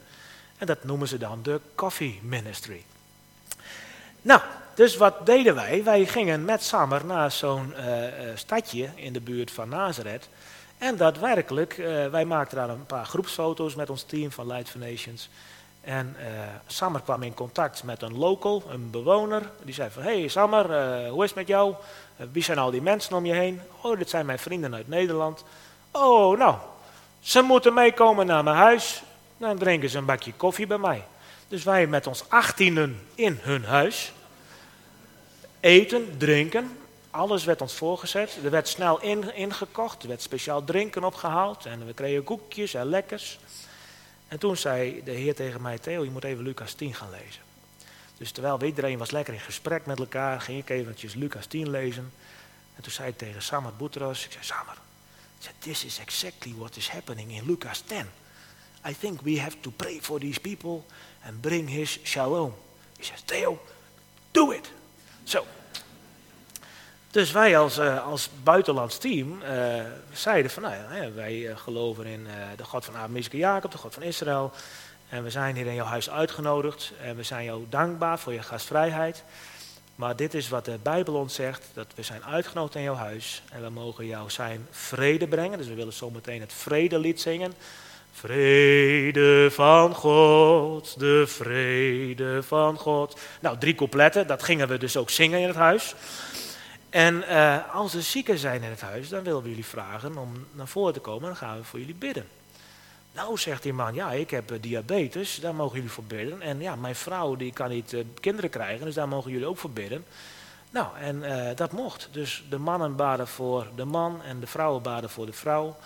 En 0.58 0.66
dat 0.66 0.84
noemen 0.84 1.08
ze 1.08 1.18
dan 1.18 1.42
de 1.42 1.60
coffee 1.74 2.20
ministry. 2.22 2.84
Nou, 4.22 4.40
dus 4.74 4.96
wat 4.96 5.26
deden 5.26 5.54
wij? 5.54 5.84
Wij 5.84 6.06
gingen 6.06 6.44
met 6.44 6.62
Sammer 6.62 7.04
naar 7.04 7.30
zo'n 7.30 7.74
uh, 7.76 7.84
stadje 8.34 8.88
in 8.94 9.12
de 9.12 9.20
buurt 9.20 9.50
van 9.50 9.68
Nazareth. 9.68 10.28
En 10.78 10.96
daadwerkelijk, 10.96 11.76
uh, 11.76 12.06
wij 12.06 12.24
maakten 12.24 12.56
daar 12.56 12.68
een 12.68 12.86
paar 12.86 13.04
groepsfoto's 13.04 13.74
met 13.74 13.90
ons 13.90 14.02
team 14.02 14.32
van 14.32 14.46
Light 14.46 14.70
for 14.70 14.80
Nations. 14.80 15.28
En 15.80 16.16
uh, 16.18 16.24
Sammer 16.66 17.00
kwam 17.00 17.22
in 17.22 17.34
contact 17.34 17.82
met 17.82 18.02
een 18.02 18.18
local, 18.18 18.62
een 18.68 18.90
bewoner. 18.90 19.42
Die 19.62 19.74
zei 19.74 19.90
van, 19.90 20.02
hey 20.02 20.28
Sammer, 20.28 20.66
hoe 21.08 21.22
is 21.22 21.30
het 21.30 21.38
met 21.38 21.48
jou? 21.48 21.74
wie 22.32 22.42
zijn 22.42 22.58
al 22.58 22.70
die 22.70 22.82
mensen 22.82 23.16
om 23.16 23.26
je 23.26 23.34
heen? 23.34 23.60
Oh, 23.80 23.98
dit 23.98 24.10
zijn 24.10 24.26
mijn 24.26 24.38
vrienden 24.38 24.74
uit 24.74 24.88
Nederland. 24.88 25.44
Oh, 25.90 26.38
nou, 26.38 26.56
ze 27.20 27.42
moeten 27.42 27.74
meekomen 27.74 28.26
naar 28.26 28.44
mijn 28.44 28.56
huis. 28.56 29.02
Dan 29.36 29.58
drinken 29.58 29.88
ze 29.88 29.98
een 29.98 30.04
bakje 30.04 30.32
koffie 30.32 30.66
bij 30.66 30.78
mij. 30.78 31.04
Dus 31.48 31.64
wij 31.64 31.86
met 31.86 32.06
ons 32.06 32.24
achttienen 32.28 33.00
in 33.14 33.38
hun 33.42 33.64
huis. 33.64 34.12
Eten, 35.64 36.18
drinken, 36.18 36.78
alles 37.10 37.44
werd 37.44 37.60
ons 37.60 37.74
voorgezet. 37.74 38.38
Er 38.44 38.50
werd 38.50 38.68
snel 38.68 39.00
in, 39.00 39.34
ingekocht, 39.34 40.02
er 40.02 40.08
werd 40.08 40.22
speciaal 40.22 40.64
drinken 40.64 41.04
opgehaald. 41.04 41.66
En 41.66 41.86
we 41.86 41.92
kregen 41.92 42.24
koekjes 42.24 42.74
en 42.74 42.86
lekkers. 42.86 43.38
En 44.28 44.38
toen 44.38 44.56
zei 44.56 45.02
de 45.04 45.10
Heer 45.10 45.34
tegen 45.34 45.62
mij, 45.62 45.78
Theo, 45.78 46.04
je 46.04 46.10
moet 46.10 46.24
even 46.24 46.44
Lucas 46.44 46.72
10 46.72 46.94
gaan 46.94 47.10
lezen. 47.10 47.42
Dus 48.16 48.30
terwijl 48.30 48.62
iedereen 48.62 48.98
was 48.98 49.10
lekker 49.10 49.34
in 49.34 49.40
gesprek 49.40 49.86
met 49.86 49.98
elkaar, 49.98 50.40
ging 50.40 50.58
ik 50.58 50.70
eventjes 50.70 51.14
Lucas 51.14 51.46
10 51.46 51.70
lezen. 51.70 52.12
En 52.76 52.82
toen 52.82 52.92
zei 52.92 53.08
ik 53.08 53.18
tegen 53.18 53.42
Samar 53.42 53.74
Boutros, 53.74 54.24
ik 54.24 54.32
zei, 54.32 54.44
Samar, 54.44 54.76
This 55.58 55.84
is 55.84 55.98
exactly 55.98 56.54
what 56.58 56.76
is 56.76 56.88
happening 56.88 57.36
in 57.36 57.46
Lucas 57.46 57.82
10. 57.86 58.06
I 58.88 58.96
think 59.00 59.20
we 59.20 59.40
have 59.40 59.56
to 59.60 59.70
pray 59.70 59.98
for 60.00 60.20
these 60.20 60.40
people 60.40 60.82
and 61.26 61.40
bring 61.40 61.70
his 61.70 61.98
shalom. 62.02 62.54
He 62.96 63.04
says, 63.04 63.22
Theo, 63.24 63.58
do 64.30 64.50
it. 64.50 64.72
Zo. 65.24 65.46
Dus 67.10 67.32
wij 67.32 67.58
als, 67.58 67.78
uh, 67.78 68.06
als 68.06 68.30
buitenlands 68.42 68.98
team 68.98 69.42
uh, 69.42 69.48
zeiden 70.12 70.50
van, 70.50 70.62
nou 70.62 70.74
ja, 70.74 71.12
wij 71.12 71.34
uh, 71.34 71.56
geloven 71.56 72.06
in 72.06 72.26
de 72.56 72.64
God 72.64 72.84
van 72.84 72.94
Abraham, 72.94 73.16
Isaac 73.16 73.32
Jacob, 73.32 73.70
de 73.70 73.78
God 73.78 73.94
van 73.94 74.02
Israël. 74.02 74.52
En 75.08 75.22
we 75.22 75.30
zijn 75.30 75.56
hier 75.56 75.66
in 75.66 75.74
jouw 75.74 75.86
huis 75.86 76.10
uitgenodigd 76.10 76.92
en 77.00 77.16
we 77.16 77.22
zijn 77.22 77.44
jou 77.44 77.64
dankbaar 77.68 78.18
voor 78.18 78.32
je 78.32 78.42
gastvrijheid. 78.42 79.24
Maar 79.94 80.16
dit 80.16 80.34
is 80.34 80.48
wat 80.48 80.64
de 80.64 80.78
Bijbel 80.82 81.14
ons 81.14 81.34
zegt, 81.34 81.64
dat 81.74 81.86
we 81.94 82.02
zijn 82.02 82.24
uitgenodigd 82.24 82.74
in 82.74 82.82
jouw 82.82 82.94
huis 82.94 83.42
en 83.52 83.62
we 83.62 83.70
mogen 83.70 84.06
jou 84.06 84.30
zijn 84.30 84.66
vrede 84.70 85.28
brengen. 85.28 85.58
Dus 85.58 85.66
we 85.66 85.74
willen 85.74 85.92
zometeen 85.92 86.40
het 86.40 86.52
vredelied 86.52 87.20
zingen. 87.20 87.52
Vrede 88.16 89.48
van 89.50 89.94
God, 89.94 90.98
de 90.98 91.24
vrede 91.26 92.42
van 92.42 92.76
God. 92.76 93.20
Nou, 93.40 93.58
drie 93.58 93.74
coupletten, 93.74 94.26
dat 94.26 94.42
gingen 94.42 94.68
we 94.68 94.78
dus 94.78 94.96
ook 94.96 95.10
zingen 95.10 95.40
in 95.40 95.46
het 95.46 95.56
huis. 95.56 95.94
En 96.90 97.24
uh, 97.28 97.74
als 97.74 97.94
er 97.94 98.02
zieken 98.02 98.38
zijn 98.38 98.62
in 98.62 98.70
het 98.70 98.80
huis, 98.80 99.08
dan 99.08 99.22
willen 99.22 99.42
we 99.42 99.48
jullie 99.48 99.64
vragen 99.64 100.16
om 100.16 100.46
naar 100.52 100.68
voren 100.68 100.92
te 100.92 101.00
komen 101.00 101.22
en 101.22 101.28
dan 101.28 101.36
gaan 101.36 101.58
we 101.58 101.64
voor 101.64 101.78
jullie 101.78 101.94
bidden. 101.94 102.26
Nou, 103.12 103.38
zegt 103.38 103.62
die 103.62 103.72
man, 103.72 103.94
ja, 103.94 104.12
ik 104.12 104.30
heb 104.30 104.52
uh, 104.52 104.58
diabetes, 104.60 105.40
daar 105.40 105.54
mogen 105.54 105.74
jullie 105.74 105.90
voor 105.90 106.04
bidden. 106.04 106.42
En 106.42 106.60
ja, 106.60 106.76
mijn 106.76 106.94
vrouw 106.94 107.36
die 107.36 107.52
kan 107.52 107.68
niet 107.70 107.92
uh, 107.92 108.04
kinderen 108.20 108.50
krijgen, 108.50 108.84
dus 108.84 108.94
daar 108.94 109.08
mogen 109.08 109.30
jullie 109.30 109.46
ook 109.46 109.58
voor 109.58 109.70
bidden. 109.70 110.04
Nou, 110.70 110.86
en 111.00 111.22
dat 111.56 111.72
mocht. 111.72 112.08
Dus 112.12 112.44
de 112.48 112.58
mannen 112.58 112.96
baden 112.96 113.28
voor 113.28 113.66
de 113.76 113.84
man 113.84 114.22
en 114.22 114.40
de 114.40 114.46
vrouwen 114.46 114.82
baden 114.82 115.10
voor 115.10 115.26
de 115.26 115.32
vrouw. 115.32 115.76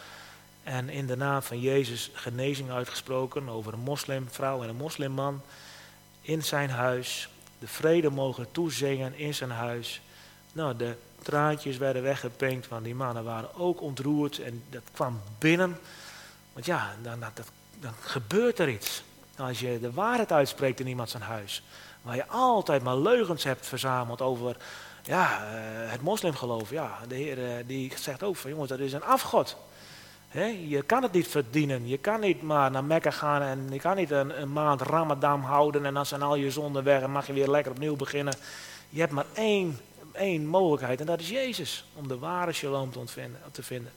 En 0.68 0.88
in 0.88 1.06
de 1.06 1.16
naam 1.16 1.42
van 1.42 1.60
Jezus 1.60 2.10
genezing 2.12 2.70
uitgesproken 2.70 3.48
over 3.48 3.72
een 3.72 3.78
moslimvrouw 3.78 4.62
en 4.62 4.68
een 4.68 4.76
moslimman 4.76 5.42
in 6.20 6.42
zijn 6.42 6.70
huis. 6.70 7.28
De 7.58 7.66
vrede 7.68 8.10
mogen 8.10 8.46
toezingen 8.52 9.14
in 9.14 9.34
zijn 9.34 9.50
huis. 9.50 10.00
Nou, 10.52 10.76
de 10.76 10.96
traantjes 11.22 11.76
werden 11.76 12.02
weggepinkt, 12.02 12.68
want 12.68 12.84
die 12.84 12.94
mannen 12.94 13.24
waren 13.24 13.54
ook 13.54 13.80
ontroerd 13.80 14.38
en 14.38 14.62
dat 14.70 14.82
kwam 14.92 15.20
binnen. 15.38 15.78
Want 16.52 16.66
ja, 16.66 16.94
dan, 17.02 17.24
dan, 17.80 17.94
gebeurt 18.00 18.58
er 18.58 18.68
iets. 18.68 19.02
Als 19.36 19.60
je 19.60 19.78
de 19.80 19.92
waarheid 19.92 20.32
uitspreekt 20.32 20.80
in 20.80 20.86
iemand 20.86 21.10
zijn 21.10 21.22
huis, 21.22 21.62
waar 22.02 22.16
je 22.16 22.26
altijd 22.26 22.82
maar 22.82 22.96
leugens 22.96 23.44
hebt 23.44 23.66
verzameld 23.66 24.20
over 24.20 24.56
ja, 25.02 25.42
uh, 25.42 25.90
het 25.90 26.02
moslimgeloof. 26.02 26.70
Ja, 26.70 26.98
de 27.08 27.14
Heer 27.14 27.38
uh, 27.38 27.52
die 27.66 27.92
zegt 27.96 28.22
ook 28.22 28.36
van 28.36 28.50
jongens, 28.50 28.68
dat 28.68 28.78
is 28.78 28.92
een 28.92 29.04
afgod. 29.04 29.56
Je 30.68 30.82
kan 30.86 31.02
het 31.02 31.12
niet 31.12 31.28
verdienen. 31.28 31.88
Je 31.88 31.98
kan 31.98 32.20
niet 32.20 32.42
maar 32.42 32.70
naar 32.70 32.84
Mekka 32.84 33.10
gaan 33.10 33.42
en 33.42 33.66
je 33.70 33.78
kan 33.78 33.96
niet 33.96 34.10
een, 34.10 34.52
maand 34.52 34.80
Ramadan 34.80 35.40
houden 35.40 35.84
en 35.84 35.94
dan 35.94 36.06
zijn 36.06 36.22
al 36.22 36.34
je 36.34 36.50
zonden 36.50 36.84
weg 36.84 37.02
en 37.02 37.10
mag 37.10 37.26
je 37.26 37.32
weer 37.32 37.48
lekker 37.48 37.72
opnieuw 37.72 37.96
beginnen. 37.96 38.34
Je 38.88 39.00
hebt 39.00 39.12
maar 39.12 39.26
één 39.34 39.78
één 40.18 40.46
mogelijkheid 40.46 41.00
en 41.00 41.06
dat 41.06 41.20
is 41.20 41.28
Jezus, 41.28 41.84
om 41.94 42.08
de 42.08 42.18
ware 42.18 42.52
shalom 42.52 42.90
te, 42.92 43.28
te 43.50 43.62
vinden. 43.62 43.92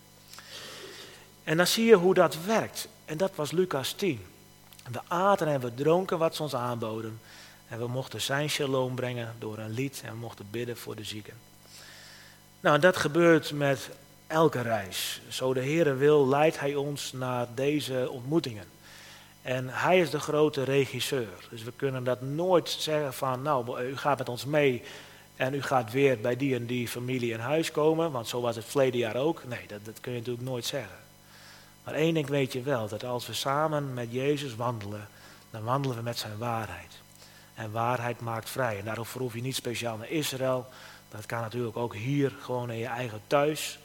En 1.43 1.57
dan 1.57 1.67
zie 1.67 1.85
je 1.85 1.95
hoe 1.95 2.13
dat 2.13 2.43
werkt. 2.45 2.87
En 3.05 3.17
dat 3.17 3.31
was 3.35 3.51
Lucas 3.51 3.93
10. 3.93 4.25
We 4.91 4.99
aten 5.07 5.47
en 5.47 5.59
we 5.59 5.73
dronken 5.73 6.17
wat 6.17 6.35
ze 6.35 6.43
ons 6.43 6.55
aanboden. 6.55 7.19
En 7.67 7.79
we 7.79 7.87
mochten 7.87 8.21
zijn 8.21 8.49
shalom 8.49 8.95
brengen 8.95 9.35
door 9.39 9.57
een 9.57 9.71
lied 9.71 10.01
en 10.05 10.11
we 10.11 10.17
mochten 10.17 10.47
bidden 10.51 10.77
voor 10.77 10.95
de 10.95 11.03
zieken. 11.03 11.33
Nou, 12.59 12.79
dat 12.79 12.97
gebeurt 12.97 13.51
met 13.51 13.89
elke 14.31 14.61
reis. 14.61 15.21
Zo 15.27 15.53
de 15.53 15.59
Heere 15.59 15.93
wil, 15.93 16.27
leidt 16.27 16.59
Hij 16.59 16.75
ons 16.75 17.11
naar 17.11 17.47
deze 17.55 18.07
ontmoetingen. 18.11 18.65
En 19.41 19.69
Hij 19.69 19.99
is 19.99 20.09
de 20.09 20.19
grote 20.19 20.63
regisseur. 20.63 21.47
Dus 21.49 21.63
we 21.63 21.71
kunnen 21.75 22.03
dat 22.03 22.21
nooit 22.21 22.69
zeggen 22.69 23.13
van, 23.13 23.41
nou, 23.41 23.81
u 23.83 23.97
gaat 23.97 24.17
met 24.17 24.29
ons 24.29 24.45
mee 24.45 24.83
en 25.35 25.53
u 25.53 25.61
gaat 25.61 25.91
weer 25.91 26.19
bij 26.19 26.37
die 26.37 26.55
en 26.55 26.65
die 26.65 26.87
familie 26.87 27.31
in 27.31 27.39
huis 27.39 27.71
komen, 27.71 28.11
want 28.11 28.27
zo 28.27 28.41
was 28.41 28.55
het 28.55 28.65
verleden 28.65 28.99
jaar 28.99 29.15
ook. 29.15 29.43
Nee, 29.47 29.67
dat, 29.67 29.85
dat 29.85 29.99
kun 29.99 30.11
je 30.11 30.17
natuurlijk 30.17 30.45
nooit 30.45 30.65
zeggen. 30.65 30.97
Maar 31.83 31.93
één 31.93 32.13
ding 32.13 32.27
weet 32.27 32.53
je 32.53 32.61
wel, 32.61 32.87
dat 32.87 33.03
als 33.03 33.27
we 33.27 33.33
samen 33.33 33.93
met 33.93 34.07
Jezus 34.11 34.55
wandelen, 34.55 35.07
dan 35.49 35.63
wandelen 35.63 35.97
we 35.97 36.03
met 36.03 36.17
zijn 36.17 36.37
waarheid. 36.37 36.99
En 37.53 37.71
waarheid 37.71 38.19
maakt 38.19 38.49
vrij. 38.49 38.77
En 38.77 38.85
daarvoor 38.85 39.21
hoef 39.21 39.33
je 39.33 39.41
niet 39.41 39.55
speciaal 39.55 39.97
naar 39.97 40.09
Israël. 40.09 40.67
Dat 41.09 41.25
kan 41.25 41.41
natuurlijk 41.41 41.77
ook 41.77 41.95
hier, 41.95 42.31
gewoon 42.41 42.71
in 42.71 42.77
je 42.77 42.85
eigen 42.85 43.21
thuis. 43.27 43.79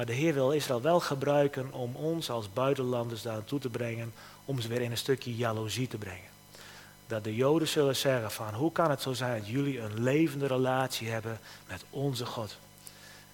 Maar 0.00 0.08
de 0.08 0.14
Heer 0.14 0.34
wil 0.34 0.50
Israël 0.50 0.80
wel 0.80 1.00
gebruiken 1.00 1.72
om 1.72 1.96
ons 1.96 2.30
als 2.30 2.52
buitenlanders 2.52 3.22
daar 3.22 3.32
naartoe 3.32 3.58
te 3.58 3.68
brengen, 3.68 4.12
om 4.44 4.60
ze 4.60 4.68
weer 4.68 4.80
in 4.80 4.90
een 4.90 4.96
stukje 4.96 5.36
jaloezie 5.36 5.88
te 5.88 5.98
brengen 5.98 6.28
dat 7.06 7.24
de 7.24 7.34
Joden 7.34 7.68
zullen 7.68 7.96
zeggen 7.96 8.30
van 8.30 8.54
hoe 8.54 8.72
kan 8.72 8.90
het 8.90 9.02
zo 9.02 9.12
zijn 9.12 9.38
dat 9.38 9.48
jullie 9.48 9.80
een 9.80 10.02
levende 10.02 10.46
relatie 10.46 11.08
hebben 11.08 11.40
met 11.68 11.84
onze 11.90 12.26
God. 12.26 12.56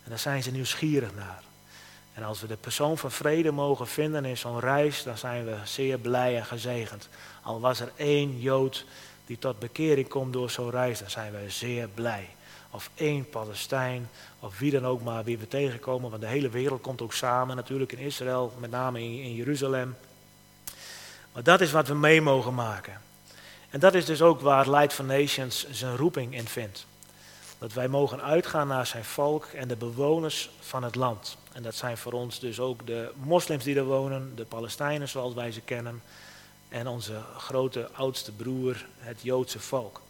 En 0.02 0.10
daar 0.10 0.18
zijn 0.18 0.42
ze 0.42 0.50
nieuwsgierig 0.50 1.14
naar. 1.14 1.42
En 2.14 2.22
als 2.22 2.40
we 2.40 2.46
de 2.46 2.56
persoon 2.56 2.98
van 2.98 3.10
vrede 3.10 3.50
mogen 3.50 3.86
vinden 3.86 4.24
in 4.24 4.36
zo'n 4.36 4.60
reis, 4.60 5.02
dan 5.02 5.18
zijn 5.18 5.44
we 5.44 5.56
zeer 5.64 5.98
blij 5.98 6.36
en 6.36 6.44
gezegend. 6.44 7.08
Al 7.42 7.60
was 7.60 7.80
er 7.80 7.92
één 7.96 8.40
Jood 8.40 8.84
die 9.26 9.38
tot 9.38 9.58
bekering 9.58 10.08
komt 10.08 10.32
door 10.32 10.50
zo'n 10.50 10.70
reis, 10.70 10.98
dan 10.98 11.10
zijn 11.10 11.32
we 11.32 11.50
zeer 11.50 11.88
blij. 11.88 12.28
Of 12.76 12.90
één 12.94 13.28
Palestijn, 13.28 14.08
of 14.40 14.58
wie 14.58 14.70
dan 14.70 14.86
ook 14.86 15.02
maar 15.02 15.24
wie 15.24 15.38
we 15.38 15.48
tegenkomen, 15.48 16.10
want 16.10 16.22
de 16.22 16.28
hele 16.28 16.48
wereld 16.48 16.80
komt 16.80 17.02
ook 17.02 17.12
samen, 17.12 17.56
natuurlijk 17.56 17.92
in 17.92 17.98
Israël, 17.98 18.52
met 18.58 18.70
name 18.70 19.00
in, 19.00 19.34
Jeruzalem. 19.34 19.96
Maar 21.32 21.42
dat 21.42 21.60
is 21.60 21.70
wat 21.70 21.88
we 21.88 21.94
mee 21.94 22.20
mogen 22.20 22.54
maken. 22.54 23.00
En 23.70 23.80
dat 23.80 23.94
is 23.94 24.04
dus 24.04 24.22
ook 24.22 24.40
waar 24.40 24.70
Light 24.70 24.92
for 24.92 25.04
Nations 25.04 25.66
zijn 25.70 25.96
roeping 25.96 26.34
in 26.34 26.46
vindt. 26.46 26.86
Dat 27.58 27.72
wij 27.72 27.88
mogen 27.88 28.22
uitgaan 28.22 28.68
naar 28.68 28.86
zijn 28.86 29.04
volk 29.04 29.44
en 29.44 29.68
de 29.68 29.76
bewoners 29.76 30.50
van 30.60 30.82
het 30.82 30.94
land. 30.94 31.36
En 31.52 31.62
dat 31.62 31.74
zijn 31.74 31.96
voor 31.96 32.12
ons 32.12 32.40
dus 32.40 32.60
ook 32.60 32.86
de 32.86 33.10
moslims 33.22 33.64
die 33.64 33.76
er 33.76 33.84
wonen, 33.84 34.32
de 34.34 34.44
Palestijnen 34.44 35.08
zoals 35.08 35.34
wij 35.34 35.52
ze 35.52 35.60
kennen, 35.60 36.02
en 36.68 36.86
onze 36.86 37.20
grote 37.36 37.90
oudste 37.92 38.32
broer, 38.32 38.86
het 38.98 39.22
Joodse 39.22 39.60
volk. 39.60 40.00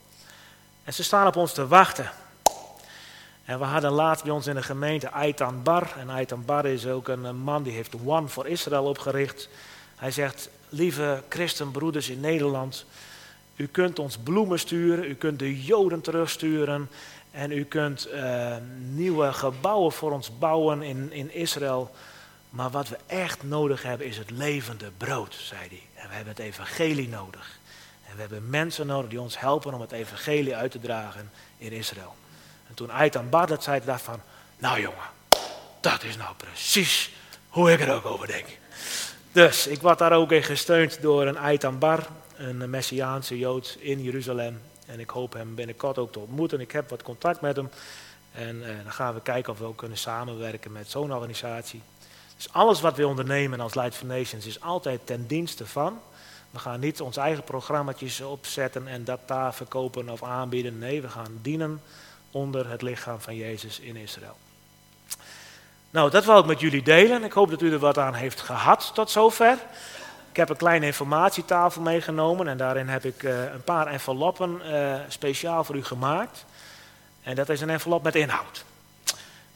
En 0.84 0.94
ze 0.94 1.04
staan 1.04 1.26
op 1.26 1.36
ons 1.36 1.52
te 1.52 1.66
wachten. 1.66 2.10
En 3.46 3.58
we 3.58 3.64
hadden 3.64 3.90
laatst 3.90 4.24
bij 4.24 4.32
ons 4.32 4.46
in 4.46 4.54
de 4.54 4.62
gemeente 4.62 5.10
Aitan 5.10 5.62
Bar. 5.62 5.92
En 5.98 6.10
Aitan 6.10 6.44
Bar 6.44 6.66
is 6.66 6.86
ook 6.86 7.08
een 7.08 7.36
man 7.36 7.62
die 7.62 7.72
heeft 7.72 7.94
One 8.04 8.28
for 8.28 8.46
Israel 8.46 8.84
opgericht. 8.84 9.48
Hij 9.96 10.10
zegt, 10.10 10.48
lieve 10.68 11.22
christenbroeders 11.28 12.08
in 12.08 12.20
Nederland, 12.20 12.84
u 13.56 13.66
kunt 13.66 13.98
ons 13.98 14.16
bloemen 14.16 14.58
sturen, 14.58 15.04
u 15.04 15.14
kunt 15.14 15.38
de 15.38 15.62
Joden 15.62 16.00
terugsturen 16.00 16.88
en 17.30 17.50
u 17.50 17.64
kunt 17.64 18.08
uh, 18.12 18.56
nieuwe 18.78 19.32
gebouwen 19.32 19.92
voor 19.92 20.12
ons 20.12 20.38
bouwen 20.38 20.82
in, 20.82 21.12
in 21.12 21.34
Israël. 21.34 21.90
Maar 22.50 22.70
wat 22.70 22.88
we 22.88 22.96
echt 23.06 23.42
nodig 23.42 23.82
hebben 23.82 24.06
is 24.06 24.18
het 24.18 24.30
levende 24.30 24.90
brood, 24.96 25.34
zei 25.34 25.60
hij. 25.68 25.82
En 25.94 26.08
we 26.08 26.14
hebben 26.14 26.34
het 26.34 26.42
evangelie 26.42 27.08
nodig. 27.08 27.58
En 28.08 28.14
we 28.14 28.20
hebben 28.20 28.50
mensen 28.50 28.86
nodig 28.86 29.10
die 29.10 29.20
ons 29.20 29.40
helpen 29.40 29.74
om 29.74 29.80
het 29.80 29.92
evangelie 29.92 30.56
uit 30.56 30.70
te 30.70 30.80
dragen 30.80 31.30
in 31.58 31.72
Israël. 31.72 32.14
En 32.68 32.74
toen 32.74 32.90
Aitan 32.90 33.28
Bardet 33.28 33.62
zei, 33.62 33.80
dacht 33.84 34.02
van, 34.02 34.20
nou 34.58 34.80
jongen, 34.80 35.08
dat 35.80 36.02
is 36.02 36.16
nou 36.16 36.34
precies 36.36 37.10
hoe 37.48 37.72
ik 37.72 37.80
er 37.80 37.94
ook 37.94 38.06
over 38.06 38.26
denk. 38.26 38.46
Dus 39.32 39.66
ik 39.66 39.80
word 39.80 39.98
daar 39.98 40.12
ook 40.12 40.32
in 40.32 40.42
gesteund 40.42 41.02
door 41.02 41.26
een 41.26 41.38
Aitan 41.38 41.78
Bar 41.78 42.06
een 42.36 42.70
Messiaanse 42.70 43.38
Jood 43.38 43.76
in 43.80 44.02
Jeruzalem. 44.02 44.60
En 44.86 45.00
ik 45.00 45.10
hoop 45.10 45.32
hem 45.32 45.54
binnenkort 45.54 45.98
ook 45.98 46.12
te 46.12 46.18
ontmoeten. 46.18 46.60
Ik 46.60 46.72
heb 46.72 46.90
wat 46.90 47.02
contact 47.02 47.40
met 47.40 47.56
hem. 47.56 47.70
En 48.32 48.68
eh, 48.68 48.82
dan 48.82 48.92
gaan 48.92 49.14
we 49.14 49.20
kijken 49.20 49.52
of 49.52 49.58
we 49.58 49.64
ook 49.64 49.76
kunnen 49.76 49.98
samenwerken 49.98 50.72
met 50.72 50.90
zo'n 50.90 51.12
organisatie. 51.12 51.82
Dus 52.36 52.52
alles 52.52 52.80
wat 52.80 52.96
we 52.96 53.06
ondernemen 53.06 53.60
als 53.60 53.74
Light 53.74 53.94
for 53.94 54.06
Nations 54.06 54.46
is 54.46 54.60
altijd 54.60 55.00
ten 55.04 55.26
dienste 55.26 55.66
van. 55.66 55.98
We 56.50 56.58
gaan 56.58 56.80
niet 56.80 57.00
ons 57.00 57.16
eigen 57.16 57.44
programma's 57.44 58.20
opzetten 58.20 58.88
en 58.88 59.04
dat 59.04 59.20
daar 59.26 59.54
verkopen 59.54 60.08
of 60.08 60.22
aanbieden. 60.22 60.78
Nee, 60.78 61.02
we 61.02 61.08
gaan 61.08 61.38
dienen 61.42 61.80
onder 62.36 62.70
het 62.70 62.82
lichaam 62.82 63.20
van 63.20 63.36
Jezus 63.36 63.80
in 63.80 63.96
Israël. 63.96 64.36
Nou, 65.90 66.10
dat 66.10 66.24
wil 66.24 66.38
ik 66.38 66.46
met 66.46 66.60
jullie 66.60 66.82
delen. 66.82 67.24
Ik 67.24 67.32
hoop 67.32 67.50
dat 67.50 67.62
u 67.62 67.72
er 67.72 67.78
wat 67.78 67.98
aan 67.98 68.14
heeft 68.14 68.40
gehad 68.40 68.90
tot 68.94 69.10
zover. 69.10 69.58
Ik 70.30 70.36
heb 70.36 70.48
een 70.48 70.56
kleine 70.56 70.86
informatietafel 70.86 71.82
meegenomen 71.82 72.48
en 72.48 72.56
daarin 72.56 72.88
heb 72.88 73.04
ik 73.04 73.22
uh, 73.22 73.52
een 73.52 73.64
paar 73.64 73.86
enveloppen 73.86 74.60
uh, 74.64 74.94
speciaal 75.08 75.64
voor 75.64 75.76
u 75.76 75.84
gemaakt. 75.84 76.44
En 77.22 77.34
dat 77.34 77.48
is 77.48 77.60
een 77.60 77.70
envelop 77.70 78.02
met 78.02 78.14
inhoud. 78.14 78.64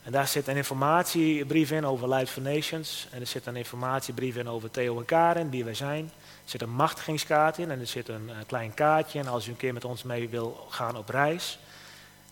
En 0.03 0.13
daar 0.13 0.29
zit 0.29 0.49
een 0.49 0.57
informatiebrief 0.57 1.71
in 1.71 1.87
over 1.87 2.09
Light 2.09 2.31
for 2.31 2.43
Nations. 2.43 3.09
En 3.11 3.21
er 3.21 3.27
zit 3.27 3.47
een 3.47 3.57
informatiebrief 3.57 4.37
in 4.37 4.49
over 4.49 4.71
Theo 4.71 4.99
en 4.99 5.05
Karen, 5.05 5.51
wie 5.51 5.65
wij 5.65 5.75
zijn. 5.75 6.05
Er 6.45 6.51
zit 6.51 6.63
een 6.63 6.75
machtigingskaart 6.75 7.59
in 7.59 7.71
en 7.71 7.81
er 7.81 7.87
zit 7.87 8.09
een, 8.09 8.29
een 8.29 8.47
klein 8.47 8.75
kaartje. 8.75 9.19
En 9.19 9.29
als 9.29 9.47
u 9.47 9.51
een 9.51 9.57
keer 9.57 9.73
met 9.73 9.85
ons 9.85 10.03
mee 10.03 10.29
wil 10.29 10.67
gaan 10.71 10.97
op 10.97 11.09
reis. 11.09 11.59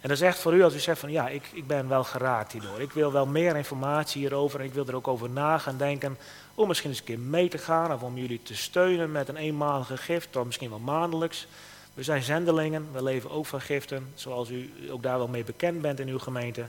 En 0.01 0.09
dat 0.09 0.19
is 0.19 0.21
echt 0.21 0.39
voor 0.39 0.55
u 0.55 0.63
als 0.63 0.75
u 0.75 0.79
zegt 0.79 1.01
van 1.01 1.11
ja, 1.11 1.29
ik, 1.29 1.43
ik 1.53 1.67
ben 1.67 1.89
wel 1.89 2.05
geraakt 2.05 2.53
hierdoor. 2.53 2.81
Ik 2.81 2.93
wil 2.93 3.13
wel 3.13 3.27
meer 3.27 3.57
informatie 3.57 4.21
hierover 4.21 4.61
en 4.61 4.67
ik 4.67 4.75
wil 4.75 4.87
er 4.87 4.97
ook 4.97 5.09
over 5.09 5.31
na 5.31 5.59
gaan 5.59 5.77
denken. 5.77 6.19
Om 6.55 6.69
misschien 6.69 6.91
eens 6.91 6.99
een 6.99 7.05
keer 7.05 7.19
mee 7.19 7.49
te 7.49 7.59
gaan 7.59 7.93
of 7.93 8.03
om 8.03 8.19
jullie 8.19 8.43
te 8.43 8.57
steunen 8.57 9.13
met 9.13 9.29
een 9.29 9.37
eenmalige 9.37 9.97
gift 9.97 10.37
of 10.37 10.45
misschien 10.45 10.71
wel 10.71 10.79
maandelijks. 10.79 11.47
We 11.95 12.03
zijn 12.03 12.23
zendelingen, 12.23 12.89
we 12.93 13.03
leven 13.03 13.31
ook 13.31 13.47
van 13.47 13.61
giften, 13.61 14.13
zoals 14.15 14.51
u 14.51 14.71
ook 14.91 15.03
daar 15.03 15.19
wel 15.19 15.29
mee 15.29 15.45
bekend 15.45 15.81
bent 15.81 16.01
in 16.01 16.09
uw 16.09 16.19
gemeente. 16.19 16.67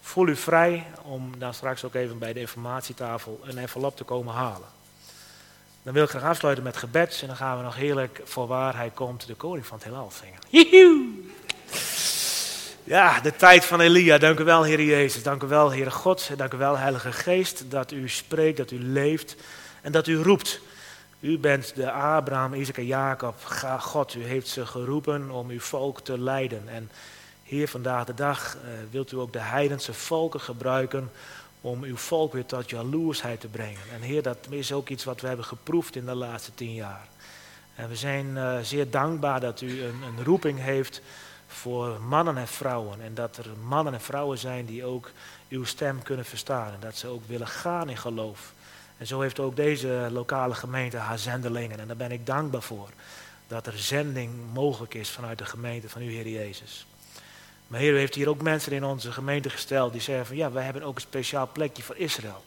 Voel 0.00 0.28
u 0.28 0.36
vrij 0.36 0.86
om 1.02 1.38
dan 1.38 1.54
straks 1.54 1.84
ook 1.84 1.94
even 1.94 2.18
bij 2.18 2.32
de 2.32 2.40
informatietafel 2.40 3.40
een 3.44 3.58
envelop 3.58 3.96
te 3.96 4.04
komen 4.04 4.34
halen. 4.34 4.68
Dan 5.82 5.94
wil 5.94 6.04
ik 6.04 6.10
graag 6.10 6.22
afsluiten 6.22 6.64
met 6.64 6.76
gebed 6.76 7.18
en 7.20 7.26
dan 7.26 7.36
gaan 7.36 7.56
we 7.56 7.62
nog 7.62 7.76
heerlijk 7.76 8.20
voor 8.24 8.46
waar 8.46 8.76
hij 8.76 8.90
komt, 8.90 9.26
de 9.26 9.34
koning 9.34 9.66
van 9.66 9.76
het 9.76 9.86
heelal 9.86 10.12
zingen. 10.20 10.38
Joehoe! 10.48 11.01
Ja, 12.84 13.20
de 13.20 13.36
tijd 13.36 13.64
van 13.64 13.80
Elia. 13.80 14.18
Dank 14.18 14.38
u 14.38 14.44
wel, 14.44 14.62
Heer 14.62 14.82
Jezus. 14.82 15.22
Dank 15.22 15.42
u 15.42 15.46
wel, 15.46 15.70
Heer 15.70 15.92
God. 15.92 16.30
Dank 16.36 16.52
u 16.52 16.56
wel, 16.56 16.78
Heilige 16.78 17.12
Geest, 17.12 17.64
dat 17.70 17.92
u 17.92 18.08
spreekt, 18.08 18.56
dat 18.56 18.70
u 18.70 18.82
leeft 18.82 19.36
en 19.82 19.92
dat 19.92 20.06
u 20.06 20.16
roept. 20.16 20.60
U 21.20 21.38
bent 21.38 21.74
de 21.74 21.90
Abraham, 21.90 22.54
Isaac 22.54 22.76
en 22.76 22.86
Jacob. 22.86 23.34
God, 23.78 24.14
u 24.14 24.24
heeft 24.24 24.48
ze 24.48 24.66
geroepen 24.66 25.30
om 25.30 25.50
uw 25.50 25.60
volk 25.60 26.00
te 26.00 26.18
leiden. 26.18 26.68
En 26.68 26.90
Heer, 27.42 27.68
vandaag 27.68 28.04
de 28.04 28.14
dag 28.14 28.56
uh, 28.56 28.70
wilt 28.90 29.12
u 29.12 29.16
ook 29.16 29.32
de 29.32 29.40
heidense 29.40 29.94
volken 29.94 30.40
gebruiken 30.40 31.10
om 31.60 31.82
uw 31.82 31.96
volk 31.96 32.32
weer 32.32 32.46
tot 32.46 32.70
jaloersheid 32.70 33.40
te 33.40 33.48
brengen. 33.48 33.80
En 33.94 34.00
Heer, 34.00 34.22
dat 34.22 34.38
is 34.50 34.72
ook 34.72 34.88
iets 34.88 35.04
wat 35.04 35.20
we 35.20 35.26
hebben 35.26 35.46
geproefd 35.46 35.96
in 35.96 36.04
de 36.04 36.14
laatste 36.14 36.54
tien 36.54 36.74
jaar. 36.74 37.06
En 37.74 37.88
we 37.88 37.96
zijn 37.96 38.26
uh, 38.26 38.58
zeer 38.62 38.90
dankbaar 38.90 39.40
dat 39.40 39.60
u 39.60 39.82
een, 39.82 40.02
een 40.02 40.24
roeping 40.24 40.60
heeft 40.60 41.02
voor 41.52 42.00
mannen 42.00 42.36
en 42.36 42.48
vrouwen. 42.48 43.00
En 43.00 43.14
dat 43.14 43.36
er 43.36 43.46
mannen 43.64 43.94
en 43.94 44.00
vrouwen 44.00 44.38
zijn 44.38 44.66
die 44.66 44.84
ook 44.84 45.10
uw 45.48 45.64
stem 45.64 46.02
kunnen 46.02 46.24
verstaan. 46.24 46.72
En 46.72 46.80
dat 46.80 46.96
ze 46.96 47.06
ook 47.06 47.22
willen 47.26 47.46
gaan 47.46 47.88
in 47.88 47.96
geloof. 47.96 48.52
En 48.98 49.06
zo 49.06 49.20
heeft 49.20 49.40
ook 49.40 49.56
deze 49.56 50.08
lokale 50.10 50.54
gemeente 50.54 50.96
haar 50.96 51.18
zendelingen. 51.18 51.80
En 51.80 51.86
daar 51.86 51.96
ben 51.96 52.12
ik 52.12 52.26
dankbaar 52.26 52.62
voor. 52.62 52.88
Dat 53.46 53.66
er 53.66 53.78
zending 53.78 54.32
mogelijk 54.52 54.94
is 54.94 55.10
vanuit 55.10 55.38
de 55.38 55.44
gemeente 55.44 55.88
van 55.88 56.02
uw 56.02 56.08
Heer 56.08 56.28
Jezus. 56.28 56.86
Maar 57.66 57.80
Heer, 57.80 57.92
u 57.92 57.98
heeft 57.98 58.14
hier 58.14 58.28
ook 58.28 58.42
mensen 58.42 58.72
in 58.72 58.84
onze 58.84 59.12
gemeente 59.12 59.50
gesteld 59.50 59.92
die 59.92 60.00
zeggen 60.00 60.26
van 60.26 60.36
ja, 60.36 60.52
wij 60.52 60.64
hebben 60.64 60.82
ook 60.82 60.94
een 60.94 61.00
speciaal 61.00 61.48
plekje 61.52 61.82
voor 61.82 61.96
Israël. 61.96 62.44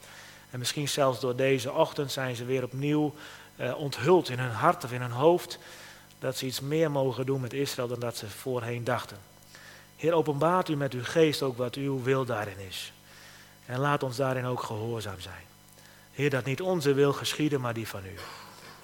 En 0.49 0.60
misschien 0.60 0.89
zelfs 0.89 1.20
door 1.20 1.36
deze 1.36 1.72
ochtend 1.72 2.12
zijn 2.12 2.36
ze 2.36 2.45
weer 2.45 2.64
opnieuw 2.64 3.14
uh, 3.56 3.78
onthuld 3.78 4.30
in 4.30 4.39
hun 4.39 4.51
hart 4.51 4.84
of 4.84 4.91
in 4.91 5.01
hun 5.01 5.12
hoofd 5.12 5.60
dat 6.26 6.38
ze 6.38 6.45
iets 6.45 6.59
meer 6.59 6.91
mogen 6.91 7.26
doen 7.26 7.41
met 7.41 7.53
Israël 7.53 7.88
dan 7.88 7.99
dat 7.99 8.17
ze 8.17 8.30
voorheen 8.30 8.84
dachten. 8.84 9.17
Heer, 9.95 10.13
openbaart 10.13 10.69
u 10.69 10.76
met 10.76 10.93
uw 10.93 11.03
geest 11.03 11.41
ook 11.41 11.57
wat 11.57 11.76
uw 11.76 12.03
wil 12.03 12.26
daarin 12.26 12.59
is. 12.67 12.93
En 13.65 13.80
laat 13.80 14.03
ons 14.03 14.15
daarin 14.15 14.45
ook 14.45 14.63
gehoorzaam 14.63 15.19
zijn. 15.19 15.43
Heer, 16.11 16.30
dat 16.30 16.45
niet 16.45 16.61
onze 16.61 16.93
wil 16.93 17.13
geschieden, 17.13 17.61
maar 17.61 17.73
die 17.73 17.88
van 17.88 18.05
u. 18.05 18.19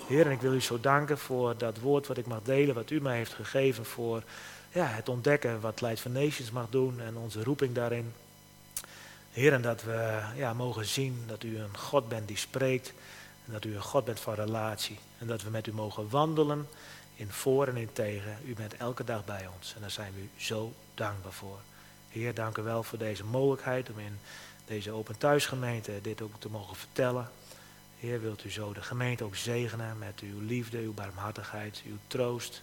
Heer, 0.08 0.26
en 0.26 0.32
ik 0.32 0.42
wil 0.42 0.54
u 0.54 0.62
zo 0.62 0.80
danken 0.80 1.18
voor 1.18 1.58
dat 1.58 1.80
woord 1.80 2.08
wat 2.08 2.18
ik 2.18 2.28
mag 2.28 2.40
delen, 2.44 2.76
wat 2.76 2.90
u 2.90 3.02
mij 3.02 3.18
heeft 3.18 3.34
gegeven 3.34 3.86
voor 3.86 4.24
ja, 4.72 4.86
het 4.86 5.10
ontdekken 5.10 5.62
wat 5.62 5.82
Light 5.82 6.00
for 6.00 6.12
Nations 6.12 6.52
mag 6.52 6.70
doen 6.70 7.00
en 7.00 7.18
onze 7.18 7.44
roeping 7.44 7.76
daarin. 7.76 8.14
Heer, 9.32 9.54
en 9.54 9.62
dat 9.62 9.84
we 9.84 10.20
ja, 10.36 10.54
mogen 10.54 10.86
zien 10.86 11.24
dat 11.28 11.44
u 11.44 11.60
een 11.60 11.78
God 11.78 12.10
bent 12.10 12.28
die 12.28 12.38
spreekt 12.38 12.94
en 13.46 13.54
dat 13.54 13.66
u 13.66 13.76
een 13.76 13.82
God 13.82 14.06
bent 14.06 14.20
van 14.20 14.34
relatie. 14.34 15.00
En 15.18 15.28
dat 15.28 15.44
we 15.44 15.50
met 15.50 15.68
u 15.68 15.74
mogen 15.74 16.10
wandelen 16.10 16.68
in 17.22 17.32
voor 17.32 17.68
en 17.68 17.78
in 17.78 17.94
tegen. 17.94 18.38
U 18.46 18.54
bent 18.54 18.78
elke 18.78 19.04
dag 19.04 19.26
bij 19.26 19.50
ons 19.56 19.74
en 19.76 19.82
daar 19.82 19.92
zijn 19.92 20.14
we 20.14 20.22
u 20.22 20.30
zo 20.36 20.74
dankbaar 20.94 21.32
voor. 21.32 21.60
Heer, 22.10 22.34
dank 22.34 22.58
u 22.58 22.62
wel 22.62 22.84
voor 22.84 22.98
deze 22.98 23.24
mogelijkheid 23.24 23.90
om 23.90 24.00
in 24.00 24.20
deze 24.66 24.92
Open 24.92 25.18
Thuisgemeente 25.18 26.00
dit 26.02 26.22
ook 26.22 26.40
te 26.40 26.50
mogen 26.50 26.76
vertellen. 26.76 27.30
Heer, 28.00 28.22
wilt 28.22 28.44
u 28.44 28.52
zo 28.52 28.74
de 28.74 28.82
gemeente 28.82 29.24
ook 29.24 29.36
zegenen 29.36 29.98
met 29.98 30.20
uw 30.20 30.40
liefde, 30.40 30.78
uw 30.78 30.94
barmhartigheid, 30.94 31.82
uw 31.86 31.98
troost 32.08 32.62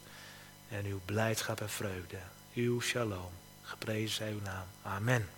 en 0.69 0.85
uw 0.85 1.01
blijdschap 1.05 1.61
en 1.61 1.71
vreugde. 1.71 2.19
Uw 2.55 2.81
shalom. 2.81 3.31
Geprezen 3.63 4.17
zij 4.17 4.33
uw 4.33 4.41
naam. 4.41 4.67
Amen. 4.83 5.38